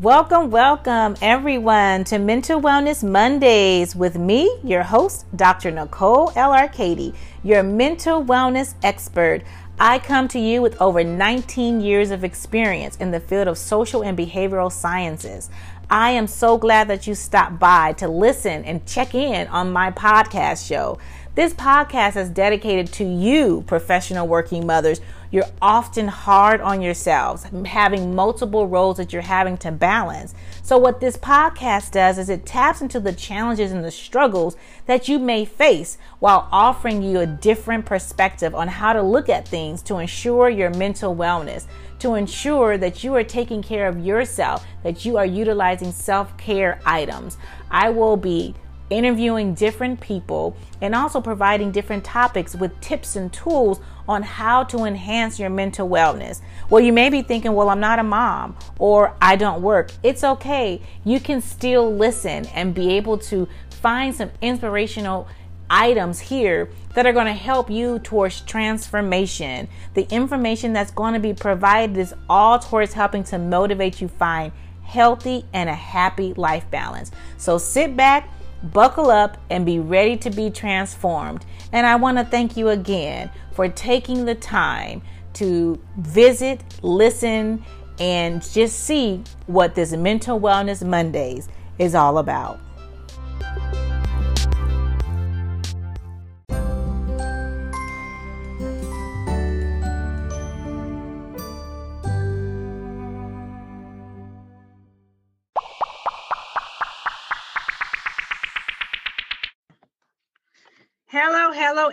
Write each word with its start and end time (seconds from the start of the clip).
Welcome, 0.00 0.52
welcome 0.52 1.16
everyone 1.20 2.04
to 2.04 2.20
Mental 2.20 2.60
Wellness 2.60 3.02
Mondays 3.02 3.96
with 3.96 4.16
me, 4.16 4.48
your 4.62 4.84
host, 4.84 5.26
Dr. 5.34 5.72
Nicole 5.72 6.30
L. 6.36 6.52
Arcady, 6.52 7.12
your 7.42 7.64
mental 7.64 8.24
wellness 8.24 8.74
expert. 8.84 9.42
I 9.80 9.98
come 9.98 10.28
to 10.28 10.38
you 10.38 10.62
with 10.62 10.80
over 10.80 11.02
19 11.02 11.80
years 11.80 12.12
of 12.12 12.22
experience 12.22 12.94
in 12.98 13.10
the 13.10 13.18
field 13.18 13.48
of 13.48 13.58
social 13.58 14.04
and 14.04 14.16
behavioral 14.16 14.70
sciences. 14.70 15.50
I 15.90 16.10
am 16.10 16.28
so 16.28 16.58
glad 16.58 16.86
that 16.86 17.08
you 17.08 17.16
stopped 17.16 17.58
by 17.58 17.94
to 17.94 18.06
listen 18.06 18.64
and 18.66 18.86
check 18.86 19.16
in 19.16 19.48
on 19.48 19.72
my 19.72 19.90
podcast 19.90 20.68
show. 20.68 21.00
This 21.34 21.54
podcast 21.54 22.16
is 22.16 22.28
dedicated 22.28 22.92
to 22.94 23.04
you, 23.04 23.64
professional 23.66 24.28
working 24.28 24.64
mothers. 24.64 25.00
You're 25.30 25.44
often 25.60 26.08
hard 26.08 26.62
on 26.62 26.80
yourselves, 26.80 27.44
having 27.66 28.14
multiple 28.14 28.66
roles 28.66 28.96
that 28.96 29.12
you're 29.12 29.20
having 29.20 29.58
to 29.58 29.70
balance. 29.70 30.34
So, 30.62 30.78
what 30.78 31.00
this 31.00 31.18
podcast 31.18 31.90
does 31.90 32.18
is 32.18 32.30
it 32.30 32.46
taps 32.46 32.80
into 32.80 32.98
the 32.98 33.12
challenges 33.12 33.70
and 33.70 33.84
the 33.84 33.90
struggles 33.90 34.56
that 34.86 35.06
you 35.06 35.18
may 35.18 35.44
face 35.44 35.98
while 36.18 36.48
offering 36.50 37.02
you 37.02 37.20
a 37.20 37.26
different 37.26 37.84
perspective 37.84 38.54
on 38.54 38.68
how 38.68 38.94
to 38.94 39.02
look 39.02 39.28
at 39.28 39.46
things 39.46 39.82
to 39.82 39.98
ensure 39.98 40.48
your 40.48 40.70
mental 40.70 41.14
wellness, 41.14 41.66
to 41.98 42.14
ensure 42.14 42.78
that 42.78 43.04
you 43.04 43.14
are 43.14 43.24
taking 43.24 43.62
care 43.62 43.86
of 43.86 44.04
yourself, 44.04 44.64
that 44.82 45.04
you 45.04 45.18
are 45.18 45.26
utilizing 45.26 45.92
self 45.92 46.34
care 46.38 46.80
items. 46.86 47.36
I 47.70 47.90
will 47.90 48.16
be 48.16 48.54
interviewing 48.90 49.54
different 49.54 50.00
people, 50.00 50.56
and 50.80 50.94
also 50.94 51.20
providing 51.20 51.70
different 51.70 52.04
topics 52.04 52.54
with 52.54 52.80
tips 52.80 53.16
and 53.16 53.32
tools 53.32 53.80
on 54.08 54.22
how 54.22 54.64
to 54.64 54.84
enhance 54.84 55.38
your 55.38 55.50
mental 55.50 55.88
wellness. 55.88 56.40
Well, 56.70 56.82
you 56.82 56.92
may 56.92 57.10
be 57.10 57.22
thinking, 57.22 57.52
well, 57.52 57.68
I'm 57.68 57.80
not 57.80 57.98
a 57.98 58.02
mom 58.02 58.56
or 58.78 59.14
I 59.20 59.36
don't 59.36 59.62
work. 59.62 59.90
It's 60.02 60.24
okay. 60.24 60.80
You 61.04 61.20
can 61.20 61.42
still 61.42 61.94
listen 61.94 62.46
and 62.46 62.74
be 62.74 62.92
able 62.94 63.18
to 63.18 63.46
find 63.70 64.14
some 64.14 64.30
inspirational 64.40 65.28
items 65.70 66.18
here 66.18 66.70
that 66.94 67.06
are 67.06 67.12
going 67.12 67.26
to 67.26 67.32
help 67.32 67.70
you 67.70 67.98
towards 67.98 68.40
transformation. 68.40 69.68
The 69.94 70.08
information 70.10 70.72
that's 70.72 70.90
going 70.90 71.12
to 71.12 71.20
be 71.20 71.34
provided 71.34 71.96
is 71.98 72.14
all 72.28 72.58
towards 72.58 72.94
helping 72.94 73.22
to 73.24 73.38
motivate 73.38 74.00
you 74.00 74.08
find 74.08 74.52
healthy 74.82 75.44
and 75.52 75.68
a 75.68 75.74
happy 75.74 76.32
life 76.34 76.68
balance. 76.70 77.10
So 77.36 77.58
sit 77.58 77.94
back 77.94 78.30
Buckle 78.62 79.10
up 79.10 79.38
and 79.50 79.64
be 79.64 79.78
ready 79.78 80.16
to 80.18 80.30
be 80.30 80.50
transformed. 80.50 81.44
And 81.72 81.86
I 81.86 81.96
want 81.96 82.18
to 82.18 82.24
thank 82.24 82.56
you 82.56 82.68
again 82.68 83.30
for 83.52 83.68
taking 83.68 84.24
the 84.24 84.34
time 84.34 85.02
to 85.34 85.80
visit, 85.96 86.62
listen, 86.82 87.64
and 87.98 88.42
just 88.42 88.80
see 88.80 89.22
what 89.46 89.74
this 89.74 89.92
Mental 89.92 90.40
Wellness 90.40 90.86
Mondays 90.86 91.48
is 91.78 91.94
all 91.94 92.18
about. 92.18 92.60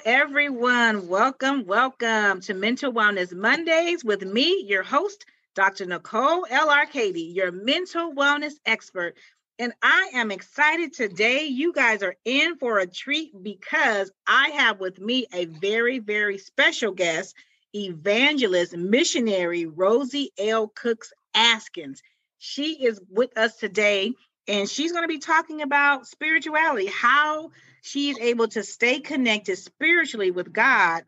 Everyone. 0.05 1.07
Welcome, 1.07 1.65
welcome 1.65 2.39
to 2.41 2.53
Mental 2.53 2.93
Wellness 2.93 3.33
Mondays 3.33 4.05
with 4.05 4.21
me, 4.21 4.63
your 4.67 4.83
host, 4.83 5.25
Dr. 5.55 5.87
Nicole 5.87 6.45
L. 6.47 6.69
Arcady, 6.69 7.23
your 7.23 7.51
mental 7.51 8.13
wellness 8.13 8.53
expert. 8.67 9.15
And 9.57 9.73
I 9.81 10.11
am 10.13 10.29
excited 10.29 10.93
today. 10.93 11.45
You 11.45 11.73
guys 11.73 12.03
are 12.03 12.15
in 12.23 12.55
for 12.57 12.77
a 12.77 12.85
treat 12.85 13.31
because 13.41 14.11
I 14.27 14.49
have 14.49 14.79
with 14.79 14.99
me 14.99 15.25
a 15.33 15.45
very, 15.45 15.97
very 15.97 16.38
special 16.38 16.91
guest, 16.91 17.33
evangelist, 17.73 18.77
missionary 18.77 19.65
Rosie 19.65 20.29
L. 20.38 20.67
Cooks 20.67 21.13
Askins. 21.35 22.01
She 22.38 22.85
is 22.85 23.01
with 23.09 23.35
us 23.39 23.55
today 23.57 24.13
and 24.47 24.69
she's 24.69 24.91
going 24.91 25.03
to 25.03 25.07
be 25.07 25.17
talking 25.17 25.63
about 25.63 26.05
spirituality, 26.05 26.85
how 26.85 27.49
she 27.85 28.09
is 28.09 28.18
able 28.18 28.47
to 28.47 28.63
stay 28.63 29.00
connected 29.00 29.57
spiritually 29.57 30.31
with 30.31 30.51
God 30.51 31.03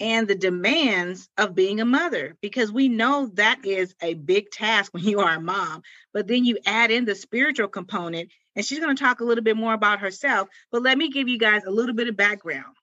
and 0.00 0.26
the 0.26 0.34
demands 0.34 1.28
of 1.38 1.54
being 1.54 1.80
a 1.80 1.84
mother 1.84 2.36
because 2.40 2.72
we 2.72 2.88
know 2.88 3.30
that 3.34 3.64
is 3.64 3.94
a 4.02 4.14
big 4.14 4.50
task 4.50 4.92
when 4.92 5.04
you 5.04 5.20
are 5.20 5.36
a 5.36 5.40
mom. 5.40 5.82
But 6.12 6.26
then 6.26 6.44
you 6.44 6.58
add 6.66 6.90
in 6.90 7.04
the 7.04 7.14
spiritual 7.14 7.68
component 7.68 8.30
and 8.56 8.66
she's 8.66 8.80
going 8.80 8.96
to 8.96 9.02
talk 9.02 9.20
a 9.20 9.24
little 9.24 9.44
bit 9.44 9.56
more 9.56 9.74
about 9.74 10.00
herself 10.00 10.48
but 10.72 10.82
let 10.82 10.98
me 10.98 11.08
give 11.08 11.28
you 11.28 11.38
guys 11.38 11.62
a 11.64 11.70
little 11.70 11.94
bit 11.94 12.08
of 12.08 12.16
background. 12.16 12.74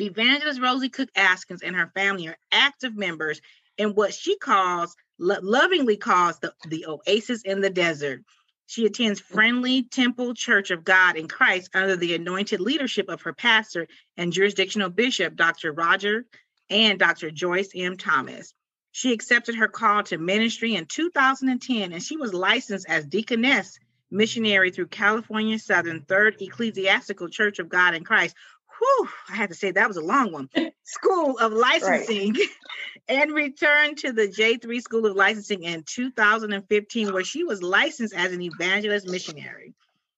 Evangelist 0.00 0.60
rosie 0.60 0.88
cook 0.88 1.10
askins 1.14 1.62
and 1.62 1.76
her 1.76 1.92
family 1.94 2.26
are 2.26 2.36
active 2.50 2.96
members 2.96 3.40
in 3.78 3.90
what 3.90 4.12
she 4.12 4.36
calls 4.38 4.96
lovingly 5.20 5.96
calls 5.96 6.40
the, 6.40 6.52
the 6.66 6.86
oasis 6.86 7.42
in 7.42 7.60
the 7.60 7.70
desert 7.70 8.22
she 8.66 8.86
attends 8.86 9.20
Friendly 9.20 9.82
Temple 9.82 10.34
Church 10.34 10.70
of 10.70 10.84
God 10.84 11.16
in 11.16 11.28
Christ 11.28 11.70
under 11.74 11.96
the 11.96 12.14
anointed 12.14 12.60
leadership 12.60 13.08
of 13.08 13.22
her 13.22 13.32
pastor 13.32 13.86
and 14.16 14.32
jurisdictional 14.32 14.90
bishop, 14.90 15.36
Dr. 15.36 15.72
Roger 15.72 16.24
and 16.70 16.98
Dr. 16.98 17.30
Joyce 17.30 17.70
M. 17.74 17.96
Thomas. 17.96 18.54
She 18.92 19.12
accepted 19.12 19.56
her 19.56 19.68
call 19.68 20.04
to 20.04 20.18
ministry 20.18 20.76
in 20.76 20.86
2010 20.86 21.92
and 21.92 22.02
she 22.02 22.16
was 22.16 22.32
licensed 22.32 22.86
as 22.88 23.06
deaconess 23.06 23.78
missionary 24.10 24.70
through 24.70 24.86
California 24.86 25.58
Southern 25.58 26.02
Third 26.02 26.36
Ecclesiastical 26.40 27.28
Church 27.28 27.58
of 27.58 27.68
God 27.68 27.94
in 27.94 28.04
Christ. 28.04 28.36
Whew, 28.78 29.08
I 29.28 29.36
had 29.36 29.50
to 29.50 29.54
say 29.54 29.70
that 29.70 29.88
was 29.88 29.96
a 29.96 30.02
long 30.02 30.32
one. 30.32 30.48
School 30.82 31.38
of 31.38 31.52
Licensing 31.52 32.34
right. 32.34 32.48
and 33.08 33.32
returned 33.32 33.98
to 33.98 34.12
the 34.12 34.28
J3 34.28 34.80
School 34.82 35.06
of 35.06 35.16
Licensing 35.16 35.62
in 35.62 35.84
2015, 35.86 37.12
where 37.12 37.24
she 37.24 37.44
was 37.44 37.62
licensed 37.62 38.14
as 38.14 38.32
an 38.32 38.42
evangelist 38.42 39.08
missionary. 39.08 39.74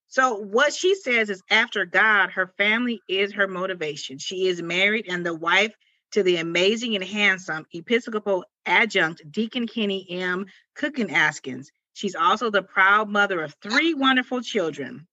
So, 0.09 0.37
what 0.37 0.73
she 0.73 0.95
says 0.95 1.31
is 1.31 1.43
after 1.51 1.85
God, 1.85 2.31
her 2.31 2.53
family 2.57 3.01
is 3.09 3.33
her 3.35 3.49
motivation. 3.49 4.19
She 4.19 4.47
is 4.47 4.63
married 4.63 5.07
and 5.09 5.27
the 5.27 5.35
wife 5.35 5.75
to 6.13 6.23
the 6.23 6.37
amazing 6.37 6.95
and 6.95 7.05
handsome 7.05 7.67
Episcopal 7.73 8.45
adjunct 8.65 9.31
Deacon 9.31 9.67
Kenny 9.67 10.07
M. 10.09 10.47
Cookin 10.75 11.11
Askins. 11.11 11.67
She's 11.93 12.15
also 12.15 12.51
the 12.51 12.63
proud 12.63 13.09
mother 13.09 13.43
of 13.43 13.55
three 13.63 13.95
wonderful 13.95 14.41
children. 14.41 15.07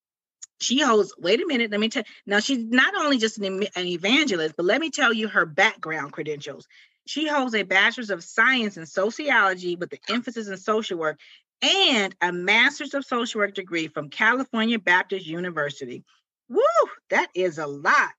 She 0.63 0.81
holds, 0.81 1.13
wait 1.17 1.41
a 1.41 1.45
minute, 1.45 1.71
let 1.71 1.79
me 1.79 1.89
tell 1.89 2.03
now 2.25 2.39
she's 2.39 2.63
not 2.63 2.95
only 2.95 3.17
just 3.17 3.37
an, 3.37 3.63
an 3.75 3.87
evangelist, 3.87 4.55
but 4.55 4.65
let 4.65 4.81
me 4.81 4.89
tell 4.89 5.13
you 5.13 5.27
her 5.27 5.45
background 5.45 6.13
credentials. 6.13 6.67
She 7.05 7.27
holds 7.27 7.53
a 7.53 7.63
bachelor's 7.63 8.09
of 8.09 8.23
science 8.23 8.77
in 8.77 8.85
sociology 8.85 9.75
with 9.75 9.89
the 9.89 9.99
emphasis 10.09 10.47
in 10.47 10.57
social 10.57 10.97
work 10.97 11.19
and 11.61 12.15
a 12.21 12.31
master's 12.31 12.93
of 12.93 13.05
social 13.05 13.39
work 13.39 13.53
degree 13.53 13.87
from 13.87 14.09
California 14.09 14.79
Baptist 14.79 15.25
University. 15.25 16.03
Woo, 16.49 16.61
that 17.09 17.27
is 17.35 17.57
a 17.57 17.67
lot. 17.67 18.11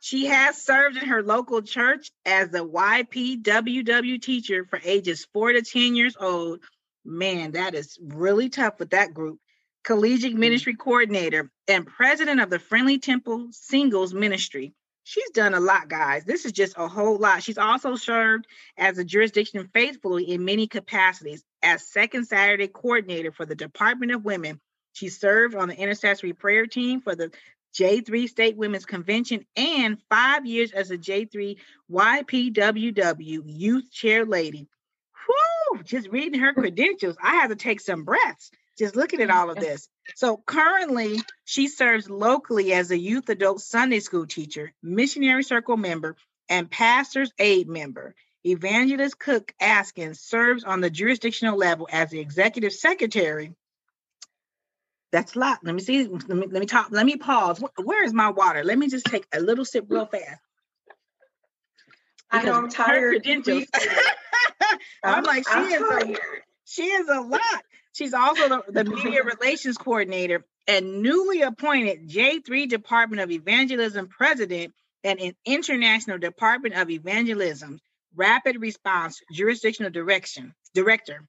She 0.00 0.26
has 0.26 0.60
served 0.60 0.96
in 0.96 1.08
her 1.08 1.22
local 1.22 1.62
church 1.62 2.10
as 2.26 2.50
the 2.50 2.66
YPWW 2.66 4.20
teacher 4.20 4.66
for 4.68 4.80
ages 4.84 5.26
four 5.32 5.52
to 5.52 5.62
10 5.62 5.94
years 5.94 6.16
old. 6.18 6.60
Man, 7.04 7.52
that 7.52 7.74
is 7.74 7.98
really 8.00 8.48
tough 8.48 8.78
with 8.78 8.90
that 8.90 9.14
group 9.14 9.38
collegiate 9.84 10.32
mm-hmm. 10.32 10.40
ministry 10.40 10.74
coordinator, 10.74 11.50
and 11.68 11.86
president 11.86 12.40
of 12.40 12.50
the 12.50 12.58
Friendly 12.58 12.98
Temple 12.98 13.48
Singles 13.50 14.14
Ministry. 14.14 14.72
She's 15.04 15.30
done 15.30 15.54
a 15.54 15.60
lot, 15.60 15.88
guys. 15.88 16.24
This 16.24 16.44
is 16.44 16.52
just 16.52 16.74
a 16.76 16.86
whole 16.86 17.18
lot. 17.18 17.42
She's 17.42 17.58
also 17.58 17.96
served 17.96 18.46
as 18.78 18.98
a 18.98 19.04
jurisdiction 19.04 19.68
faithfully 19.74 20.30
in 20.30 20.44
many 20.44 20.68
capacities 20.68 21.42
as 21.62 21.88
second 21.88 22.26
Saturday 22.26 22.68
coordinator 22.68 23.32
for 23.32 23.44
the 23.44 23.56
Department 23.56 24.12
of 24.12 24.24
Women. 24.24 24.60
She 24.92 25.08
served 25.08 25.56
on 25.56 25.68
the 25.68 25.76
intercessory 25.76 26.34
prayer 26.34 26.66
team 26.66 27.00
for 27.00 27.16
the 27.16 27.32
J3 27.74 28.28
State 28.28 28.56
Women's 28.56 28.84
Convention 28.84 29.44
and 29.56 29.98
five 30.08 30.46
years 30.46 30.72
as 30.72 30.90
a 30.90 30.98
J3 30.98 31.56
YPWW 31.90 33.42
Youth 33.46 33.90
Chair 33.90 34.24
Lady. 34.24 34.68
Whew, 35.26 35.82
just 35.82 36.08
reading 36.08 36.40
her 36.40 36.52
credentials, 36.52 37.16
I 37.20 37.34
had 37.36 37.48
to 37.48 37.56
take 37.56 37.80
some 37.80 38.04
breaths 38.04 38.50
just 38.82 38.96
looking 38.96 39.20
at 39.20 39.28
mm, 39.28 39.34
all 39.34 39.48
of 39.48 39.56
this. 39.58 39.88
So 40.16 40.42
currently, 40.44 41.20
she 41.44 41.68
serves 41.68 42.10
locally 42.10 42.72
as 42.72 42.90
a 42.90 42.98
youth 42.98 43.28
adult 43.28 43.60
Sunday 43.60 44.00
school 44.00 44.26
teacher, 44.26 44.72
missionary 44.82 45.44
circle 45.44 45.76
member, 45.76 46.16
and 46.48 46.68
pastor's 46.68 47.32
aid 47.38 47.68
member. 47.68 48.16
Evangelist 48.44 49.20
Cook 49.20 49.54
Askins 49.60 50.18
serves 50.20 50.64
on 50.64 50.80
the 50.80 50.90
jurisdictional 50.90 51.56
level 51.56 51.88
as 51.92 52.10
the 52.10 52.18
executive 52.18 52.72
secretary. 52.72 53.54
That's 55.12 55.36
a 55.36 55.38
lot. 55.38 55.60
Let 55.62 55.76
me 55.76 55.80
see. 55.80 56.08
Let 56.08 56.28
me, 56.28 56.48
let 56.50 56.60
me 56.60 56.66
talk. 56.66 56.88
Let 56.90 57.06
me 57.06 57.16
pause. 57.16 57.62
Where 57.80 58.02
is 58.02 58.12
my 58.12 58.30
water? 58.30 58.64
Let 58.64 58.78
me 58.78 58.88
just 58.88 59.06
take 59.06 59.26
a 59.32 59.38
little 59.38 59.64
sip 59.64 59.84
real 59.88 60.06
fast. 60.06 60.40
I 62.32 62.42
know 62.42 62.54
I'm 62.54 62.68
tired. 62.68 63.24
I'm, 63.24 63.66
I'm 65.04 65.22
like, 65.22 65.46
she 65.46 65.54
I'm 65.54 65.66
is 65.66 65.80
tired. 65.80 66.10
a, 66.10 66.18
she 66.64 66.84
is 66.84 67.08
a 67.08 67.20
lot. 67.20 67.62
She's 67.92 68.14
also 68.14 68.48
the, 68.48 68.62
the 68.68 68.84
media 68.84 69.22
relations 69.22 69.76
coordinator 69.76 70.44
and 70.66 71.02
newly 71.02 71.42
appointed 71.42 72.08
J3 72.08 72.68
Department 72.68 73.22
of 73.22 73.30
Evangelism 73.30 74.08
president 74.08 74.74
and 75.04 75.20
an 75.20 75.34
International 75.44 76.18
Department 76.18 76.74
of 76.74 76.90
Evangelism 76.90 77.80
Rapid 78.14 78.60
Response 78.60 79.20
Jurisdictional 79.32 79.90
Direction 79.90 80.54
Director. 80.74 81.26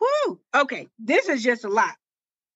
Whoo! 0.00 0.40
Okay, 0.54 0.88
this 0.98 1.28
is 1.28 1.42
just 1.42 1.64
a 1.64 1.68
lot. 1.68 1.94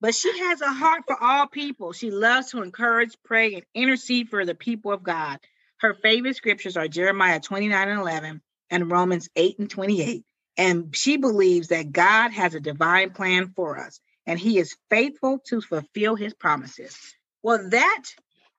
But 0.01 0.15
she 0.15 0.39
has 0.39 0.61
a 0.61 0.73
heart 0.73 1.05
for 1.07 1.17
all 1.21 1.47
people. 1.47 1.93
She 1.93 2.11
loves 2.11 2.51
to 2.51 2.63
encourage, 2.63 3.17
pray, 3.25 3.55
and 3.55 3.65
intercede 3.75 4.29
for 4.29 4.45
the 4.45 4.55
people 4.55 4.93
of 4.93 5.03
God. 5.03 5.39
Her 5.79 5.95
favorite 5.95 6.37
scriptures 6.37 6.77
are 6.77 6.89
Jeremiah 6.89 7.41
29 7.41 7.89
and 7.89 8.01
11 8.01 8.43
and 8.71 8.91
Romans 8.91 9.29
8 9.37 9.59
and 9.59 9.71
28. 9.71 10.25
And 10.57 10.95
she 10.97 11.17
believes 11.17 11.69
that 11.69 11.93
God 11.93 12.33
has 12.33 12.55
a 12.55 12.61
divine 12.61 13.11
plan 13.11 13.53
for 13.55 13.79
us 13.79 14.01
and 14.27 14.39
he 14.39 14.59
is 14.59 14.77
faithful 14.91 15.39
to 15.47 15.61
fulfill 15.61 16.17
his 16.17 16.35
promises. 16.35 16.99
Well, 17.43 17.69
that 17.71 18.05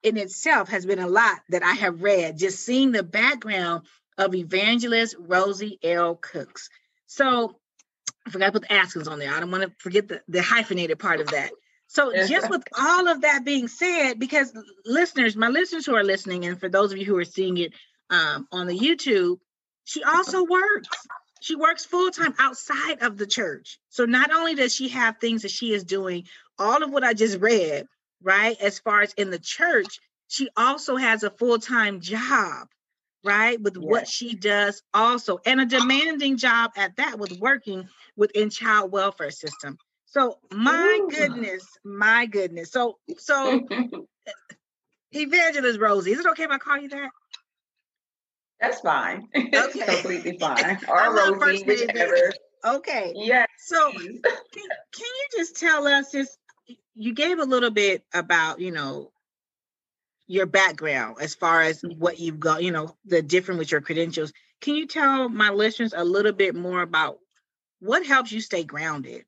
in 0.03 0.17
itself 0.17 0.69
has 0.69 0.85
been 0.85 0.99
a 0.99 1.07
lot 1.07 1.39
that 1.49 1.63
I 1.63 1.73
have 1.73 2.01
read, 2.01 2.37
just 2.37 2.63
seeing 2.63 2.91
the 2.91 3.03
background 3.03 3.85
of 4.17 4.33
evangelist 4.33 5.15
Rosie 5.19 5.79
L. 5.83 6.15
Cooks. 6.15 6.69
So 7.07 7.59
I 8.25 8.29
forgot 8.29 8.47
to 8.47 8.51
put 8.53 8.61
the 8.63 8.73
Askins 8.73 9.07
on 9.07 9.19
there. 9.19 9.33
I 9.33 9.39
don't 9.39 9.51
want 9.51 9.63
to 9.63 9.71
forget 9.79 10.07
the, 10.07 10.21
the 10.27 10.41
hyphenated 10.41 10.99
part 10.99 11.19
of 11.19 11.27
that. 11.31 11.51
So 11.87 12.13
just 12.27 12.49
with 12.49 12.63
all 12.77 13.07
of 13.07 13.21
that 13.21 13.45
being 13.45 13.69
said, 13.69 14.19
because 14.19 14.51
listeners, 14.85 15.37
my 15.37 15.47
listeners 15.47 15.85
who 15.85 15.95
are 15.95 16.03
listening, 16.03 16.45
and 16.45 16.59
for 16.59 16.67
those 16.67 16.91
of 16.91 16.97
you 16.97 17.05
who 17.05 17.17
are 17.17 17.25
seeing 17.25 17.57
it 17.57 17.73
um, 18.09 18.47
on 18.51 18.67
the 18.67 18.77
YouTube, 18.77 19.37
she 19.85 20.03
also 20.03 20.43
works. 20.43 20.89
She 21.39 21.55
works 21.55 21.85
full 21.85 22.11
time 22.11 22.33
outside 22.39 23.01
of 23.01 23.17
the 23.17 23.27
church. 23.27 23.79
So 23.89 24.05
not 24.05 24.31
only 24.33 24.55
does 24.55 24.73
she 24.73 24.89
have 24.89 25.17
things 25.17 25.43
that 25.43 25.51
she 25.51 25.73
is 25.73 25.83
doing, 25.83 26.25
all 26.57 26.83
of 26.83 26.91
what 26.91 27.03
I 27.03 27.13
just 27.13 27.39
read, 27.39 27.85
right? 28.21 28.59
As 28.61 28.79
far 28.79 29.01
as 29.01 29.13
in 29.13 29.29
the 29.29 29.39
church, 29.39 29.99
she 30.27 30.49
also 30.57 30.95
has 30.95 31.23
a 31.23 31.29
full 31.29 31.59
time 31.59 32.01
job, 32.01 32.67
right? 33.23 33.61
With 33.61 33.75
yes. 33.75 33.83
what 33.83 34.07
she 34.07 34.35
does 34.35 34.81
also, 34.93 35.39
and 35.45 35.61
a 35.61 35.65
demanding 35.65 36.37
job 36.37 36.71
at 36.75 36.95
that 36.97 37.19
with 37.19 37.39
working 37.39 37.87
within 38.15 38.49
child 38.49 38.91
welfare 38.91 39.31
system. 39.31 39.77
So 40.05 40.39
my 40.51 40.99
Ooh. 41.01 41.09
goodness, 41.09 41.65
my 41.83 42.25
goodness. 42.25 42.71
So 42.71 42.97
so 43.17 43.67
Evangelist 45.11 45.79
Rosie, 45.79 46.11
is 46.11 46.19
it 46.19 46.27
okay 46.27 46.43
if 46.43 46.51
I 46.51 46.57
call 46.57 46.77
you 46.77 46.89
that? 46.89 47.09
That's 48.59 48.79
fine. 48.81 49.27
Okay. 49.35 49.85
completely 49.85 50.37
fine. 50.39 50.79
Or 50.87 51.35
Rosie, 51.35 51.63
whichever. 51.63 52.33
Okay. 52.65 53.13
Yes. 53.15 53.47
So 53.59 53.91
can, 53.91 54.21
can 54.21 54.61
you 55.01 55.27
just 55.37 55.57
tell 55.57 55.87
us 55.87 56.11
just 56.11 56.37
you 56.95 57.13
gave 57.13 57.39
a 57.39 57.43
little 57.43 57.69
bit 57.69 58.03
about, 58.13 58.59
you 58.59 58.71
know, 58.71 59.11
your 60.27 60.45
background 60.45 61.17
as 61.21 61.35
far 61.35 61.61
as 61.61 61.81
mm-hmm. 61.81 61.99
what 61.99 62.19
you've 62.19 62.39
got, 62.39 62.63
you 62.63 62.71
know, 62.71 62.95
the 63.05 63.21
different 63.21 63.59
with 63.59 63.71
your 63.71 63.81
credentials. 63.81 64.33
Can 64.61 64.75
you 64.75 64.87
tell 64.87 65.29
my 65.29 65.49
listeners 65.51 65.93
a 65.95 66.03
little 66.03 66.33
bit 66.33 66.55
more 66.55 66.81
about 66.81 67.19
what 67.79 68.05
helps 68.05 68.31
you 68.31 68.41
stay 68.41 68.63
grounded? 68.63 69.23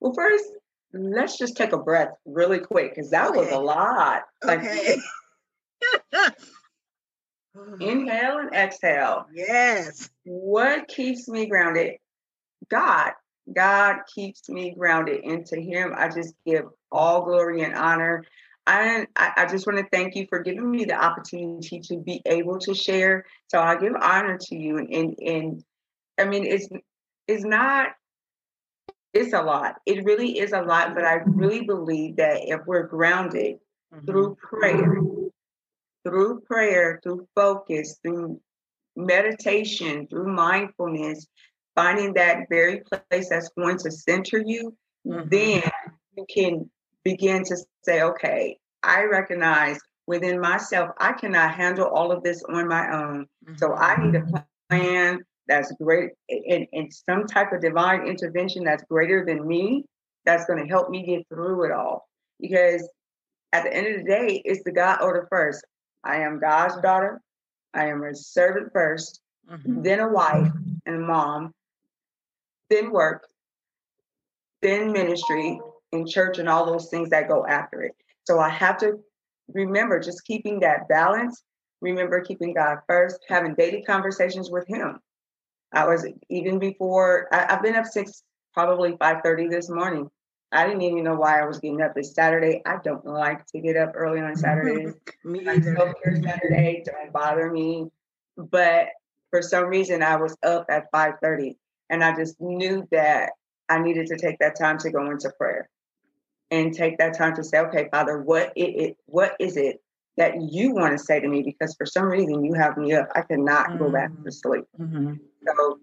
Well, 0.00 0.12
first, 0.12 0.44
let's 0.92 1.38
just 1.38 1.56
take 1.56 1.72
a 1.72 1.78
breath 1.78 2.10
really 2.26 2.58
quick 2.58 2.94
because 2.94 3.10
that 3.10 3.30
okay. 3.30 3.38
was 3.38 3.52
a 3.52 3.58
lot. 3.58 4.22
Okay. 4.44 4.96
Inhale 7.80 8.38
and 8.38 8.54
exhale. 8.54 9.26
Yes. 9.32 10.10
What 10.24 10.88
keeps 10.88 11.28
me 11.28 11.46
grounded? 11.46 11.94
God. 12.68 13.12
God 13.52 13.96
keeps 14.14 14.48
me 14.48 14.74
grounded. 14.76 15.24
And 15.24 15.44
to 15.46 15.60
Him, 15.60 15.92
I 15.96 16.08
just 16.08 16.34
give 16.46 16.64
all 16.90 17.24
glory 17.24 17.62
and 17.62 17.74
honor. 17.74 18.24
I, 18.64 19.08
I 19.16 19.46
just 19.46 19.66
want 19.66 19.80
to 19.80 19.88
thank 19.90 20.14
you 20.14 20.26
for 20.28 20.38
giving 20.38 20.70
me 20.70 20.84
the 20.84 20.94
opportunity 20.94 21.80
to 21.80 21.98
be 21.98 22.22
able 22.24 22.60
to 22.60 22.74
share. 22.74 23.26
So 23.48 23.58
I 23.58 23.76
give 23.76 23.94
honor 24.00 24.38
to 24.38 24.54
you. 24.54 24.78
And, 24.78 24.88
and, 24.92 25.18
and 25.18 25.64
I 26.18 26.26
mean, 26.26 26.46
it's 26.46 26.68
it's 27.26 27.44
not 27.44 27.88
it's 29.12 29.32
a 29.32 29.42
lot. 29.42 29.76
It 29.84 30.04
really 30.04 30.38
is 30.38 30.52
a 30.52 30.62
lot, 30.62 30.94
but 30.94 31.04
I 31.04 31.20
really 31.26 31.62
believe 31.62 32.16
that 32.16 32.40
if 32.42 32.60
we're 32.66 32.86
grounded 32.86 33.56
mm-hmm. 33.92 34.06
through 34.06 34.36
prayer, 34.36 34.96
through 36.04 36.40
prayer, 36.40 37.00
through 37.02 37.26
focus, 37.34 37.98
through 38.02 38.40
meditation, 38.96 40.06
through 40.08 40.32
mindfulness, 40.32 41.26
finding 41.74 42.14
that 42.14 42.48
very 42.50 42.82
place 43.10 43.28
that's 43.28 43.50
going 43.56 43.78
to 43.78 43.90
center 43.90 44.42
you, 44.44 44.76
mm-hmm. 45.06 45.28
then 45.28 45.70
you 46.16 46.26
can 46.32 46.70
begin 47.04 47.44
to 47.44 47.56
say, 47.82 48.02
okay, 48.02 48.58
I 48.82 49.04
recognize 49.04 49.78
within 50.06 50.40
myself, 50.40 50.90
I 50.98 51.12
cannot 51.12 51.54
handle 51.54 51.86
all 51.86 52.12
of 52.12 52.22
this 52.22 52.42
on 52.48 52.68
my 52.68 52.92
own. 52.92 53.26
Mm-hmm. 53.44 53.56
So 53.56 53.74
I 53.74 54.04
need 54.04 54.14
a 54.14 54.20
mm-hmm. 54.20 54.36
plan 54.68 55.20
that's 55.48 55.72
great 55.80 56.10
and, 56.28 56.66
and 56.72 56.92
some 56.92 57.26
type 57.26 57.52
of 57.52 57.60
divine 57.60 58.06
intervention 58.06 58.64
that's 58.64 58.84
greater 58.84 59.24
than 59.24 59.46
me 59.46 59.84
that's 60.24 60.44
going 60.46 60.62
to 60.62 60.68
help 60.68 60.88
me 60.88 61.04
get 61.04 61.26
through 61.28 61.64
it 61.64 61.72
all. 61.72 62.08
Because 62.40 62.88
at 63.52 63.64
the 63.64 63.74
end 63.74 63.86
of 63.88 64.04
the 64.04 64.10
day, 64.10 64.42
it's 64.44 64.62
the 64.64 64.72
God 64.72 65.02
order 65.02 65.26
first. 65.30 65.64
I 66.04 66.18
am 66.18 66.40
God's 66.40 66.80
daughter. 66.80 67.20
I 67.74 67.86
am 67.86 68.02
a 68.02 68.14
servant 68.14 68.72
1st 68.72 69.18
mm-hmm. 69.50 69.82
then 69.82 70.00
a 70.00 70.08
wife 70.08 70.52
and 70.86 70.96
a 70.96 70.98
mom, 70.98 71.52
then 72.70 72.90
work, 72.90 73.26
then 74.60 74.92
ministry 74.92 75.60
in 75.92 76.06
church 76.06 76.38
and 76.38 76.48
all 76.48 76.66
those 76.66 76.88
things 76.88 77.10
that 77.10 77.28
go 77.28 77.46
after 77.46 77.82
it. 77.82 77.92
So 78.24 78.38
I 78.38 78.48
have 78.48 78.78
to 78.78 78.98
remember 79.52 80.00
just 80.00 80.24
keeping 80.24 80.60
that 80.60 80.88
balance. 80.88 81.42
Remember 81.80 82.20
keeping 82.20 82.54
God 82.54 82.78
first, 82.88 83.18
having 83.28 83.54
daily 83.54 83.82
conversations 83.82 84.50
with 84.50 84.66
Him. 84.68 85.00
I 85.72 85.86
was 85.86 86.06
even 86.28 86.58
before 86.58 87.28
I, 87.32 87.52
have 87.52 87.62
been 87.62 87.74
up 87.74 87.86
since 87.86 88.22
probably 88.54 88.92
5:30 88.92 89.50
this 89.50 89.68
morning. 89.68 90.08
I 90.52 90.66
didn't 90.66 90.82
even 90.82 91.04
know 91.04 91.14
why 91.14 91.40
I 91.40 91.46
was 91.46 91.58
getting 91.58 91.80
up. 91.80 91.92
It's 91.96 92.14
Saturday. 92.14 92.62
I 92.66 92.76
don't 92.84 93.06
like 93.06 93.46
to 93.46 93.60
get 93.60 93.76
up 93.76 93.92
early 93.94 94.20
on 94.20 94.36
Saturdays. 94.36 94.94
me 95.24 95.48
either. 95.48 95.94
Saturday. 96.22 96.82
Don't 96.84 97.12
bother 97.12 97.50
me. 97.50 97.90
But 98.36 98.88
for 99.30 99.40
some 99.40 99.64
reason, 99.66 100.02
I 100.02 100.16
was 100.16 100.36
up 100.42 100.66
at 100.68 100.92
5:30, 100.92 101.56
and 101.88 102.04
I 102.04 102.14
just 102.14 102.40
knew 102.40 102.86
that 102.92 103.32
I 103.68 103.78
needed 103.78 104.06
to 104.08 104.16
take 104.16 104.38
that 104.40 104.58
time 104.58 104.78
to 104.78 104.90
go 104.90 105.10
into 105.10 105.30
prayer 105.38 105.70
and 106.50 106.74
take 106.74 106.98
that 106.98 107.16
time 107.16 107.34
to 107.36 107.44
say, 107.44 107.58
"Okay, 107.58 107.88
Father, 107.90 108.20
what 108.20 108.52
it, 108.54 108.62
it 108.62 108.96
what 109.06 109.34
is 109.40 109.56
it 109.56 109.82
that 110.18 110.34
you 110.52 110.74
want 110.74 110.92
to 110.96 111.02
say 111.02 111.18
to 111.18 111.28
me? 111.28 111.42
Because 111.42 111.74
for 111.76 111.86
some 111.86 112.04
reason, 112.04 112.44
you 112.44 112.52
have 112.52 112.76
me 112.76 112.92
up. 112.92 113.08
I 113.14 113.22
cannot 113.22 113.68
mm-hmm. 113.68 113.78
go 113.78 113.90
back 113.90 114.10
to 114.10 114.28
mm. 114.28 114.32
sleep." 114.32 114.64
Mm-hmm. 114.78 115.14
So, 115.46 115.80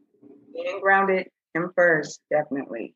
being 0.53 0.79
grounded 0.79 1.29
him 1.55 1.71
first, 1.75 2.21
definitely. 2.29 2.93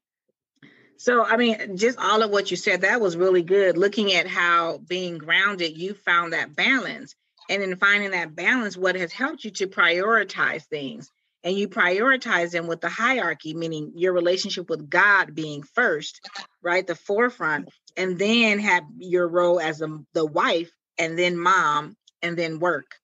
So, 1.03 1.25
I 1.25 1.36
mean, 1.36 1.75
just 1.75 2.00
all 2.00 2.22
of 2.22 2.31
what 2.31 2.50
you 2.50 2.55
said, 2.55 2.79
that 2.81 3.01
was 3.01 3.17
really 3.17 3.41
good. 3.41 3.77
Looking 3.77 4.13
at 4.13 4.25
how 4.25 4.77
being 4.77 5.17
grounded, 5.17 5.77
you 5.77 5.95
found 5.95 6.31
that 6.31 6.55
balance. 6.55 7.13
And 7.50 7.62
in 7.62 7.75
finding 7.75 8.12
that 8.12 8.38
balance, 8.38 8.77
what 8.77 8.95
has 8.95 9.12
helped 9.12 9.43
you 9.43 9.51
to 9.51 9.67
prioritize 9.67 10.63
things? 10.63 11.12
And 11.43 11.57
you 11.57 11.67
prioritize 11.67 12.51
them 12.51 12.67
with 12.67 12.79
the 12.79 12.88
hierarchy, 12.88 13.53
meaning 13.53 13.91
your 13.98 14.13
relationship 14.13 14.69
with 14.69 14.89
God 14.89 15.36
being 15.36 15.63
first, 15.63 16.22
right? 16.62 16.88
The 16.88 16.95
forefront, 16.95 17.67
and 17.98 18.17
then 18.17 18.60
have 18.60 18.83
your 18.98 19.27
role 19.27 19.60
as 19.60 19.81
a, 19.81 20.00
the 20.13 20.25
wife, 20.25 20.72
and 20.98 21.19
then 21.19 21.38
mom, 21.38 21.98
and 22.22 22.38
then 22.38 22.60
work. 22.60 22.95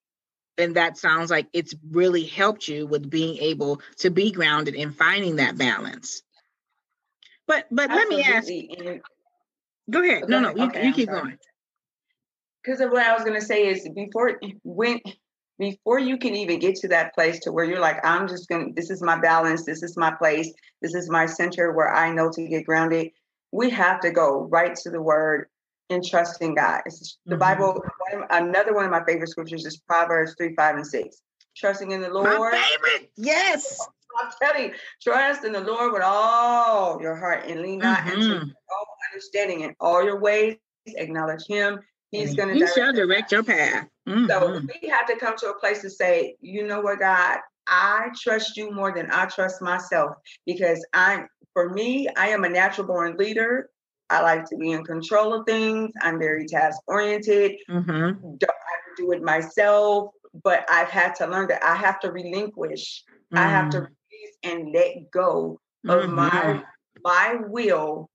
And 0.57 0.77
that 0.77 0.97
sounds 0.97 1.29
like 1.29 1.47
it's 1.51 1.75
really 1.91 2.23
helped 2.23 2.65
you 2.65 2.87
with 2.87 3.09
being 3.09 3.39
able 3.39 3.81
to 3.97 4.09
be 4.09 4.31
grounded 4.31 4.75
and 4.75 4.95
finding 4.95 5.35
that 5.35 5.57
balance. 5.57 6.21
But 7.49 7.65
but 7.71 7.89
Absolutely. 7.89 8.17
let 8.17 8.45
me 8.45 8.77
ask. 8.77 8.85
And, 8.85 9.01
go 9.89 10.03
ahead. 10.03 10.29
No, 10.29 10.39
no, 10.39 10.55
you, 10.55 10.65
okay, 10.65 10.85
you 10.85 10.93
keep 10.93 11.09
going. 11.09 11.35
Because 12.63 12.79
of 12.79 12.91
what 12.91 13.01
I 13.01 13.11
was 13.13 13.23
going 13.23 13.39
to 13.39 13.45
say 13.45 13.65
is 13.65 13.89
before 13.95 14.39
when 14.63 15.01
before 15.57 15.97
you 15.97 16.19
can 16.19 16.35
even 16.35 16.59
get 16.59 16.75
to 16.75 16.87
that 16.89 17.15
place 17.15 17.39
to 17.39 17.51
where 17.51 17.65
you're 17.65 17.79
like, 17.79 18.05
I'm 18.05 18.27
just 18.27 18.47
going 18.47 18.67
to, 18.67 18.73
this 18.73 18.91
is 18.91 19.01
my 19.01 19.19
balance, 19.19 19.65
this 19.65 19.81
is 19.81 19.97
my 19.97 20.11
place, 20.11 20.53
this 20.81 20.93
is 20.93 21.09
my 21.09 21.25
center 21.25 21.73
where 21.73 21.93
I 21.93 22.11
know 22.11 22.31
to 22.31 22.47
get 22.47 22.65
grounded. 22.65 23.09
We 23.51 23.71
have 23.71 23.99
to 24.01 24.11
go 24.11 24.47
right 24.51 24.75
to 24.75 24.91
the 24.91 25.01
word 25.01 25.47
and 25.89 26.05
trusting 26.05 26.53
God. 26.55 26.83
It's 26.85 27.17
the 27.25 27.31
mm-hmm. 27.31 27.39
Bible, 27.39 27.83
one 28.11 28.23
of, 28.23 28.29
another 28.29 28.73
one 28.73 28.85
of 28.85 28.91
my 28.91 29.03
favorite 29.03 29.29
scriptures 29.29 29.65
is 29.65 29.75
Proverbs 29.77 30.35
3, 30.37 30.55
5, 30.55 30.75
and 30.75 30.87
6. 30.87 31.21
Trusting 31.57 31.91
in 31.91 32.01
the 32.01 32.09
Lord. 32.09 32.39
My 32.39 32.67
favorite. 32.69 33.11
Yes. 33.17 33.85
I'm 34.21 34.31
telling 34.41 34.69
you, 34.69 34.75
trust 35.01 35.43
in 35.43 35.53
the 35.53 35.61
Lord 35.61 35.93
with 35.93 36.01
all 36.03 37.01
your 37.01 37.15
heart 37.15 37.45
and 37.47 37.61
lean 37.61 37.79
not 37.79 37.99
mm-hmm. 37.99 38.21
into 38.21 38.35
all 38.35 38.87
understanding 39.11 39.61
in 39.61 39.75
all 39.79 40.03
your 40.03 40.19
ways. 40.19 40.57
Acknowledge 40.87 41.45
Him. 41.47 41.79
He's 42.11 42.35
going 42.35 42.49
to. 42.49 42.55
He 42.55 42.71
shall 42.73 42.93
direct 42.93 43.31
your 43.31 43.43
path. 43.43 43.87
Mm-hmm. 44.07 44.27
So 44.27 44.61
we 44.81 44.89
have 44.89 45.05
to 45.07 45.15
come 45.17 45.37
to 45.37 45.47
a 45.47 45.59
place 45.59 45.81
to 45.81 45.89
say, 45.89 46.35
you 46.41 46.65
know 46.65 46.81
what, 46.81 46.99
God, 46.99 47.37
I 47.67 48.07
trust 48.19 48.57
you 48.57 48.71
more 48.71 48.93
than 48.93 49.11
I 49.11 49.25
trust 49.27 49.61
myself 49.61 50.15
because 50.45 50.83
I, 50.93 51.25
for 51.53 51.69
me, 51.69 52.07
I 52.17 52.29
am 52.29 52.43
a 52.43 52.49
natural 52.49 52.87
born 52.87 53.15
leader. 53.17 53.69
I 54.09 54.21
like 54.21 54.45
to 54.45 54.57
be 54.57 54.71
in 54.71 54.83
control 54.83 55.35
of 55.35 55.45
things. 55.45 55.91
I'm 56.01 56.17
very 56.17 56.47
task 56.47 56.79
oriented. 56.87 57.57
Mm-hmm. 57.69 58.37
To 58.39 58.47
do 58.97 59.11
it 59.11 59.21
myself, 59.21 60.11
but 60.43 60.65
I've 60.69 60.89
had 60.89 61.15
to 61.15 61.27
learn 61.27 61.47
that 61.47 61.63
I 61.63 61.75
have 61.75 61.99
to 62.01 62.11
relinquish. 62.11 63.03
Mm. 63.33 63.39
I 63.39 63.47
have 63.47 63.69
to 63.71 63.81
mm. 63.81 63.87
And 64.43 64.73
let 64.73 65.11
go 65.11 65.59
of 65.87 66.03
mm-hmm. 66.03 66.15
my 66.15 66.63
my 67.03 67.37
will 67.47 68.09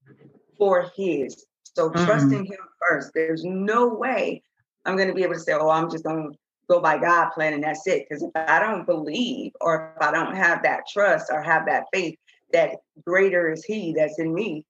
for 0.57 0.91
His. 0.95 1.45
So 1.63 1.89
mm-hmm. 1.89 2.05
trusting 2.05 2.45
Him 2.45 2.59
first. 2.87 3.11
There's 3.13 3.43
no 3.43 3.87
way 3.87 4.43
I'm 4.85 4.95
going 4.95 5.07
to 5.07 5.13
be 5.13 5.23
able 5.23 5.33
to 5.33 5.39
say, 5.39 5.53
"Oh, 5.53 5.69
I'm 5.69 5.89
just 5.89 6.03
going 6.03 6.31
to 6.31 6.37
go 6.69 6.79
by 6.79 6.97
God 6.97 7.29
plan 7.31 7.53
and 7.53 7.63
that's 7.63 7.85
it." 7.87 8.05
Because 8.07 8.23
if 8.23 8.31
I 8.35 8.59
don't 8.59 8.85
believe, 8.85 9.51
or 9.61 9.93
if 9.95 10.07
I 10.07 10.11
don't 10.11 10.35
have 10.35 10.63
that 10.63 10.87
trust 10.91 11.27
or 11.31 11.41
have 11.41 11.65
that 11.65 11.85
faith 11.93 12.17
that 12.53 12.77
greater 13.05 13.51
is 13.51 13.63
He 13.65 13.93
that's 13.93 14.19
in 14.19 14.33
me, 14.33 14.65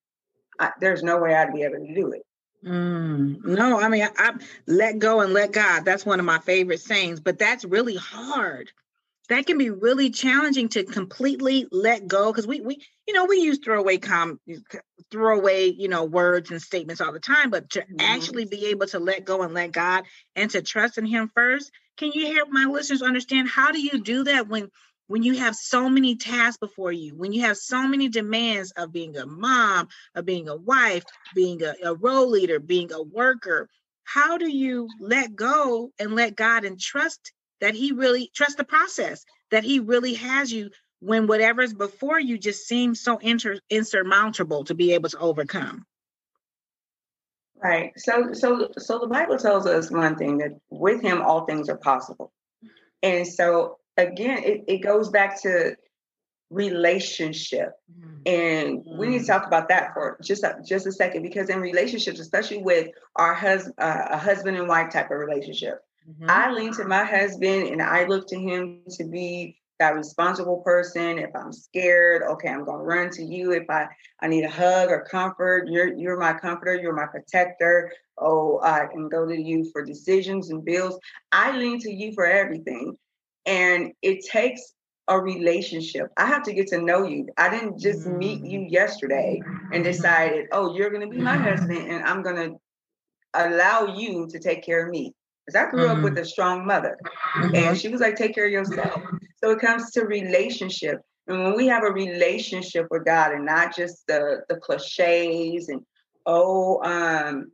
I, 0.60 0.72
there's 0.80 1.04
no 1.04 1.20
way 1.20 1.36
I'd 1.36 1.54
be 1.54 1.64
able 1.64 1.86
to 1.86 1.94
do 1.94 2.12
it. 2.12 2.24
Mm, 2.66 3.44
no, 3.46 3.80
I 3.80 3.88
mean, 3.90 4.04
I, 4.04 4.10
I, 4.18 4.34
let 4.66 4.98
go 4.98 5.22
and 5.22 5.34
let 5.34 5.52
God. 5.52 5.86
That's 5.86 6.06
one 6.06 6.20
of 6.20 6.26
my 6.26 6.40
favorite 6.40 6.80
sayings, 6.80 7.20
but 7.20 7.38
that's 7.38 7.64
really 7.64 7.96
hard. 7.96 8.72
That 9.30 9.46
can 9.48 9.58
be 9.58 9.70
really 9.70 10.10
challenging 10.12 10.70
to 10.70 10.84
completely 10.84 11.68
let 11.72 12.08
go 12.08 12.32
because 12.32 12.46
we, 12.46 12.62
we, 12.62 12.78
you 13.08 13.14
know, 13.14 13.26
we 13.26 13.38
use 13.38 13.60
throwaway 13.64 13.98
com, 13.98 14.40
throwaway, 15.12 15.68
you 15.68 15.88
know, 15.88 16.04
words 16.04 16.52
and 16.52 16.62
statements 16.62 17.02
all 17.02 17.12
the 17.12 17.20
time, 17.20 17.50
but 17.50 17.70
to 17.72 17.82
mm-hmm. 17.82 17.96
actually 18.00 18.46
be 18.46 18.68
able 18.68 18.88
to 18.88 19.00
let 19.00 19.26
go 19.26 19.42
and 19.42 19.54
let 19.54 19.72
God 19.72 20.04
and 20.36 20.50
to 20.52 20.62
trust 20.62 20.98
in 20.98 21.06
Him 21.06 21.32
first. 21.34 21.72
Can 21.98 22.12
you 22.12 22.34
help 22.36 22.50
my 22.52 22.66
listeners 22.66 23.02
understand 23.02 23.48
how 23.48 23.72
do 23.72 23.80
you 23.80 24.02
do 24.02 24.26
that 24.26 24.48
when 24.48 24.70
when 25.08 25.24
you 25.24 25.36
have 25.38 25.56
so 25.56 25.88
many 25.88 26.16
tasks 26.16 26.58
before 26.58 26.92
you, 26.92 27.16
when 27.16 27.32
you 27.32 27.42
have 27.42 27.58
so 27.58 27.88
many 27.88 28.10
demands 28.10 28.72
of 28.72 28.92
being 28.92 29.16
a 29.18 29.26
mom, 29.26 29.88
of 30.16 30.26
being 30.26 30.50
a 30.50 30.56
wife, 30.56 31.04
being 31.36 31.62
a, 31.62 31.76
a 31.84 31.94
role 31.94 32.30
leader, 32.30 32.60
being 32.60 32.92
a 32.92 33.04
worker, 33.04 33.70
how 34.04 34.38
do 34.38 34.50
you 34.50 34.88
let 35.00 35.36
go 35.36 35.92
and 36.00 36.16
let 36.16 36.36
God 36.36 36.66
and 36.66 36.80
trust 36.80 37.34
that 37.62 37.76
He 37.76 37.92
really 37.92 38.32
trust 38.34 38.58
the 38.58 38.64
process 38.64 39.26
that 39.52 39.64
He 39.64 39.80
really 39.80 40.16
has 40.16 40.52
you 40.52 40.70
when 41.00 41.28
whatever's 41.28 41.74
before 41.74 42.20
you 42.20 42.38
just 42.38 42.68
seems 42.68 43.02
so 43.02 43.18
inter, 43.18 43.60
insurmountable 43.70 44.64
to 44.66 44.74
be 44.74 44.94
able 44.94 45.10
to 45.10 45.20
overcome? 45.20 45.86
Right. 47.64 47.94
So 47.98 48.34
so 48.34 48.70
so 48.78 49.00
the 49.00 49.08
Bible 49.08 49.38
tells 49.38 49.66
us 49.66 49.90
one 49.90 50.16
thing 50.18 50.38
that 50.40 50.52
with 50.70 51.02
him 51.02 51.22
all 51.22 51.46
things 51.46 51.70
are 51.70 51.78
possible. 51.78 52.32
And 53.02 53.26
so 53.26 53.78
again, 53.98 54.44
it, 54.44 54.66
it 54.68 54.78
goes 54.80 55.10
back 55.10 55.42
to 55.44 55.76
relationship 56.52 57.72
mm-hmm. 57.92 58.18
and 58.26 58.84
we 58.98 59.08
need 59.08 59.20
to 59.20 59.24
mm. 59.24 59.28
talk 59.28 59.48
about 59.48 59.68
that 59.70 59.94
for 59.94 60.18
just 60.24 60.44
a, 60.44 60.56
just 60.64 60.86
a 60.86 60.92
second 60.92 61.24
because 61.24 61.50
in 61.50 61.60
relationships 61.60 62.20
especially 62.20 62.60
with 62.60 62.88
our 63.16 63.34
husband 63.34 63.74
uh, 63.80 64.06
a 64.12 64.18
husband 64.18 64.56
and 64.56 64.68
wife 64.68 64.94
type 64.94 65.10
of 65.10 65.18
relationship 65.18 65.80
mm-hmm. 66.10 66.30
i 66.30 66.52
lean 66.52 66.74
to 66.74 66.86
my 66.86 67.04
husband 67.04 67.68
and 67.68 67.82
i 67.82 68.06
look 68.06 68.28
to 68.28 68.40
him 68.40 68.82
to 68.90 69.04
be 69.06 69.58
that 69.80 69.96
responsible 69.96 70.58
person 70.58 71.20
if 71.20 71.30
i'm 71.36 71.52
scared 71.52 72.24
okay 72.24 72.50
i'm 72.50 72.64
going 72.64 72.80
to 72.80 72.84
run 72.84 73.10
to 73.10 73.24
you 73.24 73.52
if 73.52 73.70
i 73.70 73.88
i 74.22 74.28
need 74.28 74.44
a 74.44 74.50
hug 74.50 74.90
or 74.90 75.06
comfort 75.10 75.68
you're 75.68 75.94
you're 75.94 76.20
my 76.20 76.34
comforter 76.34 76.76
you're 76.76 76.96
my 76.96 77.06
protector 77.06 77.92
oh 78.18 78.60
i 78.64 78.86
can 78.92 79.10
go 79.10 79.26
to 79.26 79.40
you 79.40 79.70
for 79.72 79.84
decisions 79.84 80.50
and 80.50 80.64
bills 80.64 80.98
i 81.32 81.56
lean 81.58 81.80
to 81.80 81.92
you 81.92 82.14
for 82.14 82.26
everything 82.26 82.96
and 83.46 83.92
it 84.02 84.26
takes 84.26 84.74
a 85.08 85.20
relationship. 85.20 86.12
I 86.18 86.26
have 86.26 86.44
to 86.44 86.54
get 86.54 86.68
to 86.68 86.82
know 86.82 87.06
you. 87.06 87.28
I 87.38 87.50
didn't 87.50 87.80
just 87.80 88.08
meet 88.08 88.44
you 88.44 88.62
mm. 88.62 88.72
yesterday 88.72 89.42
and 89.72 89.84
decided, 89.84 90.48
oh, 90.52 90.76
you're 90.76 90.90
going 90.90 91.08
to 91.08 91.16
be 91.16 91.22
my 91.22 91.38
husband 91.38 91.78
and 91.92 92.04
I'm 92.04 92.24
going 92.24 92.36
to 92.38 92.56
allow 93.34 93.96
you 93.96 94.28
to 94.28 94.40
take 94.40 94.64
care 94.64 94.86
of 94.86 94.90
me. 94.90 95.14
Because 95.46 95.62
I 95.62 95.70
grew 95.70 95.88
mm-hmm. 95.88 95.98
up 95.98 96.04
with 96.04 96.14
mm-hmm. 96.14 96.24
a 96.24 96.26
strong 96.26 96.66
mother 96.66 96.98
mm-hmm. 97.38 97.56
and 97.56 97.78
she 97.78 97.90
was 97.90 98.02
like, 98.02 98.16
take 98.16 98.34
care 98.34 98.46
of 98.46 98.52
yourself. 98.52 99.02
So 99.44 99.52
it 99.52 99.60
comes 99.60 99.92
to 99.92 100.02
relationship. 100.06 101.02
And 101.28 101.44
when 101.44 101.56
we 101.56 101.68
have 101.68 101.84
a 101.84 101.92
relationship 101.92 102.88
with 102.90 103.06
God 103.06 103.32
and 103.32 103.46
not 103.46 103.76
just 103.76 104.08
the, 104.08 104.42
the 104.50 104.58
cliches 104.58 105.70
and, 105.70 105.82
oh, 106.26 106.82
um, 106.84 107.52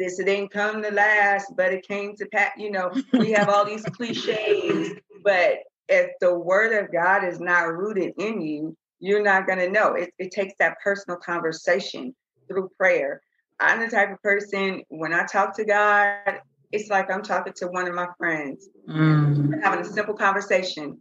this 0.00 0.18
it 0.18 0.24
didn't 0.24 0.50
come 0.50 0.82
to 0.82 0.90
last, 0.90 1.52
but 1.56 1.72
it 1.72 1.86
came 1.86 2.16
to 2.16 2.26
pass. 2.26 2.52
You 2.56 2.70
know, 2.70 2.90
we 3.12 3.32
have 3.32 3.48
all 3.48 3.64
these 3.64 3.84
cliches, 3.84 4.94
but 5.22 5.58
if 5.88 6.10
the 6.20 6.36
word 6.36 6.72
of 6.72 6.90
God 6.90 7.22
is 7.22 7.38
not 7.38 7.76
rooted 7.76 8.14
in 8.18 8.40
you, 8.40 8.76
you're 8.98 9.22
not 9.22 9.46
going 9.46 9.58
to 9.58 9.70
know. 9.70 9.92
It, 9.92 10.12
it 10.18 10.30
takes 10.30 10.54
that 10.58 10.80
personal 10.82 11.18
conversation 11.18 12.14
through 12.48 12.70
prayer. 12.78 13.20
I'm 13.60 13.80
the 13.80 13.88
type 13.88 14.10
of 14.10 14.22
person 14.22 14.82
when 14.88 15.12
I 15.12 15.26
talk 15.26 15.54
to 15.56 15.64
God, 15.66 16.40
it's 16.72 16.88
like 16.88 17.10
I'm 17.10 17.22
talking 17.22 17.52
to 17.56 17.66
one 17.66 17.88
of 17.88 17.94
my 17.94 18.08
friends. 18.18 18.68
Mm. 18.88 19.62
having 19.62 19.80
a 19.80 19.84
simple 19.84 20.14
conversation. 20.14 20.98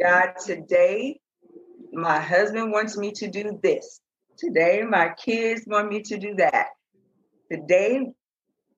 God, 0.00 0.34
today 0.44 1.20
my 1.92 2.18
husband 2.18 2.72
wants 2.72 2.96
me 2.96 3.12
to 3.12 3.28
do 3.28 3.58
this. 3.62 4.00
Today 4.38 4.82
my 4.82 5.10
kids 5.10 5.64
want 5.66 5.88
me 5.88 6.02
to 6.02 6.18
do 6.18 6.34
that. 6.36 6.68
Today 7.50 8.06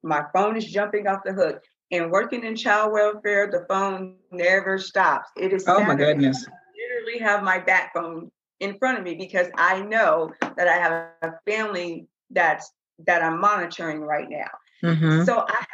my 0.03 0.25
phone 0.35 0.57
is 0.57 0.65
jumping 0.65 1.07
off 1.07 1.21
the 1.25 1.33
hook. 1.33 1.63
And 1.91 2.11
working 2.11 2.45
in 2.45 2.57
child 2.57 2.93
welfare, 2.93 3.49
the 3.51 3.67
phone 3.69 4.17
never 4.33 4.79
stops. 4.79 5.31
It 5.37 5.53
is 5.53 5.65
oh 5.69 5.85
my 5.85 5.95
goodness. 5.95 6.45
I 6.49 6.53
literally 6.97 7.21
have 7.21 7.45
my 7.45 7.61
backbone 7.61 8.31
in 8.59 8.79
front 8.79 8.99
of 8.99 9.05
me 9.05 9.15
because 9.15 9.49
I 9.57 9.83
know 9.83 10.33
that 10.57 10.67
I 10.67 10.73
have 10.73 11.11
a 11.23 11.33
family 11.49 12.09
that's 12.31 12.73
that 13.07 13.23
I'm 13.23 13.41
monitoring 13.41 14.01
right 14.01 14.29
now. 14.29 14.51
Mm-hmm. 14.83 15.25
So 15.25 15.45
I 15.47 15.65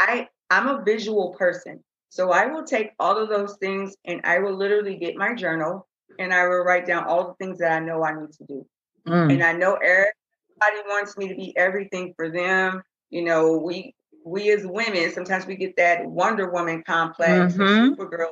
I 0.00 0.28
I'm 0.50 0.68
a 0.68 0.82
visual 0.82 1.34
person. 1.38 1.82
So 2.08 2.32
I 2.32 2.46
will 2.46 2.64
take 2.64 2.90
all 2.98 3.16
of 3.16 3.28
those 3.28 3.56
things 3.58 3.96
and 4.04 4.20
I 4.24 4.40
will 4.40 4.56
literally 4.56 4.96
get 4.96 5.14
my 5.14 5.32
journal 5.34 5.86
and 6.18 6.34
I 6.34 6.48
will 6.48 6.64
write 6.64 6.86
down 6.86 7.04
all 7.04 7.28
the 7.28 7.34
things 7.34 7.58
that 7.60 7.70
I 7.70 7.84
know 7.84 8.02
I 8.02 8.20
need 8.20 8.32
to 8.32 8.44
do. 8.44 8.66
Mm. 9.06 9.34
And 9.34 9.42
I 9.44 9.52
know 9.52 9.74
everybody 9.74 10.88
wants 10.88 11.16
me 11.16 11.28
to 11.28 11.36
be 11.36 11.56
everything 11.56 12.12
for 12.16 12.28
them 12.28 12.82
you 13.10 13.24
know, 13.24 13.56
we 13.56 13.94
we 14.24 14.50
as 14.50 14.64
women 14.64 15.12
sometimes 15.12 15.46
we 15.46 15.56
get 15.56 15.76
that 15.76 16.06
Wonder 16.06 16.50
Woman 16.50 16.82
complex, 16.86 17.54
mm-hmm. 17.54 17.94
Supergirl, 17.94 18.28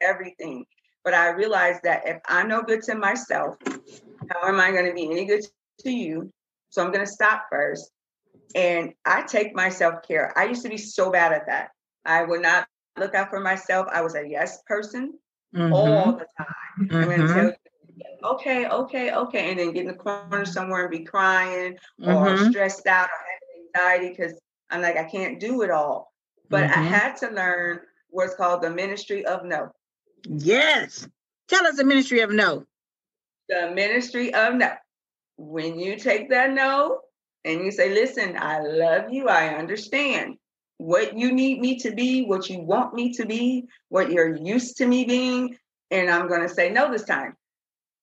everything. 0.00 0.64
But 1.04 1.14
I 1.14 1.30
realize 1.30 1.80
that 1.82 2.06
if 2.06 2.18
I'm 2.26 2.48
no 2.48 2.62
good 2.62 2.82
to 2.84 2.94
myself, 2.94 3.56
how 4.30 4.48
am 4.48 4.60
I 4.60 4.70
going 4.70 4.86
to 4.86 4.94
be 4.94 5.10
any 5.10 5.24
good 5.24 5.44
to 5.80 5.90
you? 5.90 6.32
So 6.70 6.84
I'm 6.84 6.92
going 6.92 7.04
to 7.04 7.10
stop 7.10 7.46
first. 7.50 7.90
And 8.54 8.94
I 9.04 9.22
take 9.22 9.54
my 9.54 9.68
self 9.68 10.02
care. 10.06 10.36
I 10.36 10.44
used 10.44 10.62
to 10.62 10.68
be 10.68 10.78
so 10.78 11.10
bad 11.10 11.32
at 11.32 11.46
that. 11.46 11.70
I 12.04 12.24
would 12.24 12.42
not 12.42 12.66
look 12.98 13.14
out 13.14 13.30
for 13.30 13.40
myself. 13.40 13.86
I 13.92 14.02
was 14.02 14.14
a 14.14 14.26
yes 14.26 14.62
person 14.66 15.14
mm-hmm. 15.54 15.72
all 15.72 16.12
the 16.12 16.26
time. 16.38 16.46
Mm-hmm. 16.80 16.96
I'm 16.96 17.04
going 17.04 17.20
to 17.20 17.34
tell 17.34 17.44
you, 17.44 17.52
okay, 18.24 18.68
okay, 18.68 19.12
okay, 19.12 19.50
and 19.50 19.58
then 19.58 19.72
get 19.72 19.82
in 19.82 19.88
the 19.88 19.94
corner 19.94 20.44
somewhere 20.44 20.82
and 20.82 20.90
be 20.90 21.04
crying 21.04 21.76
or 22.02 22.12
mm-hmm. 22.12 22.50
stressed 22.50 22.86
out 22.86 23.08
or 23.08 23.82
having 23.82 23.98
anxiety 23.98 24.08
because 24.16 24.40
I'm 24.70 24.82
like, 24.82 24.96
I 24.96 25.04
can't 25.04 25.40
do 25.40 25.62
it 25.62 25.70
all. 25.70 26.12
But 26.48 26.64
mm-hmm. 26.64 26.80
I 26.80 26.82
had 26.82 27.16
to 27.18 27.30
learn 27.30 27.80
what's 28.10 28.34
called 28.34 28.62
the 28.62 28.70
ministry 28.70 29.24
of 29.24 29.44
no. 29.44 29.70
Yes. 30.28 31.06
Tell 31.48 31.66
us 31.66 31.76
the 31.76 31.84
ministry 31.84 32.20
of 32.20 32.30
no. 32.30 32.66
The 33.48 33.70
ministry 33.74 34.32
of 34.34 34.54
no. 34.54 34.72
When 35.36 35.78
you 35.78 35.96
take 35.96 36.30
that 36.30 36.52
no 36.52 37.00
and 37.44 37.64
you 37.64 37.70
say, 37.70 37.92
listen, 37.92 38.36
I 38.38 38.60
love 38.60 39.12
you, 39.12 39.28
I 39.28 39.54
understand 39.54 40.36
what 40.78 41.16
you 41.16 41.32
need 41.32 41.60
me 41.60 41.78
to 41.78 41.90
be, 41.92 42.24
what 42.24 42.48
you 42.48 42.60
want 42.60 42.94
me 42.94 43.12
to 43.12 43.26
be, 43.26 43.66
what 43.88 44.10
you're 44.10 44.34
used 44.36 44.78
to 44.78 44.86
me 44.86 45.04
being. 45.04 45.56
And 45.90 46.08
I'm 46.10 46.28
going 46.28 46.42
to 46.42 46.48
say 46.48 46.70
no 46.70 46.90
this 46.90 47.04
time. 47.04 47.36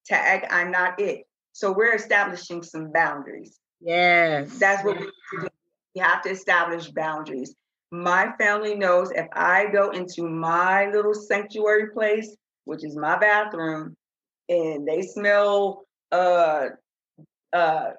Tag, 0.06 0.46
I'm 0.51 0.72
not 0.72 1.00
it. 1.00 1.25
So 1.53 1.72
we're 1.72 1.96
establishing 1.96 2.62
some 2.62 2.91
boundaries. 2.91 3.58
Yes. 3.82 4.58
That's 4.60 4.84
what 4.84 5.00
we 5.00 5.06
do. 5.06 5.48
We 5.96 6.01
have 6.01 6.22
to 6.24 6.29
establish 6.29 6.89
boundaries. 6.89 7.56
My 7.91 8.34
family 8.39 8.75
knows 8.75 9.12
if 9.12 9.27
I 9.34 9.67
go 9.72 9.89
into 9.89 10.24
my 10.24 10.89
little 10.91 11.15
sanctuary 11.15 11.89
place, 11.89 12.36
which 12.65 12.84
is 12.84 12.96
my 12.96 13.17
bathroom, 13.17 13.96
and 14.50 14.88
they 14.88 15.01
smell 15.01 15.86
uh 16.12 16.67
uh 17.53 17.89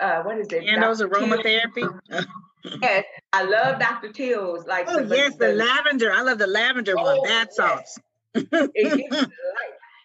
uh 0.00 0.22
what 0.22 0.38
is 0.38 0.48
it? 0.48 0.64
Candles 0.64 1.00
aromatherapy. 1.00 2.00
yes, 2.82 3.04
I 3.32 3.44
love 3.44 3.78
Dr. 3.78 4.12
Teal's. 4.12 4.66
Like 4.66 4.86
oh 4.88 5.04
the, 5.04 5.16
yes, 5.16 5.36
the, 5.36 5.46
the, 5.46 5.52
lavender. 5.54 6.12
I 6.12 6.22
love 6.22 6.38
the 6.38 6.46
lavender 6.46 6.94
oh, 6.98 7.02
one. 7.02 7.22
Bath 7.22 7.52
salts. 7.52 7.98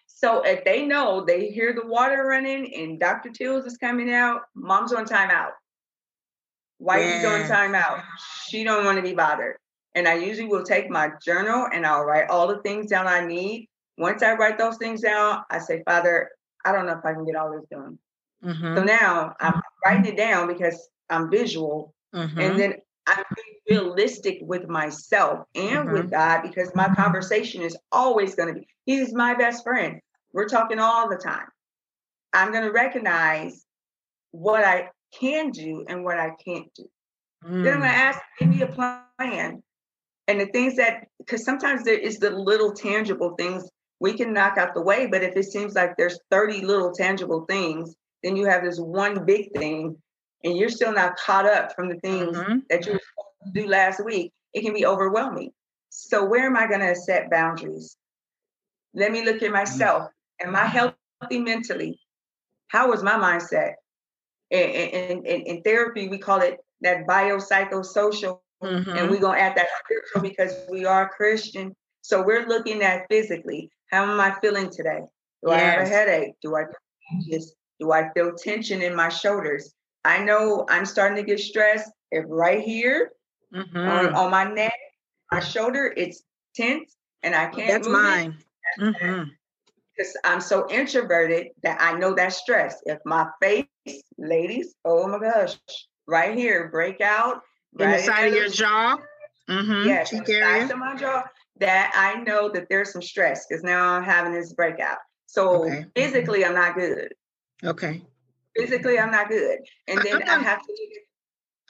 so 0.06 0.42
if 0.42 0.64
they 0.64 0.86
know 0.86 1.24
they 1.24 1.50
hear 1.50 1.74
the 1.74 1.86
water 1.86 2.24
running 2.24 2.74
and 2.74 2.98
Dr. 2.98 3.30
Teal's 3.30 3.66
is 3.66 3.76
coming 3.76 4.12
out, 4.12 4.42
mom's 4.54 4.92
on 4.92 5.04
timeout. 5.04 5.52
Wifey's 6.78 7.22
yeah. 7.22 7.28
on 7.28 7.40
timeout. 7.42 8.02
She 8.48 8.64
don't 8.64 8.84
want 8.84 8.96
to 8.96 9.02
be 9.02 9.14
bothered. 9.14 9.56
And 9.94 10.08
I 10.08 10.14
usually 10.14 10.48
will 10.48 10.64
take 10.64 10.90
my 10.90 11.12
journal 11.24 11.68
and 11.72 11.86
I'll 11.86 12.04
write 12.04 12.28
all 12.28 12.48
the 12.48 12.60
things 12.62 12.90
down 12.90 13.06
I 13.06 13.24
need. 13.24 13.68
Once 13.96 14.22
I 14.22 14.34
write 14.34 14.58
those 14.58 14.76
things 14.76 15.00
down, 15.00 15.42
I 15.50 15.60
say, 15.60 15.82
Father, 15.86 16.30
I 16.64 16.72
don't 16.72 16.86
know 16.86 16.98
if 16.98 17.04
I 17.04 17.12
can 17.12 17.24
get 17.24 17.36
all 17.36 17.52
this 17.52 17.64
done. 17.70 17.98
Mm-hmm. 18.44 18.76
So 18.76 18.82
now 18.82 19.34
I'm 19.40 19.62
writing 19.84 20.06
it 20.06 20.16
down 20.16 20.48
because 20.48 20.88
I'm 21.10 21.30
visual, 21.30 21.94
mm-hmm. 22.14 22.38
and 22.38 22.58
then 22.58 22.74
I'm 23.06 23.24
realistic 23.68 24.38
with 24.42 24.68
myself 24.68 25.46
and 25.54 25.92
with 25.92 26.02
mm-hmm. 26.02 26.10
God 26.10 26.42
because 26.42 26.74
my 26.74 26.88
conversation 26.94 27.62
is 27.62 27.76
always 27.92 28.34
going 28.34 28.54
to 28.54 28.60
be. 28.60 28.66
He's 28.86 29.14
my 29.14 29.34
best 29.34 29.62
friend. 29.62 30.00
We're 30.32 30.48
talking 30.48 30.78
all 30.78 31.08
the 31.08 31.16
time. 31.16 31.46
I'm 32.32 32.50
going 32.50 32.64
to 32.64 32.72
recognize 32.72 33.64
what 34.32 34.64
I 34.64 34.90
can 35.18 35.50
do 35.50 35.84
and 35.88 36.04
what 36.04 36.18
I 36.18 36.32
can't 36.44 36.72
do. 36.74 36.86
Mm. 37.44 37.62
Then 37.62 37.74
I'm 37.74 37.80
going 37.80 37.92
to 37.92 37.96
ask, 37.96 38.18
give 38.38 38.48
me 38.48 38.62
a 38.62 38.66
plan. 38.66 39.62
And 40.26 40.40
the 40.40 40.46
things 40.46 40.76
that, 40.76 41.06
because 41.18 41.44
sometimes 41.44 41.84
there 41.84 41.98
is 41.98 42.18
the 42.18 42.30
little 42.30 42.72
tangible 42.72 43.34
things 43.38 43.68
we 44.00 44.14
can 44.14 44.32
knock 44.32 44.58
out 44.58 44.74
the 44.74 44.82
way, 44.82 45.06
but 45.06 45.22
if 45.22 45.36
it 45.36 45.44
seems 45.44 45.74
like 45.74 45.96
there's 45.96 46.18
30 46.30 46.62
little 46.62 46.92
tangible 46.92 47.44
things, 47.48 47.94
then 48.24 48.36
you 48.36 48.46
have 48.46 48.64
this 48.64 48.80
one 48.80 49.24
big 49.24 49.52
thing 49.52 49.96
and 50.42 50.56
you're 50.56 50.70
still 50.70 50.92
not 50.92 51.16
caught 51.16 51.46
up 51.46 51.74
from 51.74 51.88
the 51.88 51.96
things 51.96 52.36
mm-hmm. 52.36 52.58
that 52.70 52.86
you 52.86 52.92
to 52.94 52.98
do 53.52 53.68
last 53.68 54.02
week, 54.04 54.32
it 54.54 54.62
can 54.62 54.72
be 54.72 54.86
overwhelming. 54.86 55.50
So 55.90 56.24
where 56.24 56.46
am 56.46 56.56
I 56.56 56.66
going 56.66 56.80
to 56.80 56.96
set 56.96 57.30
boundaries? 57.30 57.96
Let 58.94 59.12
me 59.12 59.24
look 59.24 59.36
at 59.36 59.42
mm-hmm. 59.42 59.52
myself. 59.52 60.08
Am 60.40 60.56
I 60.56 60.64
healthy 60.64 61.38
mentally? 61.38 62.00
How 62.68 62.90
was 62.90 63.02
my 63.02 63.12
mindset? 63.12 63.74
In, 64.50 65.24
in, 65.24 65.24
in 65.24 65.62
therapy, 65.62 66.08
we 66.08 66.18
call 66.18 66.40
it 66.40 66.58
that 66.80 67.06
biopsychosocial, 67.06 68.40
mm-hmm. 68.62 68.90
and 68.90 69.10
we're 69.10 69.20
gonna 69.20 69.38
add 69.38 69.56
that 69.56 69.68
spiritual 69.84 70.22
because 70.22 70.54
we 70.70 70.84
are 70.84 71.08
Christian. 71.08 71.74
So 72.02 72.22
we're 72.22 72.46
looking 72.46 72.82
at 72.82 73.06
physically. 73.10 73.70
How 73.90 74.04
am 74.04 74.20
I 74.20 74.36
feeling 74.40 74.70
today? 74.70 75.00
Do 75.42 75.50
yes. 75.50 75.60
I 75.60 75.64
have 75.64 75.86
a 75.86 75.88
headache? 75.88 76.34
Do 76.42 76.56
I 76.56 76.64
just 77.30 77.54
do 77.84 77.92
I 77.92 78.10
feel 78.14 78.32
tension 78.34 78.82
in 78.82 78.94
my 78.96 79.08
shoulders? 79.08 79.74
I 80.04 80.18
know 80.24 80.66
I'm 80.68 80.86
starting 80.86 81.16
to 81.16 81.22
get 81.22 81.38
stressed. 81.38 81.90
If 82.10 82.24
right 82.28 82.62
here 82.62 83.10
mm-hmm. 83.54 83.76
on, 83.76 84.14
on, 84.14 84.30
my 84.30 84.44
neck, 84.44 84.78
my 85.30 85.40
shoulder, 85.40 85.92
it's 85.96 86.22
tense 86.54 86.96
and 87.22 87.34
I 87.34 87.46
can't. 87.46 87.68
That's 87.68 87.88
mine. 87.88 88.36
Because 88.78 88.96
mm-hmm. 88.96 90.10
I'm 90.24 90.40
so 90.40 90.66
introverted 90.70 91.48
that 91.62 91.78
I 91.80 91.98
know 91.98 92.14
that 92.14 92.32
stress. 92.32 92.80
If 92.86 92.98
my 93.04 93.28
face, 93.42 93.66
ladies, 94.16 94.74
oh 94.84 95.06
my 95.08 95.18
gosh, 95.18 95.58
right 96.06 96.36
here, 96.36 96.68
break 96.68 97.00
out. 97.00 97.42
In 97.78 97.90
the 97.90 97.98
side 97.98 98.28
of 98.28 98.34
your 98.34 98.48
jaw. 98.48 98.96
Mm-hmm. 99.50 99.88
Yes, 99.88 100.10
cheek 100.10 100.28
area. 100.28 100.64
of 100.64 100.78
my 100.78 100.96
jaw. 100.96 101.24
That 101.60 101.92
I 101.94 102.20
know 102.22 102.48
that 102.50 102.68
there's 102.68 102.92
some 102.92 103.02
stress 103.02 103.46
because 103.46 103.62
now 103.62 103.94
I'm 103.94 104.02
having 104.02 104.32
this 104.32 104.52
breakout. 104.52 104.98
So 105.26 105.64
okay. 105.64 105.86
physically, 105.94 106.44
I'm 106.44 106.54
not 106.54 106.74
good. 106.74 107.12
Okay 107.62 108.02
physically 108.56 108.98
I'm 108.98 109.10
not 109.10 109.28
good. 109.28 109.58
And 109.88 110.00
then 110.00 110.28
I, 110.28 110.36
I 110.36 110.38
have 110.42 110.62
to 110.62 110.74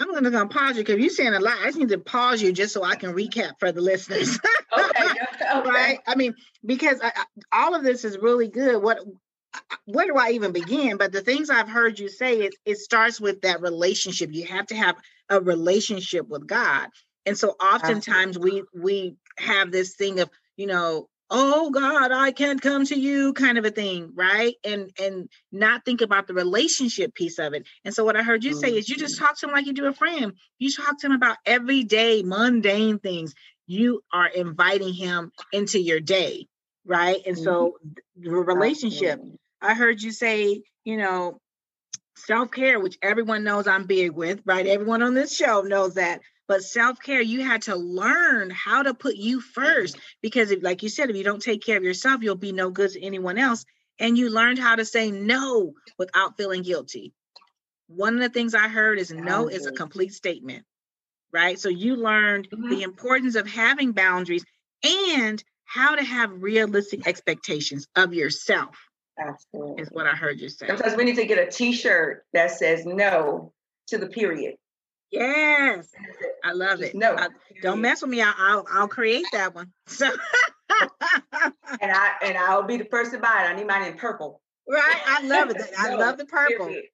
I'm 0.01 0.13
gonna, 0.13 0.31
gonna 0.31 0.49
pause 0.49 0.77
you 0.77 0.83
because 0.83 0.99
you're 0.99 1.11
saying 1.11 1.35
a 1.35 1.41
lot. 1.41 1.57
I 1.61 1.67
just 1.67 1.79
need 1.79 1.91
to 1.91 1.99
pause 1.99 2.43
you 2.43 2.53
just 2.53 2.75
so 2.75 2.83
I 2.83 2.97
can 2.97 3.15
recap 3.15 3.61
for 3.61 3.71
the 3.71 3.81
listeners. 3.81 4.39
okay, 4.79 5.05
okay. 5.05 5.61
Right? 5.71 6.01
I 6.05 6.17
mean, 6.17 6.35
because 6.67 7.01
I, 7.01 7.13
all 7.53 7.77
of 7.77 7.85
this 7.85 8.05
is 8.05 8.19
really 8.19 8.49
good. 8.49 8.83
What 8.83 8.99
where 9.85 10.07
do 10.07 10.17
I 10.17 10.31
even 10.31 10.51
begin? 10.51 10.97
But 10.97 11.13
the 11.13 11.21
things 11.21 11.49
I've 11.49 11.69
heard 11.69 12.01
you 12.01 12.09
say 12.09 12.39
is 12.41 12.57
it 12.65 12.79
starts 12.79 13.21
with 13.21 13.43
that 13.43 13.63
relationship. 13.63 14.31
You 14.33 14.47
have 14.47 14.67
to 14.67 14.75
have 14.75 14.97
a 15.29 15.41
relationship 15.41 16.27
with 16.29 16.45
God. 16.45 16.89
And 17.25 17.39
so 17.39 17.51
oftentimes 17.51 18.37
we 18.37 18.65
we 18.75 19.15
have 19.39 19.71
this 19.71 19.95
thing 19.95 20.19
of, 20.19 20.29
you 20.57 20.67
know, 20.67 21.09
oh 21.37 21.69
god 21.71 22.13
i 22.13 22.31
can't 22.31 22.63
come 22.63 22.87
to 22.87 22.97
you 22.97 23.33
kind 23.33 23.59
of 23.59 23.65
a 23.65 23.71
thing 23.71 24.13
right? 24.15 24.55
And 24.65 24.91
and 25.01 25.29
not 25.51 25.85
think 25.85 26.01
about 26.01 26.29
the 26.29 26.35
relationship 26.35 27.13
piece 27.13 27.39
of 27.41 27.55
it. 27.55 27.67
And 27.85 27.93
so 27.93 28.05
what 28.05 28.17
i 28.17 28.23
heard 28.23 28.45
you 28.45 28.55
say 28.55 28.69
is 28.69 28.89
you 28.89 28.97
just 28.97 29.17
mm-hmm. 29.17 29.25
talk 29.25 29.39
to 29.39 29.47
him 29.47 29.53
like 29.53 29.67
you 29.67 29.73
do 29.73 29.87
a 29.87 29.93
friend. 29.93 30.33
You 30.59 30.71
talk 30.71 31.01
to 31.01 31.07
him 31.07 31.13
about 31.13 31.37
everyday 31.45 32.23
mundane 32.23 33.01
things. 33.01 33.35
You 33.67 34.03
are 34.13 34.29
inviting 34.29 34.95
him 34.95 35.33
into 35.53 35.81
your 35.81 36.01
day 36.01 36.47
right? 36.87 37.21
And 37.27 37.37
so 37.37 37.79
mm-hmm. 37.87 38.23
the 38.23 38.31
relationship 38.31 39.21
i 39.61 39.75
heard 39.75 40.01
you 40.01 40.13
say 40.13 40.63
you 40.85 40.97
know 40.97 41.41
self-care 42.17 42.79
which 42.79 42.97
everyone 43.03 43.43
knows 43.43 43.67
i'm 43.67 43.87
big 43.87 44.13
with 44.13 44.41
right? 44.45 44.67
Everyone 44.67 45.03
on 45.03 45.15
this 45.15 45.35
show 45.35 45.63
knows 45.63 45.95
that 45.95 46.21
but 46.47 46.63
self 46.63 47.01
care, 47.01 47.21
you 47.21 47.43
had 47.43 47.63
to 47.63 47.77
learn 47.77 48.51
how 48.51 48.83
to 48.83 48.95
put 48.95 49.17
you 49.17 49.41
first 49.41 49.99
because, 50.21 50.51
if, 50.51 50.63
like 50.63 50.83
you 50.83 50.89
said, 50.89 51.11
if 51.11 51.17
you 51.17 51.25
don't 51.25 51.43
take 51.43 51.65
care 51.65 51.77
of 51.77 51.85
yourself, 51.85 52.23
you'll 52.23 52.37
be 52.37 52.53
no 52.53 52.71
good 52.71 52.91
to 52.93 53.03
anyone 53.03 53.39
else. 53.39 53.65
And 53.99 54.19
you 54.19 54.29
learned 54.29 54.59
how 54.59 54.77
to 54.77 54.85
say 54.85 55.11
no 55.11 55.73
without 55.99 56.37
feeling 56.37 56.63
guilty. 56.63 57.13
One 57.87 58.15
of 58.15 58.21
the 58.21 58.29
things 58.29 58.55
I 58.55 58.69
heard 58.69 58.99
is 58.99 59.13
no 59.13 59.49
is 59.49 59.67
a 59.67 59.73
complete 59.73 60.13
statement, 60.13 60.65
right? 61.33 61.59
So 61.59 61.69
you 61.69 61.97
learned 61.97 62.49
mm-hmm. 62.51 62.71
the 62.71 62.83
importance 62.83 63.37
of 63.37 63.47
having 63.47 63.93
boundaries 63.93 64.45
and 64.85 65.43
how 65.65 65.95
to 65.95 66.03
have 66.03 66.43
realistic 66.43 67.07
expectations 67.07 67.87
of 67.97 68.13
yourself. 68.13 68.77
Absolutely. 69.19 69.83
Is 69.83 69.89
what 69.93 70.07
I 70.07 70.11
heard 70.11 70.41
you 70.41 70.49
say. 70.49 70.67
Sometimes 70.67 70.97
we 70.97 71.05
need 71.05 71.17
to 71.17 71.27
get 71.27 71.39
a 71.39 71.51
t 71.51 71.73
shirt 71.73 72.25
that 72.33 72.51
says 72.51 72.85
no 72.85 73.53
to 73.89 73.99
the 73.99 74.09
period. 74.09 74.57
Yes, 75.11 75.89
I 76.43 76.53
love 76.53 76.83
it. 76.83 76.95
No, 76.95 77.17
don't 77.63 77.81
mess 77.81 78.03
with 78.03 78.11
me. 78.11 78.21
I, 78.21 78.33
will 78.55 78.67
I'll 78.71 78.89
create 78.89 79.27
that 79.33 79.55
one. 79.55 79.73
So, 79.87 80.11
and 81.81 81.93
I 81.93 82.13
and 82.23 82.37
I'll 82.37 82.65
be 82.65 82.79
the 82.79 82.85
first 82.87 83.13
to 83.13 83.19
buy 83.19 83.45
it. 83.45 83.51
I 83.51 83.55
need 83.55 83.67
mine 83.67 83.87
in 83.87 83.97
purple. 83.97 84.41
Right, 84.69 85.01
I 85.07 85.25
love 85.25 85.51
it. 85.51 85.63
I 85.79 85.91
no, 85.91 85.97
love 85.99 86.19
the 86.19 86.25
purple. 86.25 86.67
Period. 86.67 86.87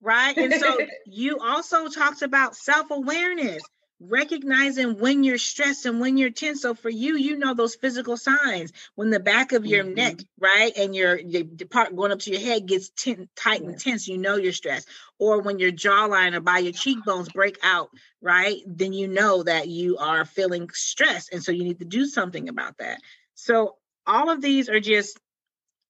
Right, 0.00 0.36
and 0.36 0.52
so 0.54 0.78
you 1.06 1.38
also 1.38 1.88
talked 1.88 2.22
about 2.22 2.54
self 2.54 2.90
awareness 2.90 3.62
recognizing 4.00 4.98
when 4.98 5.24
you're 5.24 5.38
stressed 5.38 5.86
and 5.86 6.00
when 6.00 6.16
you're 6.16 6.30
tense. 6.30 6.62
So 6.62 6.74
for 6.74 6.90
you, 6.90 7.16
you 7.16 7.36
know 7.36 7.54
those 7.54 7.76
physical 7.76 8.16
signs 8.16 8.72
when 8.94 9.10
the 9.10 9.20
back 9.20 9.52
of 9.52 9.64
your 9.64 9.84
mm-hmm. 9.84 9.94
neck, 9.94 10.16
right, 10.38 10.72
and 10.76 10.94
your 10.94 11.22
the 11.22 11.44
part 11.70 11.94
going 11.94 12.12
up 12.12 12.18
to 12.20 12.30
your 12.30 12.40
head 12.40 12.66
gets 12.66 12.90
ten, 12.90 13.28
tight 13.36 13.62
and 13.62 13.78
tense. 13.78 14.08
You 14.08 14.18
know 14.18 14.36
you're 14.36 14.52
stressed. 14.52 14.88
Or 15.18 15.42
when 15.42 15.58
your 15.58 15.72
jawline 15.72 16.34
or 16.34 16.40
by 16.40 16.58
your 16.58 16.72
cheekbones 16.72 17.28
break 17.30 17.58
out, 17.62 17.90
right, 18.20 18.60
then 18.66 18.92
you 18.92 19.08
know 19.08 19.42
that 19.42 19.68
you 19.68 19.96
are 19.98 20.24
feeling 20.24 20.68
stressed, 20.72 21.32
and 21.32 21.42
so 21.42 21.52
you 21.52 21.64
need 21.64 21.78
to 21.78 21.84
do 21.84 22.06
something 22.06 22.48
about 22.48 22.78
that. 22.78 22.98
So 23.34 23.76
all 24.06 24.30
of 24.30 24.42
these 24.42 24.68
are 24.68 24.80
just, 24.80 25.18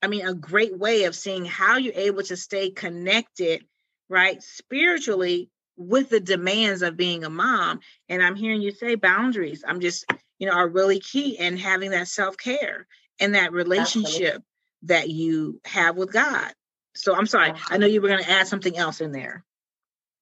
I 0.02 0.06
mean, 0.06 0.26
a 0.26 0.34
great 0.34 0.78
way 0.78 1.04
of 1.04 1.16
seeing 1.16 1.44
how 1.44 1.78
you're 1.78 1.94
able 1.94 2.22
to 2.24 2.36
stay 2.36 2.70
connected, 2.70 3.64
right, 4.08 4.42
spiritually 4.42 5.50
with 5.76 6.10
the 6.10 6.20
demands 6.20 6.82
of 6.82 6.96
being 6.96 7.24
a 7.24 7.30
mom. 7.30 7.80
And 8.08 8.22
I'm 8.22 8.36
hearing 8.36 8.62
you 8.62 8.70
say 8.70 8.94
boundaries. 8.94 9.64
I'm 9.66 9.80
just, 9.80 10.04
you 10.38 10.46
know, 10.46 10.54
are 10.54 10.68
really 10.68 11.00
key 11.00 11.38
and 11.38 11.58
having 11.58 11.90
that 11.90 12.08
self-care 12.08 12.86
and 13.20 13.34
that 13.34 13.52
relationship 13.52 14.42
Absolutely. 14.42 14.44
that 14.82 15.10
you 15.10 15.60
have 15.64 15.96
with 15.96 16.12
God. 16.12 16.52
So 16.94 17.14
I'm 17.14 17.26
sorry. 17.26 17.52
I 17.70 17.76
know 17.76 17.86
you 17.86 18.00
were 18.00 18.08
going 18.08 18.22
to 18.22 18.30
add 18.30 18.46
something 18.46 18.76
else 18.76 19.00
in 19.00 19.12
there. 19.12 19.44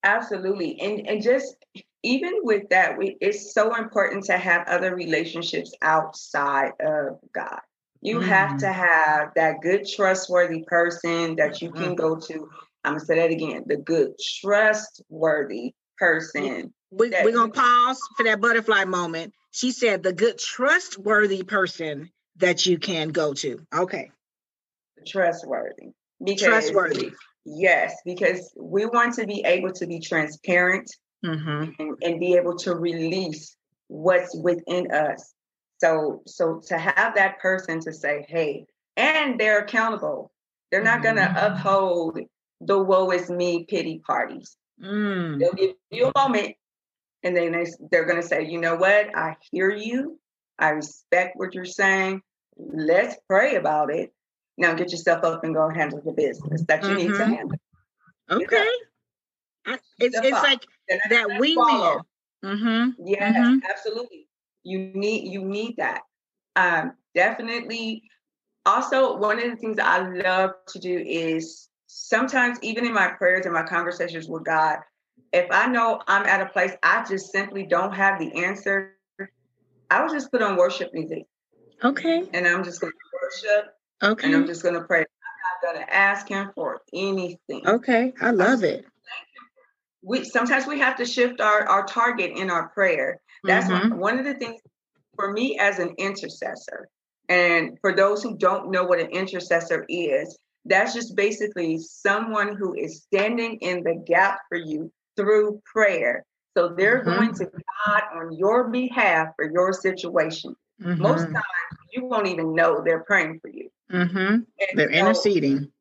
Absolutely. 0.03 0.79
And 0.81 1.07
and 1.07 1.23
just 1.23 1.55
even 2.01 2.33
with 2.41 2.69
that, 2.69 2.97
we 2.97 3.15
it's 3.21 3.53
so 3.53 3.75
important 3.75 4.25
to 4.25 4.37
have 4.37 4.67
other 4.67 4.93
relationships 4.93 5.73
outside 5.81 6.73
of 6.81 7.19
God. 7.33 7.61
You 8.01 8.19
mm. 8.19 8.25
have 8.25 8.57
to 8.57 8.65
mm. 8.65 8.73
have 8.73 9.31
that 9.35 9.61
good, 9.61 9.87
trustworthy 9.87 10.63
person 10.67 11.37
that 11.37 11.61
you 11.61 11.71
can 11.71 11.93
mm. 11.93 11.95
go 11.95 12.17
to 12.17 12.49
I'm 12.83 12.93
gonna 12.93 13.05
say 13.05 13.15
that 13.15 13.31
again. 13.31 13.63
The 13.65 13.77
good, 13.77 14.11
trustworthy 14.41 15.73
person. 15.97 16.73
We, 16.91 17.09
we're 17.09 17.31
gonna 17.31 17.51
pause 17.51 17.99
for 18.17 18.23
that 18.23 18.41
butterfly 18.41 18.85
moment. 18.85 19.33
She 19.51 19.71
said 19.71 20.03
the 20.03 20.13
good, 20.13 20.37
trustworthy 20.37 21.43
person 21.43 22.11
that 22.37 22.65
you 22.65 22.77
can 22.77 23.09
go 23.09 23.33
to. 23.33 23.59
Okay. 23.73 24.11
Trustworthy. 25.05 25.89
Because, 26.23 26.47
trustworthy. 26.47 27.11
Yes, 27.45 27.95
because 28.05 28.53
we 28.57 28.85
want 28.85 29.15
to 29.15 29.27
be 29.27 29.43
able 29.45 29.73
to 29.73 29.85
be 29.85 29.99
transparent 29.99 30.89
mm-hmm. 31.25 31.71
and, 31.79 31.97
and 32.01 32.19
be 32.19 32.35
able 32.35 32.57
to 32.59 32.75
release 32.75 33.55
what's 33.87 34.35
within 34.35 34.91
us. 34.91 35.33
So, 35.79 36.21
so 36.25 36.61
to 36.67 36.77
have 36.77 37.15
that 37.15 37.39
person 37.39 37.81
to 37.81 37.91
say, 37.91 38.25
"Hey," 38.29 38.65
and 38.95 39.39
they're 39.39 39.59
accountable. 39.59 40.31
They're 40.71 40.83
not 40.83 41.01
mm-hmm. 41.01 41.15
going 41.15 41.33
to 41.33 41.45
uphold 41.45 42.19
the 42.65 42.81
woe 42.81 43.11
is 43.11 43.29
me 43.29 43.65
pity 43.65 43.99
parties. 43.99 44.57
Mm. 44.81 45.39
They'll 45.39 45.53
give 45.53 45.75
you 45.91 46.07
a 46.07 46.19
moment 46.19 46.55
and 47.23 47.35
then 47.35 47.51
they, 47.51 47.65
they're 47.91 48.05
going 48.05 48.21
to 48.21 48.27
say, 48.27 48.45
you 48.45 48.59
know 48.59 48.75
what? 48.75 49.15
I 49.15 49.37
hear 49.51 49.69
you. 49.69 50.19
I 50.59 50.69
respect 50.69 51.37
what 51.37 51.53
you're 51.53 51.65
saying. 51.65 52.21
Let's 52.57 53.15
pray 53.27 53.55
about 53.55 53.91
it. 53.91 54.13
Now 54.57 54.73
get 54.73 54.91
yourself 54.91 55.23
up 55.23 55.43
and 55.43 55.55
go 55.55 55.69
handle 55.69 56.01
the 56.03 56.11
business 56.11 56.63
that 56.67 56.83
you 56.83 56.89
mm-hmm. 56.89 56.97
need 56.97 57.07
to 57.07 57.13
mm-hmm. 57.13 57.33
handle. 57.33 57.59
Okay. 58.29 58.67
It's, 59.65 59.85
it's 59.99 60.31
like 60.31 60.65
that 61.09 61.39
we 61.39 61.55
need. 61.55 61.97
Mm-hmm. 62.45 62.89
Yes, 63.05 63.37
mm-hmm. 63.37 63.59
absolutely. 63.69 64.27
You 64.63 64.91
need 64.93 65.31
you 65.31 65.43
need 65.45 65.77
that. 65.77 66.01
Um, 66.55 66.93
definitely 67.15 68.03
also, 68.65 69.17
one 69.17 69.43
of 69.43 69.49
the 69.49 69.57
things 69.57 69.77
I 69.79 70.07
love 70.07 70.51
to 70.67 70.79
do 70.79 70.97
is 70.97 71.67
sometimes, 71.93 72.57
even 72.61 72.85
in 72.85 72.93
my 72.93 73.07
prayers 73.07 73.45
and 73.45 73.53
my 73.53 73.63
conversations 73.63 74.27
with 74.27 74.43
God, 74.43 74.79
if 75.31 75.47
I 75.51 75.67
know 75.67 76.01
I'm 76.07 76.25
at 76.25 76.41
a 76.41 76.47
place 76.47 76.71
I 76.81 77.05
just 77.07 77.31
simply 77.31 77.65
don't 77.65 77.93
have 77.93 78.19
the 78.19 78.43
answer, 78.43 78.97
I 79.89 80.01
will 80.01 80.11
just 80.11 80.31
put 80.31 80.41
on 80.41 80.57
worship 80.57 80.93
music. 80.93 81.25
Okay. 81.83 82.23
And 82.33 82.47
I'm 82.47 82.63
just 82.63 82.81
going 82.81 82.93
to 82.93 82.97
worship. 83.21 83.73
Okay. 84.01 84.27
And 84.27 84.35
I'm 84.35 84.47
just 84.47 84.63
going 84.63 84.75
to 84.75 84.81
pray. 84.81 84.99
I'm 84.99 85.65
not 85.65 85.73
going 85.73 85.85
to 85.85 85.93
ask 85.93 86.27
Him 86.27 86.51
for 86.55 86.81
anything. 86.93 87.67
Okay. 87.67 88.13
I 88.21 88.31
love 88.31 88.63
it. 88.63 88.85
We 90.01 90.25
sometimes 90.25 90.67
we 90.67 90.79
have 90.79 90.97
to 90.97 91.05
shift 91.05 91.39
our 91.39 91.65
our 91.67 91.85
target 91.85 92.31
in 92.37 92.49
our 92.49 92.69
prayer. 92.69 93.21
That's 93.43 93.67
mm-hmm. 93.67 93.91
one, 93.91 93.99
one 93.99 94.19
of 94.19 94.25
the 94.25 94.33
things 94.33 94.59
for 95.15 95.31
me 95.31 95.57
as 95.59 95.79
an 95.79 95.93
intercessor. 95.97 96.89
And 97.29 97.77
for 97.79 97.95
those 97.95 98.21
who 98.21 98.37
don't 98.37 98.69
know 98.69 98.83
what 98.83 98.99
an 98.99 99.07
intercessor 99.07 99.85
is, 99.87 100.37
that's 100.65 100.93
just 100.93 101.15
basically 101.15 101.77
someone 101.77 102.55
who 102.55 102.73
is 102.73 103.03
standing 103.03 103.57
in 103.57 103.83
the 103.83 103.95
gap 104.05 104.39
for 104.49 104.57
you 104.57 104.91
through 105.15 105.61
prayer. 105.65 106.25
So 106.55 106.69
they're 106.69 107.01
mm-hmm. 107.01 107.09
going 107.09 107.33
to 107.35 107.45
God 107.45 108.01
on 108.13 108.37
your 108.37 108.69
behalf 108.69 109.29
for 109.35 109.49
your 109.51 109.73
situation. 109.73 110.55
Mm-hmm. 110.81 111.01
Most 111.01 111.23
times 111.23 111.43
you 111.91 112.05
won't 112.05 112.27
even 112.27 112.55
know 112.55 112.81
they're 112.83 113.03
praying 113.03 113.39
for 113.41 113.49
you. 113.49 113.69
Mm-hmm. 113.91 114.37
They're 114.75 114.91
so 114.91 114.99
interceding. 114.99 115.71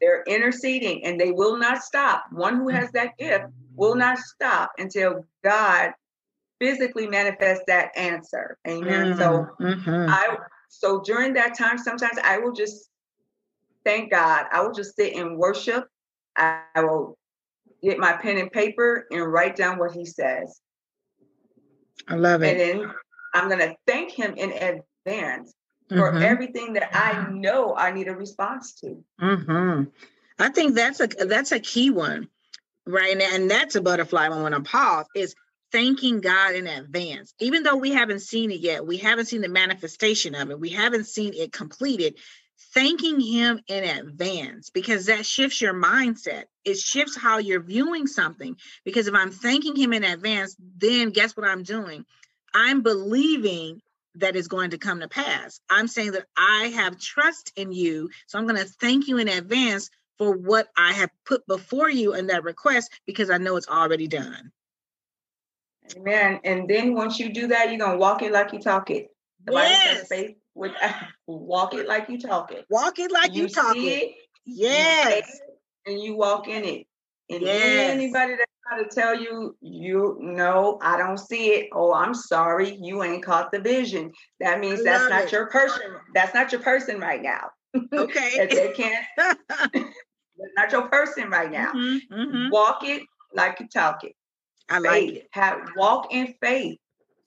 They're 0.00 0.22
interceding 0.26 1.04
and 1.04 1.20
they 1.20 1.32
will 1.32 1.58
not 1.58 1.82
stop. 1.82 2.26
One 2.30 2.56
who 2.56 2.68
has 2.68 2.90
that 2.92 3.16
gift 3.18 3.46
will 3.74 3.96
not 3.96 4.18
stop 4.18 4.72
until 4.78 5.26
God 5.42 5.92
physically 6.60 7.06
manifests 7.06 7.64
that 7.66 7.96
answer. 7.96 8.56
Amen. 8.66 9.16
So 9.16 9.46
mm-hmm. 9.60 10.06
I 10.08 10.36
so 10.68 11.00
during 11.00 11.32
that 11.34 11.56
time, 11.56 11.78
sometimes 11.78 12.18
I 12.22 12.38
will 12.38 12.52
just 12.52 12.90
thank 13.88 14.10
God. 14.10 14.44
I 14.52 14.60
will 14.60 14.72
just 14.72 14.96
sit 14.96 15.14
and 15.14 15.38
worship. 15.38 15.86
I, 16.36 16.60
I 16.74 16.82
will 16.82 17.16
get 17.82 17.98
my 17.98 18.12
pen 18.12 18.36
and 18.36 18.52
paper 18.52 19.06
and 19.10 19.32
write 19.32 19.56
down 19.56 19.78
what 19.78 19.92
he 19.92 20.04
says. 20.04 20.60
I 22.06 22.14
love 22.16 22.42
it. 22.42 22.50
And 22.50 22.60
then 22.60 22.90
I'm 23.34 23.48
going 23.48 23.60
to 23.60 23.74
thank 23.86 24.12
him 24.12 24.34
in 24.36 24.52
advance 24.52 25.54
for 25.88 26.12
mm-hmm. 26.12 26.22
everything 26.22 26.74
that 26.74 26.90
I 26.94 27.30
know 27.30 27.74
I 27.74 27.92
need 27.92 28.08
a 28.08 28.14
response 28.14 28.74
to. 28.80 29.02
Mm-hmm. 29.22 29.84
I 30.38 30.48
think 30.50 30.74
that's 30.74 31.00
a 31.00 31.06
that's 31.06 31.52
a 31.52 31.58
key 31.58 31.90
one, 31.90 32.28
right? 32.86 33.12
And, 33.12 33.22
and 33.22 33.50
that's 33.50 33.74
a 33.74 33.80
butterfly 33.80 34.28
moment 34.28 34.54
on 34.54 34.64
pause 34.64 35.06
is 35.16 35.34
thanking 35.72 36.20
God 36.20 36.54
in 36.54 36.66
advance. 36.66 37.32
Even 37.40 37.62
though 37.62 37.76
we 37.76 37.90
haven't 37.90 38.20
seen 38.20 38.50
it 38.50 38.60
yet, 38.60 38.86
we 38.86 38.98
haven't 38.98 39.26
seen 39.26 39.40
the 39.40 39.48
manifestation 39.48 40.34
of 40.34 40.50
it, 40.50 40.60
we 40.60 40.68
haven't 40.68 41.06
seen 41.06 41.32
it 41.34 41.52
completed 41.52 42.16
thanking 42.74 43.20
him 43.20 43.60
in 43.68 43.84
advance 43.84 44.70
because 44.70 45.06
that 45.06 45.24
shifts 45.24 45.60
your 45.60 45.74
mindset. 45.74 46.44
It 46.64 46.78
shifts 46.78 47.16
how 47.16 47.38
you're 47.38 47.62
viewing 47.62 48.06
something. 48.06 48.56
Because 48.84 49.08
if 49.08 49.14
I'm 49.14 49.30
thanking 49.30 49.76
him 49.76 49.92
in 49.92 50.04
advance, 50.04 50.56
then 50.76 51.10
guess 51.10 51.36
what 51.36 51.48
I'm 51.48 51.62
doing? 51.62 52.04
I'm 52.54 52.82
believing 52.82 53.80
that 54.16 54.36
is 54.36 54.48
going 54.48 54.70
to 54.70 54.78
come 54.78 55.00
to 55.00 55.08
pass. 55.08 55.60
I'm 55.70 55.86
saying 55.86 56.12
that 56.12 56.26
I 56.36 56.72
have 56.74 56.98
trust 56.98 57.52
in 57.56 57.72
you. 57.72 58.10
So 58.26 58.38
I'm 58.38 58.46
going 58.46 58.60
to 58.60 58.70
thank 58.80 59.06
you 59.08 59.18
in 59.18 59.28
advance 59.28 59.90
for 60.18 60.36
what 60.36 60.68
I 60.76 60.92
have 60.92 61.10
put 61.24 61.46
before 61.46 61.88
you 61.88 62.14
in 62.14 62.26
that 62.26 62.42
request 62.42 62.90
because 63.06 63.30
I 63.30 63.38
know 63.38 63.56
it's 63.56 63.68
already 63.68 64.08
done. 64.08 64.50
Amen. 65.96 66.40
And 66.44 66.68
then 66.68 66.94
once 66.94 67.18
you 67.18 67.32
do 67.32 67.46
that, 67.48 67.70
you're 67.70 67.78
going 67.78 67.92
to 67.92 67.98
walk 67.98 68.22
it 68.22 68.32
like 68.32 68.52
you 68.52 68.58
talk 68.58 68.90
it. 68.90 69.08
The 69.44 69.52
yes. 69.52 70.08
faith 70.08 70.36
with 70.58 70.72
walk 71.26 71.74
it 71.74 71.86
like 71.86 72.08
you 72.08 72.18
talk 72.18 72.52
it. 72.52 72.66
Walk 72.68 72.98
it 72.98 73.10
like 73.10 73.34
you, 73.34 73.42
you 73.42 73.48
talk 73.48 73.76
it. 73.76 73.80
it. 73.80 74.14
Yes. 74.44 75.40
It, 75.86 75.90
and 75.90 76.02
you 76.02 76.16
walk 76.16 76.48
in 76.48 76.64
it. 76.64 76.86
And 77.30 77.42
yes. 77.42 77.90
anybody 77.90 78.36
that 78.36 78.46
try 78.66 78.82
to 78.82 78.88
tell 78.88 79.14
you, 79.14 79.56
you 79.60 80.18
know, 80.20 80.78
I 80.82 80.96
don't 80.96 81.18
see 81.18 81.50
it. 81.50 81.68
Oh, 81.72 81.92
I'm 81.92 82.14
sorry, 82.14 82.76
you 82.80 83.02
ain't 83.02 83.24
caught 83.24 83.52
the 83.52 83.60
vision. 83.60 84.12
That 84.40 84.60
means 84.60 84.82
that's 84.82 85.08
not 85.08 85.24
it. 85.24 85.32
your 85.32 85.46
person. 85.48 85.82
That's 86.14 86.34
not 86.34 86.52
your 86.52 86.62
person 86.62 87.00
right 87.00 87.22
now. 87.22 87.50
Okay. 87.92 88.46
they 88.50 88.72
can't. 88.74 89.06
that's 89.16 90.54
not 90.56 90.72
your 90.72 90.88
person 90.88 91.28
right 91.28 91.50
now. 91.50 91.72
Mm-hmm, 91.72 92.14
mm-hmm. 92.14 92.50
Walk 92.50 92.80
it 92.82 93.02
like 93.34 93.60
you 93.60 93.68
talk 93.68 94.04
it. 94.04 94.14
I 94.70 94.78
like 94.78 94.92
faith. 94.92 95.16
it. 95.16 95.28
Have 95.32 95.60
walk 95.76 96.12
in 96.12 96.34
faith. 96.40 96.78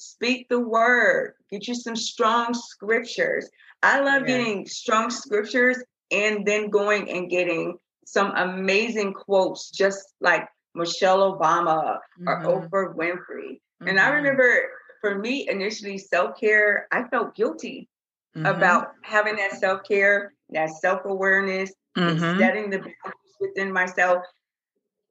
Speak 0.01 0.49
the 0.49 0.59
word. 0.59 1.33
Get 1.51 1.67
you 1.67 1.75
some 1.75 1.95
strong 1.95 2.55
scriptures. 2.55 3.47
I 3.83 3.99
love 3.99 4.23
yeah. 4.23 4.37
getting 4.37 4.65
strong 4.65 5.11
scriptures 5.11 5.77
and 6.09 6.43
then 6.43 6.71
going 6.71 7.07
and 7.11 7.29
getting 7.29 7.77
some 8.03 8.31
amazing 8.35 9.13
quotes, 9.13 9.69
just 9.69 10.15
like 10.19 10.47
Michelle 10.73 11.37
Obama 11.37 11.99
mm-hmm. 12.19 12.27
or 12.27 12.67
Oprah 12.67 12.95
Winfrey. 12.95 13.51
Mm-hmm. 13.51 13.89
And 13.89 13.99
I 13.99 14.05
mm-hmm. 14.05 14.15
remember 14.15 14.61
for 15.01 15.19
me, 15.19 15.47
initially, 15.47 15.99
self 15.99 16.39
care, 16.39 16.87
I 16.91 17.03
felt 17.03 17.35
guilty 17.35 17.87
mm-hmm. 18.35 18.47
about 18.47 18.93
having 19.03 19.35
that 19.35 19.51
self 19.59 19.83
care, 19.87 20.33
that 20.49 20.71
self 20.71 21.05
awareness, 21.05 21.71
and 21.95 22.19
mm-hmm. 22.19 22.39
setting 22.39 22.71
the 22.71 22.79
boundaries 22.79 23.35
within 23.39 23.71
myself. 23.71 24.23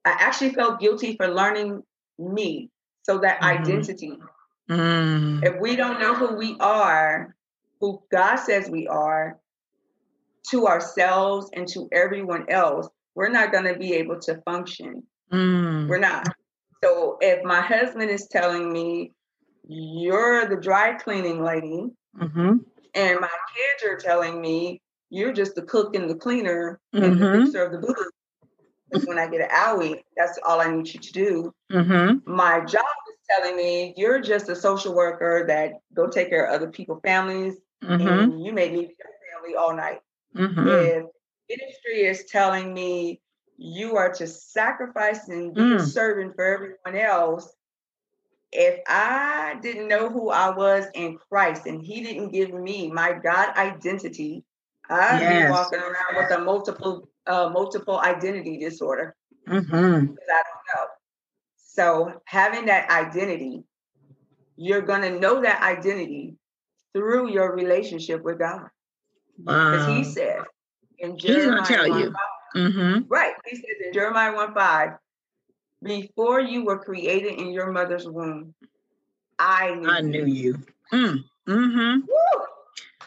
I 0.04 0.16
actually 0.18 0.50
felt 0.50 0.80
guilty 0.80 1.16
for 1.16 1.28
learning 1.28 1.84
me. 2.18 2.70
So 3.04 3.18
that 3.18 3.40
mm-hmm. 3.40 3.62
identity 3.62 4.18
Mm. 4.70 5.44
If 5.44 5.60
we 5.60 5.74
don't 5.76 5.98
know 5.98 6.14
who 6.14 6.36
we 6.36 6.56
are, 6.60 7.34
who 7.80 8.00
God 8.10 8.36
says 8.36 8.70
we 8.70 8.86
are, 8.86 9.38
to 10.50 10.66
ourselves 10.66 11.50
and 11.54 11.66
to 11.68 11.88
everyone 11.92 12.46
else, 12.48 12.88
we're 13.14 13.28
not 13.28 13.52
going 13.52 13.64
to 13.64 13.78
be 13.78 13.94
able 13.94 14.18
to 14.20 14.40
function. 14.42 15.02
Mm. 15.32 15.88
We're 15.88 15.98
not. 15.98 16.26
So 16.82 17.18
if 17.20 17.44
my 17.44 17.60
husband 17.60 18.10
is 18.10 18.28
telling 18.28 18.72
me, 18.72 19.12
you're 19.66 20.46
the 20.46 20.56
dry 20.56 20.94
cleaning 20.94 21.44
lady, 21.44 21.86
mm-hmm. 22.18 22.56
and 22.94 23.20
my 23.20 23.28
kids 23.54 23.84
are 23.84 23.96
telling 23.96 24.40
me, 24.40 24.80
you're 25.10 25.32
just 25.32 25.54
the 25.54 25.62
cook 25.62 25.94
and 25.94 26.08
the 26.08 26.14
cleaner 26.14 26.80
mm-hmm. 26.94 27.04
and 27.04 27.20
the 27.20 27.26
mm-hmm. 27.26 27.44
fixer 27.44 27.64
of 27.64 27.72
the 27.72 27.78
booth. 27.78 29.06
when 29.06 29.18
I 29.18 29.28
get 29.28 29.42
an 29.42 29.48
owie, 29.50 30.02
that's 30.16 30.38
all 30.46 30.60
I 30.60 30.70
need 30.74 30.92
you 30.92 31.00
to 31.00 31.12
do. 31.12 31.54
Mm-hmm. 31.72 32.32
My 32.32 32.64
job 32.64 32.84
telling 33.30 33.56
me 33.56 33.94
you're 33.96 34.20
just 34.20 34.48
a 34.48 34.56
social 34.56 34.94
worker 34.94 35.44
that 35.46 35.74
go 35.94 36.06
take 36.06 36.30
care 36.30 36.46
of 36.46 36.54
other 36.54 36.70
people's 36.70 37.00
families 37.04 37.54
mm-hmm. 37.82 38.06
and 38.06 38.44
you 38.44 38.52
may 38.52 38.68
leave 38.70 38.88
your 38.88 39.10
family 39.34 39.56
all 39.56 39.74
night. 39.74 40.00
Mm-hmm. 40.36 40.68
If 40.68 41.04
ministry 41.48 42.02
is 42.02 42.24
telling 42.24 42.72
me 42.72 43.20
you 43.56 43.96
are 43.96 44.12
to 44.14 44.26
sacrifice 44.26 45.28
and 45.28 45.54
be 45.54 45.60
mm. 45.60 45.76
a 45.76 45.80
servant 45.80 46.34
for 46.34 46.44
everyone 46.44 47.00
else, 47.00 47.52
if 48.52 48.80
I 48.88 49.56
didn't 49.62 49.88
know 49.88 50.08
who 50.08 50.30
I 50.30 50.50
was 50.50 50.86
in 50.94 51.18
Christ 51.28 51.66
and 51.66 51.82
He 51.82 52.02
didn't 52.02 52.30
give 52.30 52.52
me 52.52 52.90
my 52.90 53.12
God 53.12 53.56
identity, 53.56 54.44
I'd 54.88 55.20
yes. 55.20 55.46
be 55.46 55.50
walking 55.50 55.78
around 55.78 56.16
with 56.16 56.30
a 56.32 56.40
multiple 56.40 57.08
uh, 57.26 57.50
multiple 57.52 58.00
identity 58.00 58.58
disorder. 58.58 59.14
Mm-hmm. 59.48 59.74
I 59.74 59.98
don't 59.98 60.08
know. 60.08 60.86
So 61.80 62.20
having 62.26 62.66
that 62.66 62.90
identity, 62.90 63.64
you're 64.56 64.82
going 64.82 65.00
to 65.00 65.18
know 65.18 65.40
that 65.40 65.62
identity 65.62 66.36
through 66.92 67.30
your 67.30 67.54
relationship 67.56 68.22
with 68.22 68.38
God. 68.38 68.68
Because 69.38 69.86
wow. 69.86 69.94
he 69.94 70.04
said 70.04 70.42
in 70.98 71.16
Jeremiah 71.16 71.60
He's 71.60 71.68
gonna 71.68 71.82
tell 71.82 71.88
1, 71.88 71.98
you. 71.98 72.04
5, 72.04 72.14
mm-hmm. 72.56 73.08
Right. 73.08 73.32
He 73.46 73.56
says 73.56 73.64
in 73.86 73.94
Jeremiah 73.94 74.34
1 74.34 74.52
5, 74.52 74.90
before 75.82 76.40
you 76.40 76.66
were 76.66 76.78
created 76.78 77.40
in 77.40 77.50
your 77.50 77.72
mother's 77.72 78.06
womb, 78.06 78.52
I 79.38 79.74
knew 79.74 79.88
I 79.88 80.00
knew 80.02 80.26
you. 80.26 80.58
Mm. 80.92 81.24
Mm-hmm. 81.48 82.00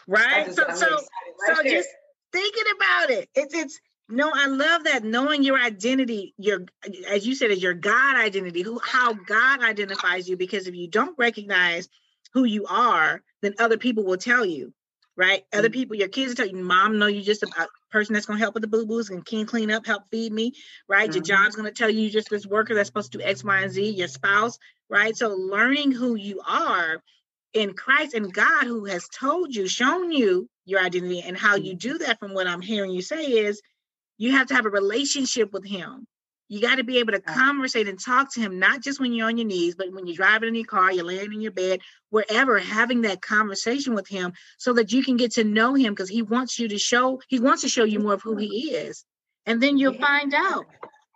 Right. 0.08 0.52
So 0.52 0.64
so 0.74 0.90
right 0.90 1.00
so 1.46 1.62
there. 1.62 1.72
just 1.74 1.88
thinking 2.32 2.64
about 2.74 3.10
it. 3.10 3.28
It's 3.36 3.54
it's 3.54 3.78
no, 4.08 4.30
I 4.34 4.46
love 4.46 4.84
that 4.84 5.02
knowing 5.02 5.42
your 5.42 5.58
identity, 5.58 6.34
your 6.36 6.66
as 7.08 7.26
you 7.26 7.34
said, 7.34 7.50
is 7.50 7.62
your 7.62 7.74
God 7.74 8.16
identity, 8.16 8.62
who 8.62 8.78
how 8.78 9.14
God 9.14 9.62
identifies 9.62 10.28
you. 10.28 10.36
Because 10.36 10.66
if 10.66 10.74
you 10.74 10.88
don't 10.88 11.18
recognize 11.18 11.88
who 12.34 12.44
you 12.44 12.66
are, 12.66 13.22
then 13.40 13.54
other 13.58 13.78
people 13.78 14.04
will 14.04 14.18
tell 14.18 14.44
you, 14.44 14.74
right? 15.16 15.40
Mm-hmm. 15.40 15.58
Other 15.58 15.70
people, 15.70 15.96
your 15.96 16.08
kids 16.08 16.30
will 16.30 16.36
tell 16.36 16.48
you, 16.48 16.62
"Mom, 16.62 16.98
know 16.98 17.06
you're 17.06 17.22
just 17.22 17.44
a, 17.44 17.68
person 17.90 18.12
that's 18.12 18.26
going 18.26 18.38
to 18.38 18.42
help 18.42 18.54
with 18.54 18.62
the 18.62 18.68
boo 18.68 18.84
boos 18.84 19.08
and 19.08 19.24
can 19.24 19.46
clean 19.46 19.70
up, 19.70 19.86
help 19.86 20.02
feed 20.10 20.32
me," 20.32 20.52
right? 20.86 21.08
Mm-hmm. 21.08 21.16
Your 21.16 21.24
job's 21.24 21.56
going 21.56 21.72
to 21.72 21.76
tell 21.76 21.88
you 21.88 22.00
you're 22.02 22.10
just 22.10 22.28
this 22.28 22.46
worker 22.46 22.74
that's 22.74 22.88
supposed 22.88 23.12
to 23.12 23.18
do 23.18 23.24
X, 23.24 23.42
Y, 23.42 23.60
and 23.62 23.72
Z. 23.72 23.88
Your 23.90 24.08
spouse, 24.08 24.58
right? 24.90 25.16
So 25.16 25.30
learning 25.30 25.92
who 25.92 26.14
you 26.14 26.42
are 26.46 27.02
in 27.54 27.72
Christ 27.72 28.12
and 28.12 28.34
God, 28.34 28.64
who 28.64 28.84
has 28.84 29.08
told 29.08 29.54
you, 29.54 29.66
shown 29.66 30.10
you 30.10 30.46
your 30.66 30.80
identity, 30.80 31.22
and 31.22 31.38
how 31.38 31.54
you 31.56 31.72
mm-hmm. 31.72 31.88
do 31.88 31.98
that, 31.98 32.18
from 32.18 32.34
what 32.34 32.46
I'm 32.46 32.60
hearing 32.60 32.90
you 32.90 33.00
say, 33.00 33.24
is 33.24 33.62
you 34.18 34.32
have 34.32 34.46
to 34.48 34.54
have 34.54 34.66
a 34.66 34.70
relationship 34.70 35.52
with 35.52 35.66
him. 35.66 36.06
You 36.48 36.60
got 36.60 36.76
to 36.76 36.84
be 36.84 36.98
able 36.98 37.12
to 37.12 37.20
conversate 37.20 37.88
and 37.88 37.98
talk 37.98 38.34
to 38.34 38.40
him, 38.40 38.58
not 38.58 38.82
just 38.82 39.00
when 39.00 39.12
you're 39.12 39.26
on 39.28 39.38
your 39.38 39.46
knees, 39.46 39.74
but 39.76 39.92
when 39.92 40.06
you're 40.06 40.16
driving 40.16 40.50
in 40.50 40.54
your 40.54 40.66
car, 40.66 40.92
you're 40.92 41.04
laying 41.04 41.32
in 41.32 41.40
your 41.40 41.52
bed, 41.52 41.80
wherever, 42.10 42.58
having 42.58 43.02
that 43.02 43.22
conversation 43.22 43.94
with 43.94 44.06
him 44.06 44.34
so 44.58 44.74
that 44.74 44.92
you 44.92 45.02
can 45.02 45.16
get 45.16 45.32
to 45.32 45.44
know 45.44 45.74
him 45.74 45.94
because 45.94 46.10
he 46.10 46.22
wants 46.22 46.58
you 46.58 46.68
to 46.68 46.78
show, 46.78 47.20
he 47.28 47.40
wants 47.40 47.62
to 47.62 47.68
show 47.68 47.84
you 47.84 47.98
more 47.98 48.12
of 48.12 48.22
who 48.22 48.36
he 48.36 48.72
is. 48.72 49.04
And 49.46 49.62
then 49.62 49.78
you'll 49.78 49.94
find 49.94 50.34
out, 50.34 50.66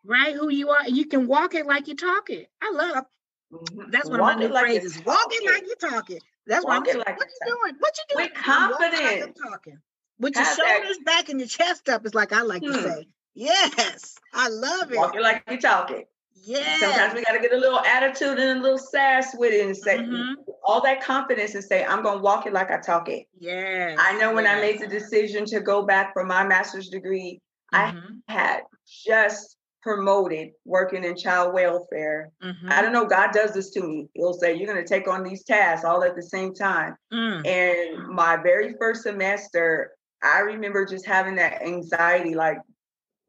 right, 0.04 0.34
who 0.34 0.50
you 0.50 0.70
are. 0.70 0.82
And 0.84 0.96
you 0.96 1.06
can 1.06 1.26
walk 1.26 1.54
it 1.54 1.66
like 1.66 1.88
you 1.88 1.94
talk 1.94 2.30
it. 2.30 2.48
I 2.62 2.72
love 2.72 3.04
mm-hmm. 3.52 3.90
that's 3.90 4.08
one 4.08 4.20
walk 4.20 4.32
of 4.32 4.38
my 4.38 4.46
new 4.46 4.52
like 4.52 4.64
phrases. 4.64 5.04
Walk 5.04 5.28
it 5.30 5.52
like 5.52 5.64
you're 5.66 5.90
talking. 5.90 6.20
That's 6.46 6.64
what 6.64 6.78
I'm 6.78 6.84
saying. 6.86 6.98
Like 6.98 7.18
what 7.18 7.28
you 7.28 7.46
doing? 7.46 7.74
What 7.78 7.94
you 7.98 8.16
doing? 8.16 8.30
With 8.30 8.42
confidence. 8.42 9.38
Talking. 9.38 9.78
With 10.18 10.34
your 10.34 10.44
shoulders 10.44 10.98
back 11.04 11.28
and 11.28 11.38
your 11.38 11.48
chest 11.48 11.88
up 11.88 12.04
is 12.04 12.14
like 12.14 12.32
I 12.32 12.42
like 12.42 12.62
hmm. 12.62 12.72
to 12.72 12.82
say. 12.82 13.08
Yes, 13.34 14.16
I 14.34 14.48
love 14.48 14.90
it. 14.90 14.96
Walking 14.96 15.22
like 15.22 15.44
you're 15.48 15.60
talking. 15.60 16.04
Yeah. 16.44 16.78
Sometimes 16.78 17.14
we 17.14 17.24
got 17.24 17.32
to 17.32 17.40
get 17.40 17.52
a 17.52 17.56
little 17.56 17.80
attitude 17.80 18.38
and 18.38 18.58
a 18.58 18.62
little 18.62 18.78
sass 18.78 19.34
with 19.36 19.52
it 19.52 19.66
and 19.66 19.76
say 19.76 19.98
mm-hmm. 19.98 20.32
all 20.64 20.80
that 20.82 21.02
confidence 21.02 21.54
and 21.54 21.62
say, 21.62 21.84
I'm 21.84 22.02
going 22.02 22.18
to 22.18 22.22
walk 22.22 22.46
it 22.46 22.52
like 22.52 22.70
I 22.70 22.78
talk 22.78 23.08
it. 23.08 23.26
Yeah. 23.38 23.94
I 23.98 24.18
know 24.18 24.34
when 24.34 24.46
I 24.46 24.60
made 24.60 24.80
the 24.80 24.86
decision 24.86 25.44
to 25.46 25.60
go 25.60 25.82
back 25.82 26.12
for 26.12 26.24
my 26.24 26.44
master's 26.44 26.88
degree, 26.88 27.40
mm-hmm. 27.72 27.98
I 28.28 28.32
had 28.32 28.60
just 28.86 29.56
promoted 29.82 30.50
working 30.64 31.04
in 31.04 31.16
child 31.16 31.54
welfare. 31.54 32.30
Mm-hmm. 32.42 32.68
I 32.70 32.82
don't 32.82 32.92
know, 32.92 33.06
God 33.06 33.32
does 33.32 33.52
this 33.52 33.70
to 33.70 33.82
me. 33.82 34.08
He'll 34.14 34.32
say, 34.32 34.54
You're 34.54 34.72
going 34.72 34.84
to 34.84 34.88
take 34.88 35.08
on 35.08 35.22
these 35.22 35.44
tasks 35.44 35.84
all 35.84 36.02
at 36.02 36.16
the 36.16 36.22
same 36.22 36.54
time. 36.54 36.96
Mm. 37.12 37.46
And 37.46 38.08
my 38.08 38.36
very 38.36 38.74
first 38.78 39.02
semester, 39.02 39.92
I 40.22 40.40
remember 40.40 40.84
just 40.84 41.06
having 41.06 41.36
that 41.36 41.62
anxiety 41.62 42.34
like, 42.34 42.58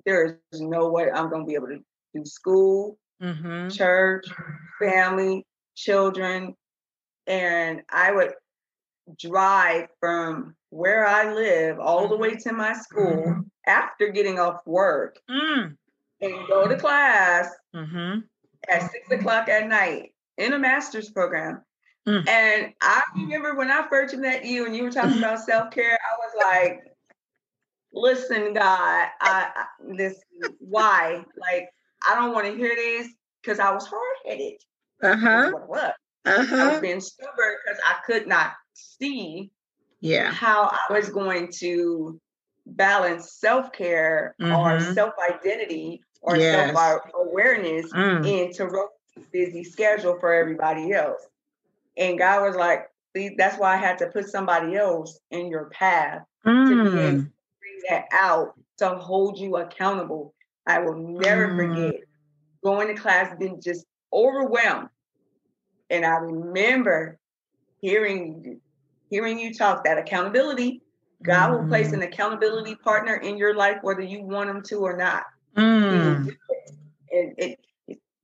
there 0.06 0.40
is 0.52 0.62
no 0.62 0.90
way 0.90 1.12
I'm 1.12 1.30
going 1.30 1.44
to 1.44 1.48
be 1.48 1.56
able 1.56 1.68
to 1.68 1.80
do 2.16 2.26
school, 2.26 2.98
mm-hmm. 3.22 3.70
church, 3.70 4.26
family, 4.80 5.46
children. 5.76 6.56
And 7.28 7.82
I 7.90 8.12
would 8.12 8.34
drive 9.20 9.90
from 10.00 10.56
where 10.70 11.06
I 11.06 11.34
live 11.34 11.80
all 11.80 12.08
the 12.08 12.18
way 12.18 12.32
mm-hmm. 12.32 12.50
to 12.50 12.56
my 12.56 12.74
school 12.74 13.24
mm-hmm. 13.28 13.42
after 13.68 14.10
getting 14.10 14.40
off 14.40 14.66
work 14.66 15.20
mm. 15.30 15.76
and 16.22 16.48
go 16.48 16.68
to 16.68 16.78
class 16.78 17.50
mm-hmm. 17.76 18.20
at 18.70 18.92
six 18.92 19.12
o'clock 19.12 19.50
at 19.50 19.68
night 19.68 20.14
in 20.38 20.54
a 20.54 20.60
master's 20.60 21.10
program. 21.10 21.62
Mm. 22.10 22.28
And 22.28 22.74
I 22.82 23.04
remember 23.16 23.56
when 23.56 23.70
I 23.70 23.88
first 23.88 24.18
met 24.18 24.44
you 24.44 24.66
and 24.66 24.76
you 24.76 24.84
were 24.84 24.92
talking 24.92 25.20
about 25.20 25.42
self 25.42 25.70
care, 25.70 25.94
I 25.94 26.18
was 26.18 26.34
like, 26.44 26.84
listen, 27.94 28.54
God, 28.54 29.08
I, 29.22 29.52
I 29.56 29.66
this 29.96 30.20
why? 30.60 31.24
Like, 31.40 31.70
I 32.10 32.16
don't 32.16 32.34
want 32.34 32.48
to 32.48 32.56
hear 32.56 32.76
this 32.76 33.10
because 33.42 33.60
I 33.60 33.72
was 33.72 33.86
hard 33.86 34.16
headed. 34.26 34.54
Uh-huh. 35.04 35.52
What 35.68 35.96
uh-huh. 36.26 36.56
I 36.56 36.72
was 36.72 36.80
being 36.82 37.00
stubborn 37.00 37.56
because 37.64 37.80
I 37.86 37.98
could 38.06 38.28
not 38.28 38.54
see 38.74 39.52
yeah 40.02 40.32
how 40.32 40.64
I 40.72 40.94
was 40.94 41.10
going 41.10 41.52
to 41.60 42.20
balance 42.66 43.34
self-care 43.34 44.36
mm-hmm. 44.42 44.52
or 44.52 44.80
self-identity 44.94 46.02
or 46.22 46.38
yes. 46.38 46.76
self-awareness 46.76 47.94
mm. 47.94 48.26
into 48.28 48.66
a 48.66 48.88
busy 49.32 49.64
schedule 49.64 50.18
for 50.20 50.34
everybody 50.34 50.92
else. 50.92 51.22
And 52.00 52.18
God 52.18 52.42
was 52.42 52.56
like, 52.56 52.88
see, 53.16 53.36
that's 53.38 53.60
why 53.60 53.76
I 53.76 53.78
had 53.78 54.00
to 54.00 54.08
put 54.08 54.30
somebody 54.30 54.76
else 54.76 55.20
in 55.30 55.48
your 55.48 55.66
path 55.66 56.24
mm. 56.46 56.68
to 56.70 56.92
be 56.92 57.00
able 57.00 57.18
mm 57.20 57.32
that 57.88 58.06
out 58.12 58.54
to 58.78 58.90
hold 58.90 59.38
you 59.38 59.58
accountable. 59.58 60.34
I 60.68 60.80
will 60.80 60.96
never 60.96 61.48
mm. 61.48 61.56
forget 61.58 62.02
going 62.64 62.88
to 62.88 63.02
class, 63.02 63.34
being 63.40 63.62
just 63.62 63.86
overwhelmed. 64.14 64.90
And 65.90 66.06
I 66.06 66.18
remember 66.18 67.18
hearing 67.82 68.60
hearing 69.10 69.40
you 69.40 69.54
talk 69.54 69.84
that 69.86 69.98
accountability. 69.98 70.82
God 71.24 71.50
mm. 71.50 71.60
will 71.62 71.68
place 71.68 71.92
an 71.92 72.02
mm. 72.02 72.08
accountability 72.08 72.76
partner 72.76 73.16
in 73.16 73.38
your 73.38 73.56
life, 73.56 73.78
whether 73.82 74.02
you 74.02 74.22
want 74.24 74.48
them 74.48 74.62
to 74.64 74.76
or 74.80 74.96
not. 74.96 75.24
Mm. 75.56 76.36
And 77.12 77.34
it, 77.38 77.60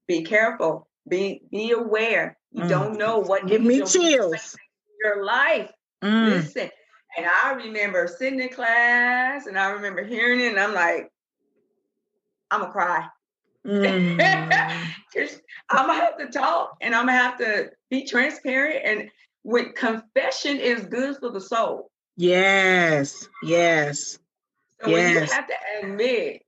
be 0.08 0.24
careful. 0.24 0.88
Be 1.08 1.42
be 1.52 1.72
aware. 1.72 2.38
You 2.56 2.64
mm. 2.64 2.70
don't 2.70 2.98
know 2.98 3.20
what 3.20 3.48
give 3.48 3.62
me 3.62 3.84
chills. 3.84 4.56
Your 5.04 5.26
life. 5.26 5.70
Mm. 6.02 6.30
Listen, 6.30 6.70
and 7.18 7.26
I 7.26 7.52
remember 7.52 8.08
sitting 8.08 8.40
in 8.40 8.48
class 8.48 9.46
and 9.46 9.60
I 9.60 9.72
remember 9.72 10.06
hearing 10.06 10.40
it, 10.40 10.52
and 10.52 10.60
I'm 10.60 10.74
like, 10.74 11.12
I'm 12.50 12.62
gonna 12.62 12.72
cry. 12.72 13.08
Mm. 13.68 14.22
I'm 15.70 15.88
gonna 15.88 16.00
have 16.00 16.18
to 16.18 16.28
talk 16.28 16.78
and 16.80 16.96
I'm 16.96 17.08
gonna 17.08 17.18
have 17.18 17.38
to 17.40 17.72
be 17.90 18.06
transparent. 18.06 18.86
And 18.86 19.12
when 19.44 19.74
confession 19.74 20.58
is 20.58 20.86
good 20.86 21.18
for 21.18 21.32
the 21.32 21.42
soul. 21.42 21.92
Yes, 22.16 23.28
yes. 23.44 24.18
So 24.82 24.92
yes. 24.92 25.30
you 25.30 25.36
have 25.36 25.48
to 25.48 25.54
admit 25.82 26.44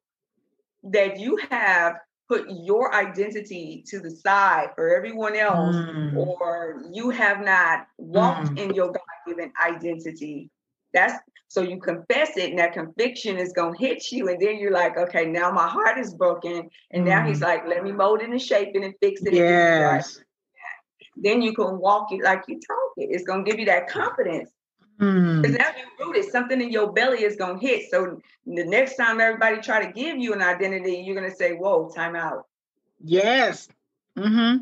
that 0.84 1.20
you 1.20 1.38
have 1.50 1.96
put 2.28 2.46
your 2.50 2.94
identity 2.94 3.84
to 3.88 4.00
the 4.00 4.12
side 4.12 4.70
for 4.76 4.96
everyone 4.96 5.36
else, 5.36 5.76
mm. 5.76 6.16
or 6.16 6.84
you 6.92 7.10
have 7.10 7.40
not 7.40 7.88
walked 7.98 8.50
mm. 8.50 8.60
in 8.60 8.74
your 8.74 8.88
God 8.88 9.02
given 9.26 9.52
identity, 9.66 10.50
that's 10.94 11.16
so 11.50 11.62
you 11.62 11.80
confess 11.80 12.36
it, 12.36 12.50
and 12.50 12.60
that 12.60 12.74
conviction 12.74 13.38
is 13.38 13.54
gonna 13.54 13.78
hit 13.78 14.12
you, 14.12 14.28
and 14.28 14.42
then 14.42 14.58
you're 14.60 14.72
like, 14.72 14.98
okay, 14.98 15.26
now 15.26 15.50
my 15.52 15.68
heart 15.68 15.98
is 15.98 16.14
broken, 16.14 16.70
and 16.92 17.06
now 17.06 17.26
he's 17.26 17.40
mm. 17.40 17.44
like, 17.44 17.66
let 17.68 17.84
me 17.84 17.92
mold 17.92 18.22
it 18.22 18.30
and 18.30 18.42
shape 18.42 18.76
it 18.76 18.84
and 18.84 18.94
fix 19.02 19.22
it. 19.22 19.34
Yes. 19.34 20.20
Then 21.16 21.42
you 21.42 21.54
can 21.54 21.80
walk 21.80 22.12
it 22.12 22.22
like 22.24 22.44
you 22.48 22.56
talk 22.56 22.92
it. 22.98 23.10
It's 23.12 23.24
gonna 23.24 23.44
give 23.44 23.60
you 23.60 23.66
that 23.68 23.88
confidence. 23.88 24.50
Because 24.98 25.52
mm. 25.52 25.58
now 25.60 25.70
you 25.78 26.06
rooted, 26.06 26.32
something 26.32 26.60
in 26.60 26.72
your 26.72 26.92
belly 26.92 27.24
is 27.24 27.36
gonna 27.36 27.60
hit. 27.60 27.90
So 27.92 28.20
the 28.46 28.66
next 28.66 28.96
time 28.96 29.20
everybody 29.22 29.62
try 29.62 29.86
to 29.86 29.92
give 29.92 30.18
you 30.18 30.34
an 30.34 30.42
identity, 30.42 31.04
you're 31.06 31.16
gonna 31.16 31.36
say, 31.36 31.54
"Whoa, 31.54 31.90
time 31.90 32.16
out." 32.16 32.48
Yes. 33.04 33.68
Mm-hmm. 34.18 34.62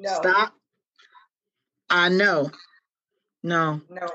No. 0.00 0.14
Stop. 0.14 0.54
I 1.88 2.08
know. 2.08 2.50
No. 3.44 3.80
No. 3.88 4.08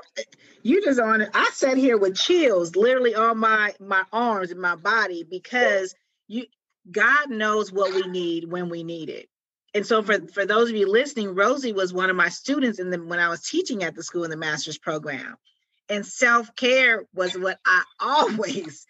You 0.62 0.82
just 0.84 1.00
on 1.00 1.22
it. 1.22 1.30
I 1.32 1.50
sat 1.54 1.78
here 1.78 1.96
with 1.96 2.16
chills 2.16 2.76
literally 2.76 3.14
on 3.14 3.38
my 3.38 3.74
my 3.80 4.04
arms 4.12 4.50
and 4.50 4.60
my 4.60 4.76
body 4.76 5.24
because 5.24 5.94
you 6.26 6.44
God 6.90 7.30
knows 7.30 7.72
what 7.72 7.94
we 7.94 8.02
need 8.06 8.50
when 8.50 8.68
we 8.68 8.82
need 8.82 9.08
it. 9.08 9.28
And 9.74 9.86
so 9.86 10.02
for, 10.02 10.26
for 10.28 10.46
those 10.46 10.70
of 10.70 10.76
you 10.76 10.90
listening, 10.90 11.34
Rosie 11.34 11.72
was 11.72 11.92
one 11.92 12.10
of 12.10 12.16
my 12.16 12.28
students 12.28 12.78
in 12.78 12.90
the 12.90 12.98
when 12.98 13.18
I 13.18 13.28
was 13.28 13.42
teaching 13.42 13.82
at 13.82 13.94
the 13.94 14.02
school 14.02 14.24
in 14.24 14.30
the 14.30 14.36
master's 14.36 14.78
program. 14.78 15.36
And 15.88 16.04
self-care 16.04 17.04
was 17.14 17.36
what 17.36 17.58
I 17.64 17.82
always 18.00 18.86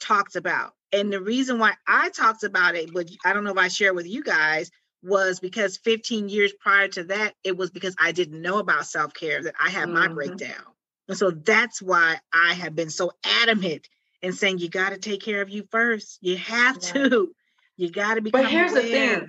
talked 0.00 0.36
about. 0.36 0.72
And 0.92 1.12
the 1.12 1.20
reason 1.20 1.58
why 1.58 1.74
I 1.86 2.10
talked 2.10 2.44
about 2.44 2.74
it, 2.74 2.92
which 2.92 3.16
I 3.24 3.32
don't 3.32 3.44
know 3.44 3.52
if 3.52 3.58
I 3.58 3.68
share 3.68 3.94
with 3.94 4.06
you 4.06 4.22
guys, 4.22 4.70
was 5.02 5.40
because 5.40 5.78
15 5.78 6.28
years 6.28 6.52
prior 6.52 6.88
to 6.88 7.04
that, 7.04 7.34
it 7.42 7.56
was 7.56 7.70
because 7.70 7.96
I 7.98 8.12
didn't 8.12 8.40
know 8.40 8.58
about 8.58 8.86
self 8.86 9.14
care 9.14 9.42
that 9.42 9.54
I 9.60 9.70
had 9.70 9.84
mm-hmm. 9.84 9.94
my 9.94 10.08
breakdown. 10.08 10.64
And 11.08 11.16
so 11.16 11.30
that's 11.30 11.82
why 11.82 12.18
I 12.32 12.54
have 12.54 12.74
been 12.74 12.90
so 12.90 13.12
adamant 13.42 13.88
in 14.22 14.32
saying 14.32 14.58
you 14.58 14.68
got 14.68 14.90
to 14.90 14.98
take 14.98 15.20
care 15.20 15.42
of 15.42 15.50
you 15.50 15.66
first. 15.70 16.18
You 16.20 16.36
have 16.36 16.78
to. 16.80 17.34
You 17.76 17.90
got 17.90 18.14
to 18.14 18.20
be. 18.20 18.30
But 18.30 18.48
here's 18.48 18.72
aware. 18.72 18.82
the 18.82 18.88
thing. 18.88 19.28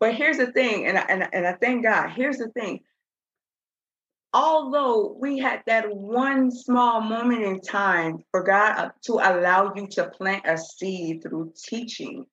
But 0.00 0.14
here's 0.14 0.38
the 0.38 0.52
thing, 0.52 0.86
and 0.86 0.98
I, 0.98 1.02
and, 1.08 1.28
and 1.32 1.46
I 1.46 1.54
thank 1.54 1.82
God. 1.84 2.10
Here's 2.10 2.38
the 2.38 2.48
thing. 2.48 2.80
Although 4.32 5.16
we 5.18 5.38
had 5.38 5.62
that 5.66 5.94
one 5.94 6.50
small 6.50 7.00
moment 7.00 7.42
in 7.42 7.60
time 7.60 8.18
for 8.30 8.42
God 8.42 8.78
uh, 8.78 8.90
to 9.06 9.14
allow 9.14 9.72
you 9.74 9.88
to 9.88 10.10
plant 10.10 10.44
a 10.46 10.58
seed 10.58 11.22
through 11.22 11.54
teaching, 11.56 12.26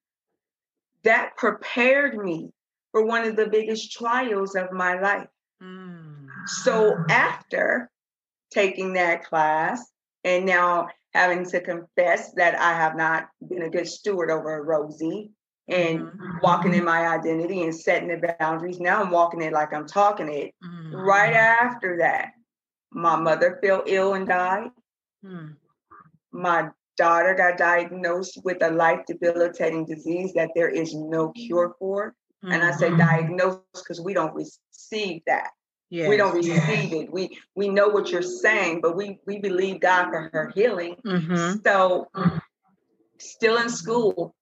that 1.04 1.38
prepared 1.38 2.17
me 2.17 2.51
for 2.91 3.06
one 3.06 3.25
of 3.25 3.36
the 3.36 3.47
biggest 3.47 3.91
trials 3.91 4.56
of 4.56 4.71
my 4.71 4.99
life. 4.99 5.28
Mm. 5.63 6.28
So 6.47 6.95
after 7.10 7.89
taking 8.51 8.93
that 8.93 9.23
class 9.23 9.91
and 10.23 10.45
now 10.45 10.88
having 11.13 11.45
to 11.45 11.62
confess 11.62 12.34
that 12.34 12.56
I 12.56 12.73
have 12.73 12.95
not 12.95 13.30
been 13.47 13.63
a 13.63 13.69
good 13.69 13.88
steward 13.88 14.30
over 14.30 14.63
Rosie 14.63 15.32
and 15.67 15.99
mm-hmm. 15.99 16.38
walking 16.41 16.73
in 16.73 16.84
my 16.86 17.08
identity 17.08 17.63
and 17.63 17.75
setting 17.75 18.10
the 18.10 18.36
boundaries. 18.39 18.80
Now 18.80 19.01
I'm 19.01 19.10
walking 19.10 19.41
it 19.41 19.54
like 19.54 19.73
I'm 19.73 19.88
talking 19.88 20.30
it. 20.30 20.54
Mm-hmm. 20.63 20.95
Right 20.95 21.34
after 21.34 21.97
that, 21.99 22.32
my 22.91 23.15
mother 23.15 23.60
fell 23.63 23.84
ill 23.86 24.13
and 24.13 24.28
died. 24.28 24.69
Mm. 25.25 25.56
My 26.32 26.69
daughter 26.97 27.34
got 27.34 27.58
diagnosed 27.58 28.39
with 28.43 28.62
a 28.62 28.69
life 28.69 29.01
debilitating 29.08 29.86
disease 29.86 30.34
that 30.34 30.51
there 30.56 30.69
is 30.69 30.93
no 30.93 31.32
cure 31.32 31.75
for. 31.80 32.13
Mm-hmm. 32.43 32.54
And 32.54 32.63
I 32.63 32.71
say 32.71 32.89
mm-hmm. 32.89 32.99
diagnosed 32.99 33.62
because 33.73 33.99
we 33.99 34.13
don't 34.13 34.36
receive 34.36 35.21
that. 35.25 35.49
Yes. 35.89 36.10
We 36.10 36.17
don't 36.17 36.36
receive 36.36 36.93
it. 36.93 37.12
We 37.12 37.38
we 37.56 37.69
know 37.69 37.88
what 37.88 38.10
you're 38.10 38.21
saying, 38.21 38.82
but 38.82 38.95
we 38.95 39.19
we 39.25 39.39
believe 39.39 39.80
God 39.80 40.10
for 40.10 40.30
her 40.34 40.51
healing. 40.54 40.95
Mm-hmm. 41.06 41.60
So 41.63 42.08
still 43.19 43.58
in 43.58 43.69
school, 43.69 44.35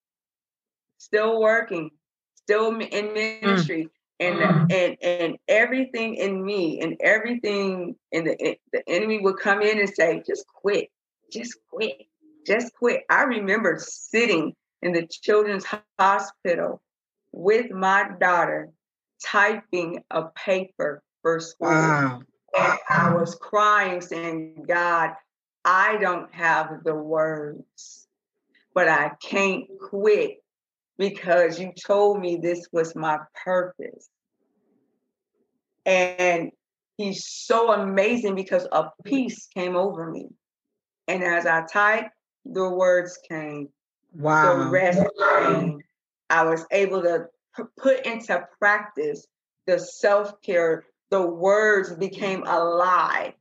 still 1.14 1.40
working, 1.40 1.92
still 2.36 2.70
in 2.70 2.80
mm. 2.80 3.42
ministry. 3.42 3.84
Mm. 3.84 3.90
And, 4.20 4.36
mm. 4.38 4.74
and 4.74 4.98
and 5.02 5.38
everything 5.48 6.16
in 6.16 6.46
me 6.46 6.80
and 6.82 6.96
everything 7.02 7.96
in 8.12 8.26
the 8.26 8.58
the 8.72 8.84
enemy 8.88 9.20
would 9.20 9.38
come 9.38 9.62
in 9.62 9.80
and 9.80 9.90
say, 9.90 10.24
just 10.26 10.46
quit, 10.48 10.90
just 11.32 11.58
quit, 11.70 11.98
just 12.46 12.74
quit. 12.76 13.02
I 13.10 13.24
remember 13.24 13.78
sitting 13.80 14.54
in 14.82 14.94
the 14.94 15.08
children's 15.08 15.66
hospital 16.00 16.82
with 17.32 17.72
my 17.72 18.12
daughter 18.20 18.70
typing 19.26 20.04
a 20.12 20.26
paper 20.36 21.02
for 21.22 21.40
school. 21.40 21.70
Wow. 21.70 22.22
And 22.58 22.80
I 22.88 23.14
was 23.16 23.36
crying, 23.36 24.00
saying, 24.00 24.66
God, 24.68 25.14
I 25.66 25.98
don't 25.98 26.32
have 26.34 26.84
the 26.86 26.94
words, 26.94 28.08
but 28.76 28.88
I 28.88 29.14
can't 29.22 29.66
quit 29.90 30.43
because 30.98 31.60
you 31.60 31.74
told 31.86 32.20
me 32.20 32.38
this 32.38 32.68
was 32.72 32.96
my 32.96 33.20
purpose. 33.44 34.10
And 35.86 36.52
he's 36.98 37.26
so 37.26 37.72
amazing 37.74 38.36
because 38.36 38.68
a 38.72 38.86
peace 39.04 39.48
came 39.54 39.76
over 39.76 40.10
me. 40.10 40.30
And 41.08 41.24
as 41.24 41.46
I 41.46 41.66
typed, 41.72 42.12
the 42.46 42.70
words 42.70 43.20
came. 43.28 43.70
Wow. 44.14 44.64
The 44.64 44.70
rest 44.70 45.02
came. 45.30 45.80
I 46.30 46.44
was 46.44 46.66
able 46.72 47.02
to 47.02 47.26
put 47.78 48.06
into 48.06 48.46
practice 48.60 49.28
the 49.66 49.80
self 49.80 50.42
care. 50.42 50.86
The 51.10 51.22
words 51.22 51.94
became 51.94 52.44
alive. 52.44 53.34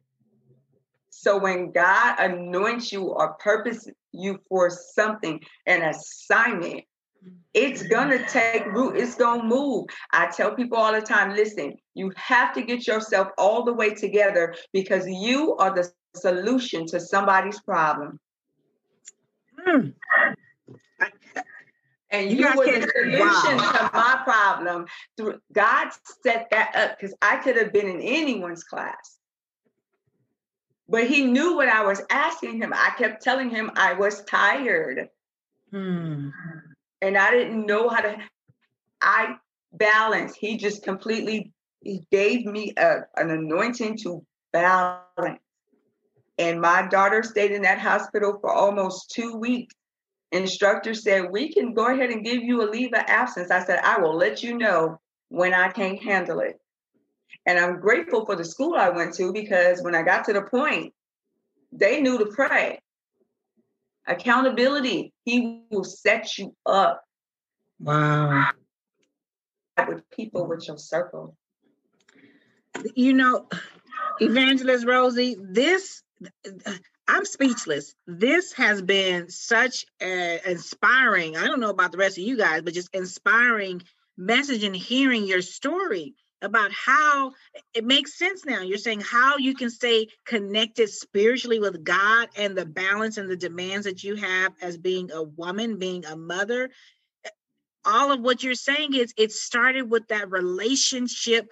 So 1.10 1.38
when 1.38 1.72
God 1.72 2.16
anoints 2.18 2.92
you 2.92 3.04
or 3.04 3.34
purpose 3.34 3.86
you 4.12 4.40
for 4.48 4.70
something, 4.70 5.40
an 5.66 5.82
assignment, 5.82 6.84
it's 7.54 7.82
gonna 7.82 8.26
take 8.28 8.64
root, 8.66 8.96
it's 8.96 9.14
gonna 9.14 9.44
move. 9.44 9.86
I 10.12 10.26
tell 10.26 10.54
people 10.54 10.78
all 10.78 10.92
the 10.92 11.02
time 11.02 11.34
listen, 11.34 11.76
you 11.94 12.12
have 12.16 12.54
to 12.54 12.62
get 12.62 12.86
yourself 12.86 13.28
all 13.36 13.64
the 13.64 13.72
way 13.72 13.94
together 13.94 14.54
because 14.72 15.06
you 15.06 15.56
are 15.56 15.74
the 15.74 15.90
solution 16.14 16.86
to 16.86 17.00
somebody's 17.00 17.60
problem. 17.60 18.18
Mm. 19.66 19.94
And 22.10 22.30
you, 22.30 22.46
you 22.46 22.56
were 22.56 22.66
the 22.66 22.90
solution 22.94 23.56
wow. 23.56 23.72
to 23.72 23.90
my 23.94 24.20
problem. 24.24 24.86
God 25.52 25.88
set 26.22 26.48
that 26.50 26.74
up 26.74 26.98
because 26.98 27.14
I 27.22 27.36
could 27.36 27.56
have 27.56 27.72
been 27.72 27.88
in 27.88 28.00
anyone's 28.00 28.64
class. 28.64 29.18
But 30.88 31.06
he 31.06 31.24
knew 31.24 31.56
what 31.56 31.68
I 31.68 31.84
was 31.84 32.02
asking 32.10 32.60
him. 32.60 32.74
I 32.74 32.92
kept 32.98 33.22
telling 33.22 33.48
him 33.48 33.70
I 33.76 33.94
was 33.94 34.22
tired. 34.24 35.08
Hmm. 35.70 36.28
And 37.02 37.18
I 37.18 37.32
didn't 37.32 37.66
know 37.66 37.90
how 37.90 38.00
to 38.00 38.16
I 39.02 39.34
balance. 39.72 40.34
He 40.34 40.56
just 40.56 40.82
completely 40.82 41.52
he 41.80 42.06
gave 42.10 42.46
me 42.46 42.72
a, 42.76 43.00
an 43.16 43.30
anointing 43.30 43.98
to 43.98 44.24
balance. 44.52 45.40
And 46.38 46.60
my 46.60 46.86
daughter 46.86 47.22
stayed 47.22 47.50
in 47.50 47.62
that 47.62 47.80
hospital 47.80 48.38
for 48.40 48.50
almost 48.50 49.10
two 49.10 49.36
weeks. 49.36 49.74
Instructor 50.30 50.94
said, 50.94 51.30
We 51.30 51.52
can 51.52 51.74
go 51.74 51.88
ahead 51.88 52.10
and 52.10 52.24
give 52.24 52.42
you 52.42 52.62
a 52.62 52.70
leave 52.70 52.94
of 52.94 53.04
absence. 53.06 53.50
I 53.50 53.64
said, 53.64 53.80
I 53.80 54.00
will 54.00 54.16
let 54.16 54.42
you 54.42 54.56
know 54.56 54.98
when 55.28 55.52
I 55.52 55.70
can't 55.70 56.02
handle 56.02 56.40
it. 56.40 56.58
And 57.46 57.58
I'm 57.58 57.80
grateful 57.80 58.24
for 58.24 58.36
the 58.36 58.44
school 58.44 58.76
I 58.76 58.90
went 58.90 59.14
to 59.14 59.32
because 59.32 59.82
when 59.82 59.94
I 59.94 60.02
got 60.02 60.24
to 60.26 60.32
the 60.32 60.42
point, 60.42 60.94
they 61.72 62.00
knew 62.00 62.18
to 62.18 62.26
pray. 62.26 62.80
Accountability, 64.06 65.12
he 65.24 65.64
will 65.70 65.84
set 65.84 66.38
you 66.38 66.56
up. 66.66 67.02
Wow. 67.78 68.50
With 69.88 70.08
people 70.10 70.46
with 70.46 70.66
your 70.66 70.78
circle. 70.78 71.36
You 72.94 73.12
know, 73.12 73.48
Evangelist 74.20 74.86
Rosie, 74.86 75.36
this 75.40 76.02
I'm 77.08 77.24
speechless. 77.24 77.94
This 78.06 78.52
has 78.54 78.80
been 78.80 79.28
such 79.28 79.84
an 80.00 80.40
inspiring, 80.46 81.36
I 81.36 81.46
don't 81.46 81.60
know 81.60 81.70
about 81.70 81.92
the 81.92 81.98
rest 81.98 82.16
of 82.18 82.24
you 82.24 82.36
guys, 82.36 82.62
but 82.62 82.74
just 82.74 82.94
inspiring 82.94 83.82
message 84.16 84.62
and 84.62 84.76
hearing 84.76 85.26
your 85.26 85.42
story 85.42 86.14
about 86.42 86.72
how 86.72 87.32
it 87.72 87.84
makes 87.84 88.18
sense 88.18 88.44
now. 88.44 88.60
You're 88.60 88.78
saying 88.78 89.00
how 89.00 89.38
you 89.38 89.54
can 89.54 89.70
stay 89.70 90.08
connected 90.26 90.90
spiritually 90.90 91.60
with 91.60 91.84
God 91.84 92.28
and 92.36 92.56
the 92.56 92.66
balance 92.66 93.16
and 93.16 93.30
the 93.30 93.36
demands 93.36 93.86
that 93.86 94.04
you 94.04 94.16
have 94.16 94.52
as 94.60 94.76
being 94.76 95.10
a 95.12 95.22
woman, 95.22 95.78
being 95.78 96.04
a 96.04 96.16
mother. 96.16 96.70
All 97.84 98.12
of 98.12 98.20
what 98.20 98.42
you're 98.42 98.54
saying 98.54 98.94
is 98.94 99.14
it 99.16 99.32
started 99.32 99.90
with 99.90 100.08
that 100.08 100.30
relationship 100.30 101.48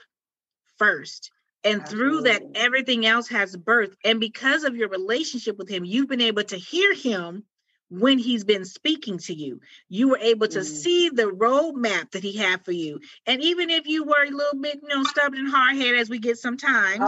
first. 0.78 1.30
And 1.62 1.86
through 1.86 2.22
that, 2.22 2.42
everything 2.54 3.04
else 3.04 3.28
has 3.28 3.54
birth. 3.54 3.94
And 4.04 4.18
because 4.18 4.64
of 4.64 4.76
your 4.76 4.88
relationship 4.88 5.58
with 5.58 5.68
him, 5.68 5.84
you've 5.84 6.08
been 6.08 6.22
able 6.22 6.44
to 6.44 6.56
hear 6.56 6.94
him 6.94 7.44
when 7.90 8.18
he's 8.18 8.44
been 8.44 8.64
speaking 8.64 9.18
to 9.18 9.34
you. 9.34 9.60
You 9.88 10.10
were 10.10 10.18
able 10.18 10.48
to 10.48 10.60
mm. 10.60 10.64
see 10.64 11.08
the 11.10 11.24
roadmap 11.24 12.12
that 12.12 12.22
he 12.22 12.36
had 12.36 12.64
for 12.64 12.72
you. 12.72 13.00
And 13.26 13.42
even 13.42 13.68
if 13.68 13.86
you 13.86 14.04
were 14.04 14.24
a 14.24 14.30
little 14.30 14.60
bit, 14.60 14.80
you 14.82 14.88
know, 14.88 15.02
stubborn 15.04 15.40
and 15.40 15.50
hard 15.50 15.76
headed 15.76 16.00
as 16.00 16.08
we 16.08 16.18
get 16.18 16.38
sometimes, 16.38 17.00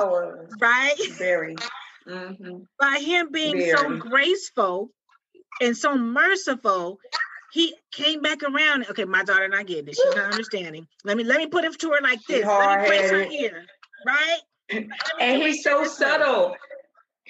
right? 0.61 0.95
Very. 1.19 1.57
Mm-hmm. 2.07 2.63
By 2.81 2.99
him 2.99 3.31
being 3.31 3.59
very. 3.59 3.77
so 3.77 3.97
graceful 3.97 4.91
and 5.61 5.77
so 5.77 5.97
merciful, 5.97 6.99
he 7.53 7.77
came 7.93 8.23
back 8.23 8.43
around. 8.43 8.87
Okay, 8.91 9.05
my 9.05 9.23
daughter 9.23 9.47
not 9.49 9.67
getting 9.67 9.87
it. 9.87 9.95
She's 9.95 10.17
not 10.17 10.33
understanding. 10.33 10.89
Let 11.05 11.17
me 11.17 11.23
let 11.23 11.39
me 11.39 11.47
put 11.47 11.65
it 11.65 11.79
to 11.79 11.91
her 11.91 12.01
like 12.03 12.19
this. 12.27 12.45
Let 12.45 12.81
me 12.81 12.87
place 12.87 13.11
her 13.11 13.25
here, 13.25 13.65
right? 14.05 14.39
And 15.21 15.43
he's 15.43 15.63
so 15.63 15.85
subtle. 15.85 16.57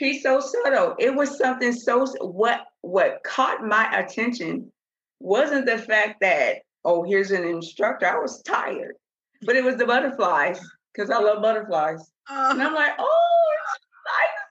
He's 0.03 0.21
so 0.21 0.41
subtle. 0.41 0.97
It 0.99 1.15
was 1.15 1.38
something 1.38 1.73
so 1.73 2.05
what 2.21 2.62
what 2.81 3.23
caught 3.23 3.65
my 3.65 3.88
attention 4.01 4.73
wasn't 5.21 5.65
the 5.65 5.79
fact 5.79 6.17
that 6.23 6.62
oh 6.85 7.05
here's 7.05 7.31
an 7.31 7.45
instructor. 7.45 8.09
I 8.09 8.19
was 8.19 8.43
tired, 8.43 8.97
but 9.43 9.55
it 9.55 9.62
was 9.62 9.77
the 9.77 9.87
butterflies 9.87 10.59
because 10.93 11.09
I 11.09 11.21
love 11.21 11.41
butterflies, 11.41 12.01
uh, 12.29 12.49
and 12.51 12.61
I'm 12.61 12.75
like 12.75 12.95
oh 12.99 13.57
she 13.77 13.87
likes 14.11 14.43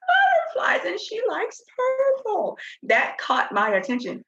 butterflies 0.56 0.90
and 0.90 1.00
she 1.02 1.22
likes 1.28 1.62
purple. 1.78 2.58
That 2.84 3.18
caught 3.18 3.52
my 3.52 3.72
attention. 3.72 4.24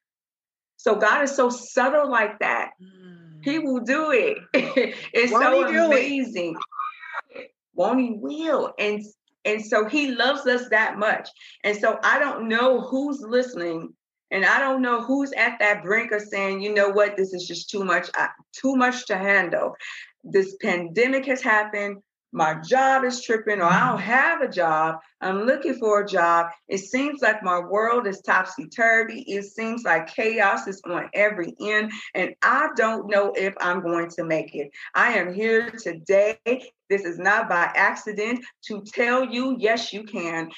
So 0.76 0.94
God 0.94 1.22
is 1.22 1.34
so 1.34 1.48
subtle 1.48 2.10
like 2.10 2.38
that. 2.40 2.72
Mm. 2.82 3.42
He 3.42 3.60
will 3.60 3.80
do 3.80 4.10
it. 4.10 4.36
it's 5.14 5.32
Won't 5.32 5.42
so 5.42 5.86
amazing. 5.86 6.54
It? 7.30 7.50
Won't 7.72 8.00
he 8.00 8.12
will? 8.20 8.74
And 8.78 9.02
and 9.44 9.64
so 9.64 9.88
he 9.88 10.12
loves 10.12 10.46
us 10.46 10.68
that 10.70 10.98
much. 10.98 11.28
And 11.62 11.76
so 11.76 11.98
I 12.02 12.18
don't 12.18 12.48
know 12.48 12.80
who's 12.80 13.20
listening 13.20 13.94
and 14.30 14.44
I 14.44 14.58
don't 14.58 14.82
know 14.82 15.02
who's 15.02 15.32
at 15.32 15.58
that 15.60 15.82
brink 15.82 16.12
of 16.12 16.22
saying, 16.22 16.60
you 16.60 16.74
know 16.74 16.88
what, 16.90 17.16
this 17.16 17.32
is 17.32 17.46
just 17.46 17.70
too 17.70 17.84
much, 17.84 18.08
uh, 18.18 18.28
too 18.52 18.74
much 18.76 19.06
to 19.06 19.16
handle. 19.16 19.74
This 20.24 20.56
pandemic 20.60 21.26
has 21.26 21.42
happened 21.42 21.98
my 22.34 22.54
job 22.54 23.04
is 23.04 23.22
tripping 23.22 23.60
or 23.60 23.66
I 23.66 23.90
don't 23.90 24.00
have 24.00 24.40
a 24.42 24.48
job. 24.48 24.96
I'm 25.20 25.42
looking 25.42 25.74
for 25.74 26.00
a 26.00 26.06
job. 26.06 26.48
It 26.66 26.78
seems 26.78 27.22
like 27.22 27.44
my 27.44 27.60
world 27.60 28.08
is 28.08 28.20
topsy 28.22 28.66
turvy. 28.66 29.20
It 29.20 29.44
seems 29.44 29.84
like 29.84 30.12
chaos 30.12 30.66
is 30.66 30.82
on 30.84 31.08
every 31.14 31.54
end, 31.60 31.92
and 32.12 32.34
I 32.42 32.70
don't 32.76 33.08
know 33.08 33.32
if 33.36 33.54
I'm 33.60 33.82
going 33.82 34.10
to 34.16 34.24
make 34.24 34.52
it. 34.56 34.72
I 34.96 35.12
am 35.12 35.32
here 35.32 35.70
today. 35.70 36.40
This 36.90 37.04
is 37.04 37.18
not 37.18 37.48
by 37.48 37.70
accident 37.74 38.44
to 38.66 38.82
tell 38.82 39.24
you, 39.24 39.56
yes, 39.58 39.92
you 39.92 40.04
can. 40.04 40.50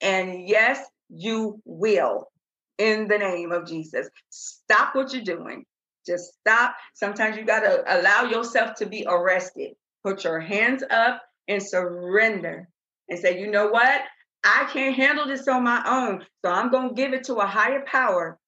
And 0.00 0.48
yes, 0.48 0.84
you 1.08 1.60
will 1.64 2.28
in 2.76 3.08
the 3.08 3.18
name 3.18 3.52
of 3.52 3.66
Jesus. 3.66 4.08
Stop 4.30 4.94
what 4.94 5.12
you're 5.12 5.22
doing. 5.22 5.64
Just 6.06 6.34
stop. 6.40 6.74
Sometimes 6.94 7.36
you 7.36 7.44
got 7.44 7.60
to 7.60 7.82
allow 7.86 8.24
yourself 8.24 8.74
to 8.76 8.86
be 8.86 9.04
arrested 9.08 9.72
put 10.04 10.24
your 10.24 10.40
hands 10.40 10.82
up 10.90 11.22
and 11.48 11.62
surrender 11.62 12.68
and 13.08 13.18
say, 13.18 13.40
you 13.40 13.50
know 13.50 13.68
what? 13.68 14.02
I 14.44 14.68
can't 14.72 14.94
handle 14.94 15.26
this 15.26 15.48
on 15.48 15.64
my 15.64 15.82
own. 15.86 16.24
So 16.44 16.50
I'm 16.50 16.70
going 16.70 16.90
to 16.90 16.94
give 16.94 17.12
it 17.12 17.24
to 17.24 17.36
a 17.36 17.46
higher 17.46 17.84
power 17.86 18.38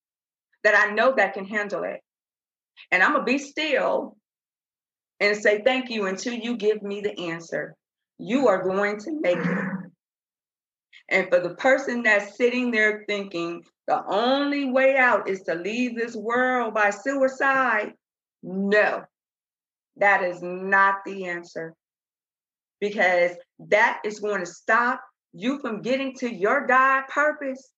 that 0.64 0.74
I 0.74 0.92
know 0.94 1.14
that 1.16 1.34
can 1.34 1.44
handle 1.44 1.84
it. 1.84 2.00
And 2.90 3.02
I'm 3.02 3.12
going 3.12 3.26
to 3.26 3.32
be 3.32 3.38
still 3.38 4.16
and 5.20 5.36
say 5.36 5.62
thank 5.62 5.90
you 5.90 6.06
until 6.06 6.32
you 6.32 6.56
give 6.56 6.82
me 6.82 7.00
the 7.00 7.18
answer. 7.30 7.76
You 8.18 8.48
are 8.48 8.62
going 8.62 8.98
to 9.00 9.20
make 9.20 9.38
it. 9.38 9.68
And 11.10 11.28
for 11.28 11.40
the 11.40 11.54
person 11.56 12.02
that's 12.02 12.36
sitting 12.36 12.70
there 12.70 13.04
thinking 13.06 13.64
the 13.86 14.02
only 14.06 14.70
way 14.70 14.96
out 14.96 15.28
is 15.28 15.42
to 15.42 15.54
leave 15.54 15.96
this 15.96 16.14
world 16.16 16.74
by 16.74 16.90
suicide, 16.90 17.94
no, 18.42 19.02
that 19.96 20.22
is 20.22 20.40
not 20.42 20.96
the 21.04 21.26
answer. 21.26 21.74
Because 22.80 23.32
that 23.68 24.00
is 24.04 24.20
going 24.20 24.40
to 24.40 24.46
stop 24.46 25.02
you 25.32 25.58
from 25.58 25.82
getting 25.82 26.14
to 26.16 26.32
your 26.32 26.66
God 26.66 27.04
purpose 27.08 27.72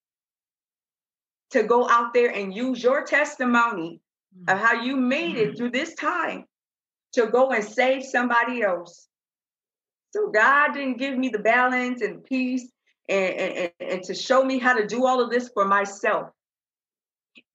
to 1.51 1.62
go 1.62 1.88
out 1.88 2.14
there 2.14 2.30
and 2.30 2.55
use 2.55 2.82
your 2.82 3.05
testimony 3.05 4.01
of 4.49 4.57
mm-hmm. 4.57 4.66
how 4.66 4.82
you 4.82 4.97
made 4.97 5.36
it 5.36 5.49
mm-hmm. 5.49 5.57
through 5.57 5.70
this 5.70 5.95
time 5.95 6.45
to 7.12 7.26
go 7.26 7.50
and 7.50 7.64
save 7.64 8.04
somebody 8.04 8.62
else. 8.62 9.08
So 10.12 10.30
God 10.30 10.74
didn't 10.74 10.98
give 10.98 11.16
me 11.16 11.28
the 11.28 11.38
balance 11.38 12.02
and 12.02 12.22
peace 12.24 12.68
and, 13.08 13.34
and, 13.34 13.70
and 13.80 14.02
to 14.04 14.14
show 14.14 14.44
me 14.44 14.58
how 14.58 14.74
to 14.74 14.86
do 14.86 15.06
all 15.06 15.20
of 15.22 15.30
this 15.30 15.50
for 15.52 15.64
myself. 15.64 16.30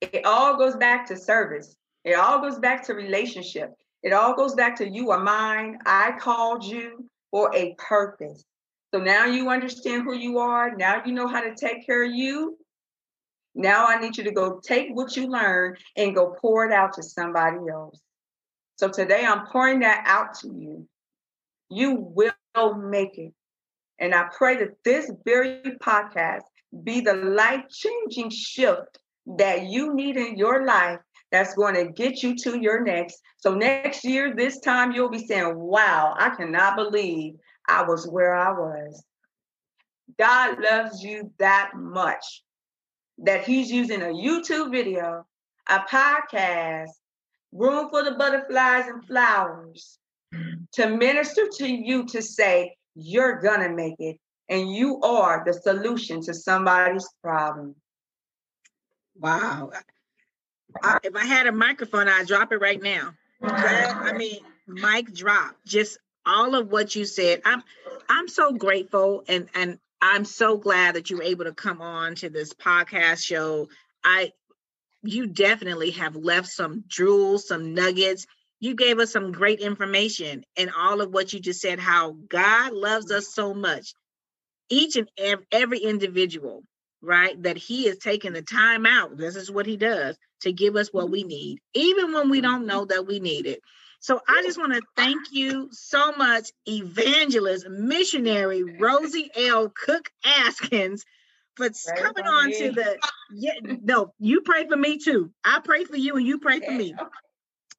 It 0.02 0.26
all 0.26 0.58
goes 0.58 0.76
back 0.76 1.08
to 1.08 1.18
service. 1.18 1.76
It 2.04 2.14
all 2.14 2.40
goes 2.40 2.60
back 2.60 2.84
to 2.86 2.94
relationship. 2.94 3.74
It 4.04 4.14
all 4.14 4.36
goes 4.36 4.54
back 4.56 4.76
to 4.78 4.88
you 4.88 5.12
are 5.12 5.24
mine. 5.24 5.80
I 5.86 6.14
called 6.20 6.64
you 6.64 7.10
for 7.32 7.54
a 7.56 7.76
purpose. 7.78 8.44
So 8.94 9.00
now 9.00 9.26
you 9.26 9.50
understand 9.50 10.04
who 10.04 10.16
you 10.16 10.40
are. 10.40 10.76
Now 10.76 11.04
you 11.06 11.12
know 11.12 11.28
how 11.28 11.42
to 11.42 11.54
take 11.56 11.86
care 11.86 12.04
of 12.04 12.12
you. 12.12 12.58
Now 13.54 13.88
I 13.88 14.00
need 14.00 14.18
you 14.18 14.24
to 14.24 14.32
go 14.32 14.60
take 14.64 14.90
what 14.92 15.18
you 15.18 15.28
learned 15.28 15.78
and 15.96 16.16
go 16.16 16.36
pour 16.40 16.66
it 16.66 16.72
out 16.72 16.94
to 16.94 17.04
somebody 17.04 17.58
else. 17.72 18.00
So 18.78 18.88
today 18.88 19.26
I'm 19.26 19.46
pouring 19.48 19.80
that 19.80 20.04
out 20.06 20.36
to 20.42 20.48
you. 20.48 20.88
You 21.70 21.96
will 21.96 22.76
make 22.76 23.18
it. 23.18 23.34
And 24.00 24.14
I 24.14 24.30
pray 24.38 24.58
that 24.58 24.84
this 24.86 25.12
very 25.26 25.62
podcast 25.82 26.44
be 26.84 27.02
the 27.02 27.16
life 27.16 27.64
changing 27.70 28.30
shift 28.30 29.00
that 29.38 29.64
you 29.64 29.96
need 29.96 30.16
in 30.16 30.38
your 30.38 30.66
life 30.66 31.00
that's 31.32 31.56
going 31.56 31.74
to 31.74 31.92
get 31.92 32.22
you 32.22 32.36
to 32.36 32.60
your 32.60 32.84
next. 32.84 33.20
So 33.38 33.54
next 33.56 34.06
year, 34.06 34.36
this 34.36 34.60
time, 34.60 34.92
you'll 34.92 35.10
be 35.10 35.26
saying, 35.26 35.56
Wow, 35.56 36.16
I 36.18 36.30
cannot 36.30 36.76
believe 36.76 37.34
I 37.68 37.84
was 37.84 38.08
where 38.08 38.36
I 38.36 38.52
was. 38.52 39.04
God 40.18 40.62
loves 40.62 41.04
you 41.04 41.32
that 41.40 41.72
much 41.76 42.44
that 43.18 43.44
He's 43.44 43.72
using 43.72 44.04
a 44.04 44.06
YouTube 44.06 44.72
video, 44.72 45.26
a 45.68 45.80
podcast, 45.80 46.92
room 47.58 47.90
for 47.90 48.04
the 48.04 48.12
butterflies 48.12 48.88
and 48.88 49.06
flowers 49.06 49.98
to 50.74 50.90
minister 50.90 51.48
to 51.58 51.68
you 51.68 52.06
to 52.08 52.22
say, 52.22 52.76
You're 52.96 53.42
going 53.42 53.62
to 53.62 53.70
make 53.70 54.00
it. 54.00 54.18
And 54.50 54.74
you 54.74 55.02
are 55.02 55.44
the 55.46 55.54
solution 55.54 56.22
to 56.24 56.34
somebody's 56.34 57.08
problem. 57.22 57.76
Wow. 59.20 59.72
I, 60.82 61.00
if 61.04 61.16
I 61.16 61.26
had 61.26 61.48
a 61.48 61.52
microphone, 61.52 62.08
I'd 62.08 62.28
drop 62.28 62.52
it 62.52 62.58
right 62.58 62.82
now. 62.82 63.14
I 63.42 64.14
mean, 64.14 64.40
mic 64.68 65.14
drop. 65.14 65.56
Just 65.66 65.98
all 66.26 66.56
of 66.56 66.72
what 66.72 66.96
you 66.96 67.06
said. 67.06 67.42
I'm 67.46 67.64
I'm 68.10 68.28
so 68.28 68.54
grateful 68.54 69.24
and 69.28 69.48
and 69.56 69.80
I'm 70.02 70.26
so 70.26 70.58
glad 70.58 70.96
that 70.96 71.10
you 71.10 71.18
were 71.18 71.24
able 71.24 71.46
to 71.46 71.54
come 71.54 71.82
on 71.82 72.16
to 72.16 72.30
this 72.30 72.54
podcast 72.54 73.24
show. 73.24 73.70
I 74.04 74.32
you 75.04 75.28
definitely 75.28 75.92
have 75.92 76.16
left 76.16 76.48
some 76.48 76.84
jewels, 76.88 77.48
some 77.48 77.74
nuggets. 77.74 78.26
You 78.60 78.76
gave 78.76 79.00
us 79.00 79.12
some 79.12 79.32
great 79.32 79.60
information 79.60 80.44
and 80.58 80.72
all 80.76 81.02
of 81.02 81.12
what 81.14 81.34
you 81.34 81.40
just 81.40 81.62
said 81.62 81.80
how 81.80 82.12
God 82.12 82.74
loves 82.74 83.12
us 83.12 83.34
so 83.34 83.54
much. 83.54 83.94
Each 84.70 84.98
and 84.98 85.08
every 85.52 85.80
individual 85.80 86.64
right? 87.02 87.42
That 87.44 87.58
he 87.58 87.88
is 87.88 87.98
taking 87.98 88.34
the 88.34 88.42
time 88.42 88.86
out. 88.86 89.18
This 89.18 89.36
is 89.36 89.52
what 89.52 89.66
he 89.66 89.78
does 89.78 90.18
to 90.42 90.52
give 90.52 90.76
us 90.76 90.90
what 90.90 91.10
we 91.10 91.24
need, 91.24 91.60
even 91.74 92.14
when 92.14 92.30
we 92.30 92.42
don't 92.42 92.66
know 92.66 92.86
that 92.86 93.08
we 93.08 93.20
need 93.20 93.46
it. 93.46 93.62
So 94.00 94.22
I 94.28 94.44
just 94.44 94.60
want 94.60 94.74
to 94.74 94.82
thank 94.96 95.32
you 95.32 95.70
so 95.72 96.12
much, 96.12 96.52
evangelist, 96.68 97.68
missionary 97.68 98.64
Rosie 98.80 99.32
L. 99.36 99.70
Cook 99.70 100.12
Askins, 100.24 101.02
for 101.58 101.70
pray 101.70 102.02
coming 102.02 102.26
on 102.26 102.48
me. 102.48 102.60
to 102.60 102.72
the. 102.72 102.98
Yeah, 103.34 103.54
no, 103.64 104.14
you 104.20 104.42
pray 104.42 104.68
for 104.68 104.78
me 104.78 104.98
too. 104.98 105.32
I 105.44 105.60
pray 105.64 105.84
for 105.84 105.98
you, 105.98 106.16
and 106.16 106.26
you 106.26 106.40
pray 106.40 106.60
for 106.62 106.72
me 106.72 106.96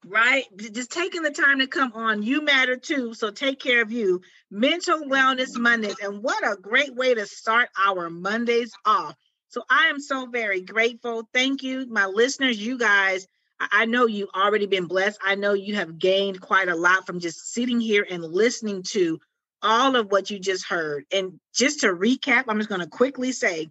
right? 0.07 0.45
Just 0.57 0.91
taking 0.91 1.23
the 1.23 1.31
time 1.31 1.59
to 1.59 1.67
come 1.67 1.93
on. 1.95 2.23
You 2.23 2.43
matter 2.43 2.77
too. 2.77 3.15
So 3.15 3.31
take 3.31 3.61
care 3.61 3.83
of 3.83 3.93
you. 3.93 4.21
Mental 4.51 5.01
Wellness 5.01 5.53
mm-hmm. 5.53 5.63
Mondays. 5.63 5.97
And 6.03 6.23
what 6.23 6.47
a 6.47 6.57
great 6.57 6.95
way 6.95 7.15
to 7.15 7.27
start 7.27 7.69
our 7.85 8.11
Mondays 8.11 8.73
off. 8.85 9.15
So 9.49 9.63
I 9.71 9.87
am 9.87 10.01
so 10.01 10.27
very 10.27 10.61
grateful. 10.61 11.29
Thank 11.33 11.63
you, 11.63 11.87
my 11.89 12.07
listeners, 12.07 12.59
you 12.59 12.79
guys. 12.79 13.27
I 13.61 13.87
know 13.87 14.07
you've 14.07 14.29
already 14.37 14.67
been 14.67 14.87
blessed. 14.87 15.19
I 15.23 15.35
know 15.35 15.53
you 15.53 15.75
have 15.77 15.99
gained 15.99 16.41
quite 16.41 16.69
a 16.69 16.77
lot 16.77 17.07
from 17.07 17.19
just 17.19 17.53
sitting 17.53 17.81
here 17.81 18.07
and 18.09 18.23
listening 18.23 18.85
to 18.91 19.19
all 19.63 19.97
of 19.97 20.11
what 20.11 20.31
you 20.31 20.39
just 20.39 20.67
heard. 20.67 21.05
And 21.13 21.41
just 21.55 21.81
to 21.81 21.89
recap, 21.89 22.45
I'm 22.49 22.59
just 22.59 22.69
going 22.69 22.81
to 22.81 22.87
quickly 22.87 23.33
say 23.33 23.71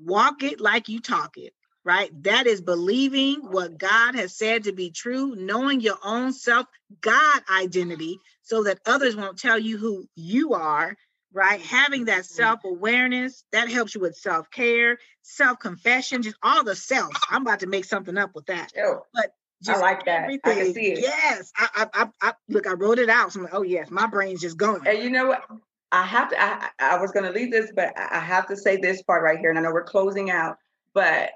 walk 0.00 0.42
it 0.42 0.60
like 0.60 0.88
you 0.88 1.00
talk 1.00 1.36
it 1.36 1.52
right? 1.84 2.10
That 2.22 2.46
is 2.46 2.60
believing 2.60 3.40
what 3.40 3.78
God 3.78 4.14
has 4.14 4.36
said 4.36 4.64
to 4.64 4.72
be 4.72 4.90
true, 4.90 5.34
knowing 5.36 5.80
your 5.80 5.98
own 6.04 6.32
self 6.32 6.66
God 7.00 7.42
identity 7.50 8.18
so 8.42 8.64
that 8.64 8.80
others 8.86 9.16
won't 9.16 9.38
tell 9.38 9.58
you 9.58 9.78
who 9.78 10.06
you 10.14 10.54
are, 10.54 10.96
right? 11.32 11.60
Having 11.60 12.06
that 12.06 12.22
mm-hmm. 12.22 12.34
self 12.34 12.60
awareness 12.64 13.44
that 13.52 13.68
helps 13.68 13.94
you 13.94 14.00
with 14.00 14.16
self 14.16 14.50
care, 14.50 14.98
self 15.22 15.58
confession, 15.58 16.22
just 16.22 16.36
all 16.42 16.64
the 16.64 16.76
self. 16.76 17.12
I'm 17.30 17.42
about 17.42 17.60
to 17.60 17.66
make 17.66 17.84
something 17.84 18.16
up 18.16 18.34
with 18.34 18.46
that. 18.46 18.72
Oh, 18.78 19.02
but 19.66 19.76
I 19.76 19.80
like 19.80 20.04
that. 20.06 20.24
Everything. 20.24 20.52
I 20.52 20.54
can 20.54 20.74
see 20.74 20.92
it. 20.92 20.98
Yes, 21.00 21.52
I, 21.56 21.86
I, 21.92 22.08
I, 22.20 22.32
look. 22.48 22.66
I 22.66 22.72
wrote 22.72 22.98
it 22.98 23.08
out. 23.08 23.32
So 23.32 23.40
I'm 23.40 23.44
like, 23.44 23.54
oh 23.54 23.62
yes, 23.62 23.90
my 23.90 24.06
brain's 24.06 24.40
just 24.40 24.56
going. 24.56 24.86
And 24.86 24.98
you 24.98 25.10
know 25.10 25.28
what? 25.28 25.44
I 25.90 26.04
have 26.04 26.30
to. 26.30 26.40
I, 26.40 26.70
I 26.78 26.98
was 26.98 27.12
going 27.12 27.26
to 27.26 27.32
leave 27.32 27.52
this, 27.52 27.72
but 27.74 27.92
I 27.96 28.18
have 28.18 28.46
to 28.48 28.56
say 28.56 28.76
this 28.76 29.02
part 29.02 29.22
right 29.22 29.38
here. 29.38 29.50
And 29.50 29.58
I 29.58 29.62
know 29.62 29.72
we're 29.72 29.84
closing 29.84 30.30
out, 30.30 30.56
but 30.94 31.30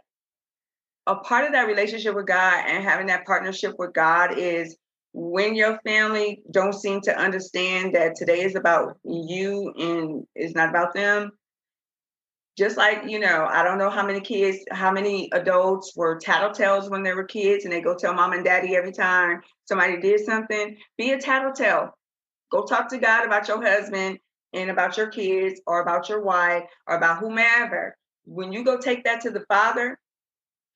a 1.06 1.16
part 1.16 1.44
of 1.44 1.52
that 1.52 1.66
relationship 1.66 2.14
with 2.14 2.26
God 2.26 2.64
and 2.66 2.82
having 2.82 3.06
that 3.06 3.26
partnership 3.26 3.74
with 3.78 3.92
God 3.92 4.36
is 4.36 4.76
when 5.12 5.54
your 5.54 5.78
family 5.86 6.42
don't 6.50 6.74
seem 6.74 7.00
to 7.02 7.16
understand 7.16 7.94
that 7.94 8.16
today 8.16 8.42
is 8.42 8.54
about 8.54 8.98
you 9.04 9.72
and 9.78 10.26
it's 10.34 10.54
not 10.54 10.68
about 10.68 10.94
them. 10.94 11.30
Just 12.56 12.78
like, 12.78 13.02
you 13.06 13.18
know, 13.18 13.44
I 13.44 13.62
don't 13.62 13.76
know 13.78 13.90
how 13.90 14.06
many 14.06 14.20
kids, 14.20 14.64
how 14.70 14.90
many 14.90 15.28
adults 15.32 15.92
were 15.94 16.18
tattletales 16.18 16.88
when 16.88 17.02
they 17.02 17.12
were 17.12 17.24
kids 17.24 17.64
and 17.64 17.72
they 17.72 17.82
go 17.82 17.94
tell 17.94 18.14
mom 18.14 18.32
and 18.32 18.44
daddy 18.44 18.74
every 18.74 18.92
time 18.92 19.42
somebody 19.66 20.00
did 20.00 20.24
something. 20.24 20.76
Be 20.96 21.12
a 21.12 21.20
tattletale. 21.20 21.96
Go 22.50 22.64
talk 22.64 22.88
to 22.90 22.98
God 22.98 23.26
about 23.26 23.48
your 23.48 23.62
husband 23.62 24.18
and 24.54 24.70
about 24.70 24.96
your 24.96 25.08
kids 25.08 25.60
or 25.66 25.82
about 25.82 26.08
your 26.08 26.22
wife 26.22 26.64
or 26.86 26.96
about 26.96 27.18
whomever. 27.18 27.94
When 28.24 28.52
you 28.52 28.64
go 28.64 28.78
take 28.78 29.04
that 29.04 29.20
to 29.22 29.30
the 29.30 29.44
father, 29.48 29.98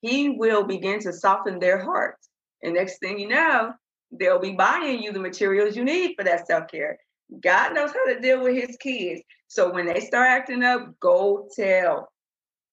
he 0.01 0.29
will 0.29 0.63
begin 0.63 0.99
to 1.01 1.13
soften 1.13 1.59
their 1.59 1.83
hearts. 1.83 2.29
And 2.61 2.75
next 2.75 2.99
thing 2.99 3.19
you 3.19 3.27
know, 3.27 3.73
they'll 4.11 4.39
be 4.39 4.51
buying 4.51 5.01
you 5.01 5.11
the 5.11 5.19
materials 5.19 5.75
you 5.75 5.83
need 5.83 6.13
for 6.15 6.23
that 6.25 6.45
self 6.45 6.67
care. 6.69 6.99
God 7.39 7.73
knows 7.73 7.91
how 7.91 8.13
to 8.13 8.19
deal 8.19 8.41
with 8.43 8.55
his 8.55 8.77
kids. 8.77 9.21
So 9.47 9.73
when 9.73 9.85
they 9.85 10.01
start 10.01 10.27
acting 10.27 10.63
up, 10.63 10.99
go 10.99 11.47
tell. 11.55 12.11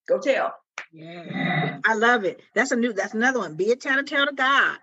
Go 0.08 0.18
tell. 0.18 0.54
Yeah, 0.92 1.78
I 1.84 1.94
love 1.94 2.24
it. 2.24 2.40
That's 2.54 2.70
a 2.70 2.76
new. 2.76 2.92
That's 2.92 3.14
another 3.14 3.40
one. 3.40 3.56
Be 3.56 3.70
a 3.72 3.76
tell 3.76 4.02
to 4.02 4.32
God. 4.34 4.78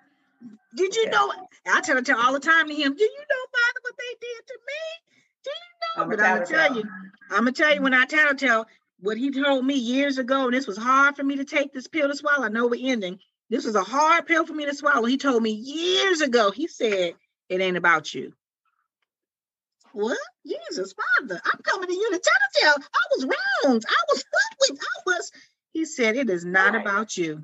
Did 0.75 0.95
you 0.95 1.09
know? 1.09 1.31
I 1.67 1.81
tell 1.81 2.01
tell 2.03 2.19
all 2.19 2.33
the 2.33 2.39
time 2.39 2.67
to 2.67 2.75
him. 2.75 2.95
Do 2.95 3.03
you 3.03 3.09
know, 3.29 3.45
Father, 3.51 3.79
what 3.81 3.93
they 3.97 4.15
did 4.21 4.47
to 4.47 4.59
me? 4.67 5.05
Do 5.43 5.51
you 5.51 5.71
know? 5.81 6.03
I'm 6.03 6.09
but 6.09 6.19
I'm 6.19 6.33
gonna 6.35 6.45
tell 6.45 6.75
you. 6.75 6.83
I'm 7.31 7.37
gonna 7.39 7.51
tell 7.53 7.73
you 7.73 7.81
when 7.81 7.93
I 7.93 8.05
tell 8.05 8.35
tell 8.35 8.67
what 8.99 9.17
he 9.17 9.31
told 9.31 9.65
me 9.65 9.75
years 9.75 10.17
ago, 10.17 10.45
and 10.45 10.53
this 10.53 10.67
was 10.67 10.77
hard 10.77 11.15
for 11.15 11.23
me 11.23 11.37
to 11.37 11.45
take 11.45 11.73
this 11.73 11.87
pill 11.87 12.07
to 12.07 12.15
swallow. 12.15 12.45
I 12.45 12.49
know 12.49 12.67
we're 12.67 12.91
ending. 12.91 13.19
This 13.49 13.65
was 13.65 13.75
a 13.75 13.83
hard 13.83 14.25
pill 14.25 14.45
for 14.45 14.53
me 14.53 14.65
to 14.65 14.75
swallow. 14.75 15.05
He 15.05 15.17
told 15.17 15.41
me 15.41 15.51
years 15.51 16.21
ago, 16.21 16.51
he 16.51 16.67
said, 16.67 17.13
It 17.49 17.61
ain't 17.61 17.77
about 17.77 18.13
you. 18.13 18.33
What? 19.95 20.17
Jesus, 20.45 20.93
Father, 20.93 21.41
I'm 21.45 21.59
coming 21.63 21.87
to 21.87 21.93
you 21.93 22.11
to 22.11 22.19
tell 22.19 22.61
tell. 22.61 22.75
I 22.75 23.15
was 23.15 23.25
wrong. 23.25 23.81
I 23.87 24.03
was 24.09 24.23
with. 24.69 24.79
I 24.79 25.01
was. 25.05 25.31
He 25.73 25.85
said, 25.85 26.15
It 26.15 26.29
is 26.29 26.45
not 26.45 26.73
right. 26.73 26.81
about 26.81 27.17
you. 27.17 27.43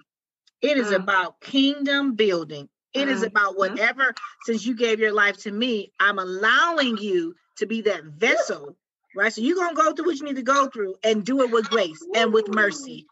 It 0.62 0.78
is 0.78 0.90
mm. 0.90 0.96
about 0.96 1.42
kingdom 1.42 2.16
building. 2.16 2.70
It 2.94 3.08
is 3.08 3.24
about 3.24 3.52
mm-hmm. 3.52 3.74
whatever, 3.74 4.14
since 4.44 4.66
you 4.66 4.76
gave 4.76 5.00
your 5.00 5.14
life 5.14 5.38
to 5.44 5.52
me, 5.52 5.94
I'm 5.98 6.20
allowing 6.20 6.98
you 6.98 7.36
to 7.58 7.66
be 7.66 7.84
that 7.84 8.04
vessel 8.04 8.76
right? 9.16 9.34
So 9.34 9.42
you're 9.42 9.56
gonna 9.56 9.76
go 9.76 9.94
through 9.94 10.06
what 10.06 10.18
you 10.18 10.26
need 10.26 10.36
to 10.38 10.44
go 10.44 10.68
through 10.68 10.96
and 11.04 11.26
do 11.26 11.42
it 11.42 11.52
with 11.52 11.70
grace 11.70 12.04
and 12.16 12.34
with 12.34 12.48
mercy. 12.48 13.08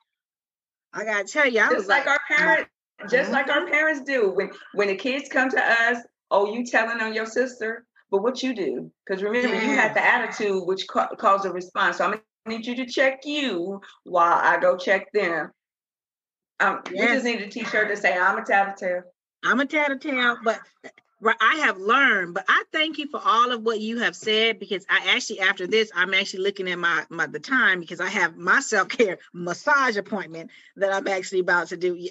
I 0.93 1.05
gotta 1.05 1.25
tell 1.25 1.47
you, 1.47 1.61
I 1.61 1.69
just 1.69 1.87
like, 1.87 2.05
like, 2.05 2.19
our 2.19 2.37
parents, 2.37 2.71
just 3.09 3.31
like 3.31 3.49
our 3.49 3.67
parents 3.67 4.01
do. 4.01 4.31
When 4.31 4.51
when 4.73 4.87
the 4.87 4.95
kids 4.95 5.29
come 5.29 5.49
to 5.49 5.61
us, 5.61 5.97
oh, 6.31 6.53
you 6.53 6.65
telling 6.65 7.01
on 7.01 7.13
your 7.13 7.25
sister, 7.25 7.85
but 8.11 8.21
what 8.23 8.41
you 8.41 8.53
do? 8.53 8.91
Because 9.05 9.23
remember, 9.23 9.55
you 9.55 9.75
had 9.75 9.93
the 9.93 10.03
attitude 10.03 10.63
which 10.65 10.87
ca- 10.87 11.15
caused 11.15 11.45
a 11.45 11.51
response. 11.51 11.97
So 11.97 12.05
I'm 12.05 12.11
gonna 12.11 12.23
need 12.57 12.65
you 12.65 12.75
to 12.77 12.85
check 12.85 13.25
you 13.25 13.81
while 14.03 14.33
I 14.33 14.59
go 14.59 14.77
check 14.77 15.11
them. 15.11 15.51
Um, 16.59 16.81
yes. 16.91 16.93
We 16.93 17.07
just 17.07 17.25
need 17.25 17.39
to 17.39 17.49
teach 17.49 17.67
her 17.67 17.87
to 17.87 17.95
say, 17.95 18.17
"I'm 18.17 18.37
a 18.37 18.45
tattletale." 18.45 19.03
I'm 19.43 19.59
a 19.59 19.65
tattletale, 19.65 20.37
but 20.43 20.59
I 21.39 21.55
have 21.65 21.77
learned, 21.77 22.33
but 22.33 22.45
I 22.47 22.63
thank 22.71 22.97
you 22.97 23.07
for 23.07 23.21
all 23.23 23.51
of 23.51 23.61
what 23.61 23.79
you 23.79 23.99
have 23.99 24.15
said 24.15 24.59
because 24.59 24.85
I 24.89 25.15
actually 25.15 25.41
after 25.41 25.67
this 25.67 25.91
I'm 25.93 26.13
actually 26.13 26.43
looking 26.43 26.69
at 26.69 26.79
my 26.79 27.05
my 27.09 27.27
the 27.27 27.39
time 27.39 27.79
because 27.81 27.99
I 27.99 28.07
have 28.07 28.37
my 28.37 28.61
self 28.61 28.89
care 28.89 29.19
massage 29.33 29.97
appointment 29.97 30.51
that 30.77 30.93
I'm 30.93 31.07
actually 31.07 31.39
about 31.39 31.67
to 31.69 31.77
do. 31.77 32.07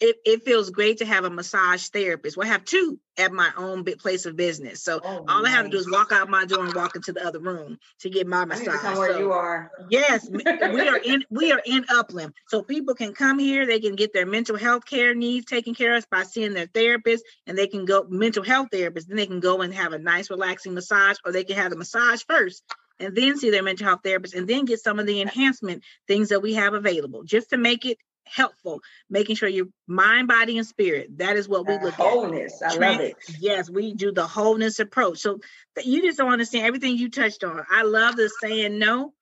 It, 0.00 0.16
it 0.24 0.44
feels 0.44 0.70
great 0.70 0.98
to 0.98 1.04
have 1.04 1.24
a 1.24 1.30
massage 1.30 1.88
therapist. 1.88 2.36
Well, 2.36 2.46
I 2.46 2.52
have 2.52 2.64
two 2.64 3.00
at 3.16 3.32
my 3.32 3.50
own 3.56 3.84
place 3.84 4.26
of 4.26 4.36
business. 4.36 4.82
So 4.82 5.00
oh, 5.02 5.24
all 5.28 5.42
nice. 5.42 5.52
I 5.52 5.56
have 5.56 5.64
to 5.64 5.70
do 5.70 5.76
is 5.76 5.90
walk 5.90 6.12
out 6.12 6.30
my 6.30 6.44
door 6.44 6.64
and 6.64 6.74
walk 6.74 6.94
into 6.94 7.12
the 7.12 7.26
other 7.26 7.40
room 7.40 7.78
to 8.00 8.10
get 8.10 8.28
my 8.28 8.44
massage. 8.44 8.84
I 8.84 8.96
where 8.96 9.14
so, 9.14 9.18
you 9.18 9.32
are. 9.32 9.72
Yes, 9.90 10.28
we 10.30 10.88
are 10.88 10.98
in 10.98 11.24
we 11.30 11.50
are 11.50 11.60
in 11.64 11.84
Upland. 11.90 12.32
So 12.46 12.62
people 12.62 12.94
can 12.94 13.12
come 13.12 13.40
here, 13.40 13.66
they 13.66 13.80
can 13.80 13.96
get 13.96 14.12
their 14.12 14.26
mental 14.26 14.56
health 14.56 14.84
care 14.84 15.14
needs 15.14 15.46
taken 15.46 15.74
care 15.74 15.96
of 15.96 16.08
by 16.10 16.22
seeing 16.22 16.54
their 16.54 16.66
therapist, 16.66 17.24
and 17.46 17.58
they 17.58 17.66
can 17.66 17.84
go 17.84 18.06
mental 18.08 18.44
health 18.44 18.68
therapist, 18.70 19.08
then 19.08 19.16
they 19.16 19.26
can 19.26 19.40
go 19.40 19.62
and 19.62 19.74
have 19.74 19.92
a 19.92 19.98
nice 19.98 20.30
relaxing 20.30 20.74
massage, 20.74 21.16
or 21.24 21.32
they 21.32 21.44
can 21.44 21.56
have 21.56 21.70
the 21.70 21.76
massage 21.76 22.22
first 22.28 22.62
and 23.00 23.14
then 23.14 23.38
see 23.38 23.50
their 23.50 23.62
mental 23.62 23.86
health 23.86 24.00
therapist 24.02 24.34
and 24.34 24.48
then 24.48 24.64
get 24.64 24.80
some 24.80 24.98
of 24.98 25.06
the 25.06 25.20
enhancement 25.20 25.82
things 26.06 26.30
that 26.30 26.42
we 26.42 26.54
have 26.54 26.74
available 26.74 27.22
just 27.22 27.50
to 27.50 27.56
make 27.56 27.84
it 27.84 27.98
helpful, 28.30 28.80
making 29.08 29.36
sure 29.36 29.48
your 29.48 29.66
mind, 29.86 30.28
body, 30.28 30.58
and 30.58 30.66
spirit. 30.66 31.18
That 31.18 31.36
is 31.36 31.48
what 31.48 31.66
we 31.66 31.74
uh, 31.74 31.82
look 31.82 31.94
wholeness. 31.94 32.60
at. 32.62 32.72
Wholeness. 32.72 32.86
I 32.86 32.90
love 32.90 33.00
it. 33.00 33.16
Yes, 33.40 33.70
we 33.70 33.94
do 33.94 34.12
the 34.12 34.26
wholeness 34.26 34.78
approach. 34.78 35.18
So 35.18 35.40
you 35.82 36.02
just 36.02 36.18
don't 36.18 36.32
understand 36.32 36.66
everything 36.66 36.96
you 36.96 37.10
touched 37.10 37.44
on. 37.44 37.64
I 37.70 37.82
love 37.82 38.16
the 38.16 38.30
saying 38.40 38.78
no. 38.78 39.12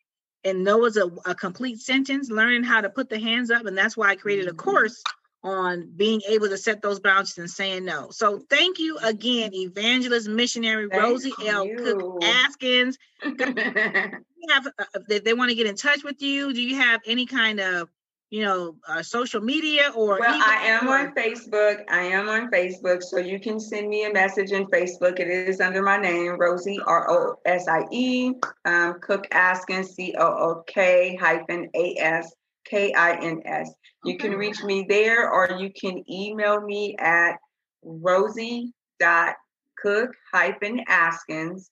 And 0.45 0.63
no 0.63 0.85
is 0.85 0.97
a, 0.97 1.11
a 1.25 1.35
complete 1.35 1.81
sentence, 1.81 2.31
learning 2.31 2.63
how 2.63 2.81
to 2.81 2.89
put 2.89 3.09
the 3.09 3.19
hands 3.19 3.51
up. 3.51 3.67
And 3.67 3.77
that's 3.77 3.97
why 3.97 4.11
I 4.11 4.17
created 4.17 4.47
a 4.47 4.51
mm-hmm. 4.51 4.59
course 4.59 5.03
on 5.43 5.91
being 5.97 6.21
able 6.29 6.49
to 6.49 6.59
set 6.59 6.83
those 6.83 7.01
boundaries 7.01 7.39
and 7.39 7.51
saying 7.51 7.85
no. 7.85 8.11
So 8.11 8.41
thank 8.51 8.79
you 8.79 8.99
again, 8.99 9.55
evangelist 9.55 10.29
missionary 10.29 10.89
thank 10.89 11.03
Rosie 11.03 11.33
you. 11.39 11.49
L. 11.49 11.67
Cook 11.67 12.23
Askins. 12.23 12.97
have, 14.51 14.67
uh, 14.67 14.85
if 15.09 15.25
they 15.25 15.35
want 15.35 15.51
to 15.51 15.55
get 15.55 15.67
in 15.67 15.77
touch 15.77 16.03
with 16.05 16.23
you, 16.23 16.53
do 16.53 16.61
you 16.61 16.77
have 16.77 17.01
any 17.07 17.27
kind 17.27 17.61
of 17.61 17.89
you 18.31 18.43
know, 18.43 18.75
uh, 18.89 19.03
social 19.03 19.41
media 19.41 19.93
or? 19.95 20.19
Well, 20.19 20.43
I 20.45 20.67
am 20.67 20.89
on 20.89 21.15
Facebook. 21.15 21.85
I 21.89 22.03
am 22.03 22.29
on 22.29 22.51
Facebook, 22.51 23.03
so 23.03 23.19
you 23.19 23.39
can 23.39 23.61
send 23.61 23.89
me 23.89 24.05
a 24.05 24.13
message 24.13 24.51
in 24.51 24.67
Facebook. 24.67 25.21
It 25.21 25.29
is 25.29 25.61
under 25.61 25.83
my 25.83 25.97
name, 25.97 26.37
Rosie 26.39 26.81
R 26.85 27.11
O 27.11 27.37
S 27.45 27.69
I 27.69 27.85
E 27.93 28.33
um, 28.65 28.99
Cook 29.01 29.27
Askin 29.31 29.85
C 29.85 30.15
O 30.19 30.27
O 30.27 30.65
K 30.67 31.17
hyphen 31.17 31.69
A 31.75 31.97
S 31.99 32.35
K 32.65 32.93
I 32.93 33.17
N 33.17 33.43
S. 33.45 33.71
You 34.05 34.19
can 34.19 34.33
reach 34.33 34.63
me 34.65 34.87
there, 34.89 35.31
or 35.31 35.59
you 35.59 35.71
can 35.71 36.03
email 36.11 36.61
me 36.61 36.97
at 36.99 37.37
Rosie 37.83 38.73
dot 38.99 39.37
Cook 39.79 40.11
hyphen 40.33 40.81
Askins 40.89 41.71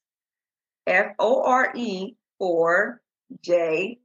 F 0.86 1.06
O 1.18 1.42
R 1.42 1.72
E 1.74 2.14
four 2.38 3.00
J 3.42 3.98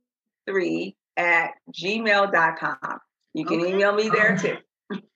three 0.47 0.95
at 1.20 1.51
gmail.com. 1.74 2.99
You 3.34 3.45
can 3.45 3.61
okay. 3.61 3.74
email 3.74 3.93
me 3.93 4.09
there 4.09 4.38
too. 4.38 4.57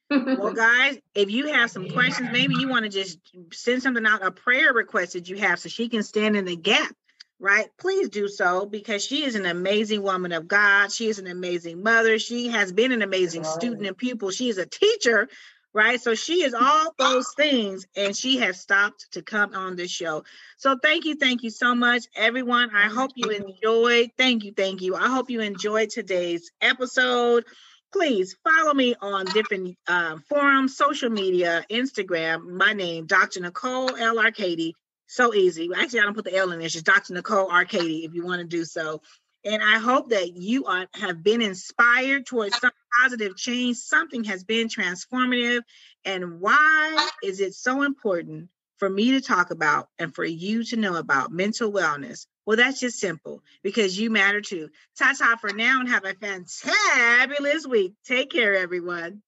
well, 0.38 0.54
guys, 0.54 0.98
if 1.16 1.32
you 1.32 1.48
have 1.48 1.72
some 1.72 1.90
questions, 1.90 2.30
maybe 2.32 2.56
you 2.60 2.68
want 2.68 2.84
to 2.84 2.90
just 2.90 3.18
send 3.52 3.82
something 3.82 4.06
out, 4.06 4.24
a 4.24 4.30
prayer 4.30 4.74
request 4.74 5.14
that 5.14 5.30
you 5.30 5.38
have 5.38 5.60
so 5.60 5.70
she 5.70 5.90
can 5.90 6.04
stand 6.04 6.36
in 6.36 6.46
the 6.46 6.56
gap, 6.56 6.94
right? 7.40 7.70
Please 7.80 8.10
do 8.10 8.28
so 8.28 8.66
because 8.66 9.04
she 9.04 9.24
is 9.24 9.36
an 9.36 9.46
amazing 9.46 10.04
woman 10.04 10.34
of 10.34 10.48
God. 10.48 10.92
She 10.92 11.08
is 11.08 11.20
an 11.20 11.28
amazing 11.28 11.82
mother. 11.82 12.20
She 12.20 12.50
has 12.50 12.72
been 12.72 12.92
an 12.92 13.02
amazing 13.02 13.46
student 13.46 13.88
and 13.88 13.98
pupil. 13.98 14.30
She 14.30 14.50
is 14.50 14.58
a 14.58 14.68
teacher 14.68 15.30
right? 15.74 16.02
So 16.02 16.16
she 16.16 16.44
is 16.44 16.54
all 16.54 16.94
those 17.00 17.28
things, 17.36 17.86
and 17.96 18.16
she 18.16 18.38
has 18.38 18.60
stopped 18.60 19.12
to 19.14 19.22
come 19.22 19.54
on 19.54 19.76
this 19.76 19.92
show. 19.92 20.24
So 20.58 20.78
thank 20.82 21.06
you, 21.06 21.16
thank 21.16 21.44
you 21.44 21.50
so 21.50 21.76
much, 21.76 22.06
everyone. 22.16 22.72
I 22.76 22.88
hope 22.88 23.12
you 23.16 23.30
enjoyed. 23.30 24.12
Thank 24.18 24.44
you, 24.44 24.54
thank 24.56 24.82
you. 24.82 24.96
I 24.96 25.08
hope 25.08 25.30
you 25.30 25.42
enjoyed 25.42 25.90
today's 25.90 26.52
episode. 26.62 27.46
Please 27.92 28.36
follow 28.44 28.74
me 28.74 28.96
on 29.02 29.26
different 29.26 29.78
uh, 29.88 30.18
forums, 30.28 30.76
social 30.76 31.12
media, 31.12 31.64
Instagram. 31.70 32.50
My 32.50 32.74
name, 32.74 33.06
Dr. 33.06 33.42
Nicole 33.42 33.96
L. 33.96 34.18
Arcady. 34.20 34.74
So 35.06 35.32
easy. 35.36 35.70
Actually, 35.76 36.00
I 36.00 36.04
don't 36.06 36.16
put 36.16 36.26
the 36.26 36.36
L 36.36 36.52
in 36.52 36.58
there. 36.58 36.66
It's 36.66 36.74
just 36.74 36.86
Dr. 36.86 37.14
Nicole 37.14 37.52
Arcady 37.52 38.04
if 38.04 38.16
you 38.16 38.26
want 38.26 38.40
to 38.42 38.48
do 38.48 38.66
so. 38.66 39.02
And 39.46 39.62
I 39.62 39.80
hope 39.80 40.10
that 40.10 40.36
you 40.36 40.66
are, 40.66 40.88
have 40.94 41.22
been 41.22 41.42
inspired 41.42 42.26
towards 42.26 42.58
some 42.60 42.72
positive 43.02 43.36
change. 43.36 43.78
Something 43.78 44.24
has 44.26 44.44
been 44.44 44.68
transformative. 44.68 45.62
And 46.06 46.40
why 46.40 47.10
is 47.24 47.40
it 47.40 47.54
so 47.54 47.82
important 47.84 48.50
for 48.78 48.90
me 48.90 49.12
to 49.12 49.22
talk 49.22 49.52
about 49.52 49.90
and 50.00 50.14
for 50.14 50.24
you 50.24 50.64
to 50.66 50.78
know 50.78 50.96
about 50.96 51.32
mental 51.32 51.72
wellness? 51.72 52.26
Well, 52.46 52.58
that's 52.58 52.80
just 52.80 53.00
simple 53.00 53.42
because 53.64 53.98
you 53.98 54.10
matter 54.10 54.42
too. 54.42 54.70
Ta 54.98 55.14
ta 55.18 55.38
for 55.40 55.54
now 55.54 55.80
and 55.80 55.90
have 55.90 56.06
a 56.06 56.14
fantabulous 56.14 57.66
week. 57.68 57.94
Take 58.06 58.32
care, 58.32 58.56
everyone. 58.56 59.22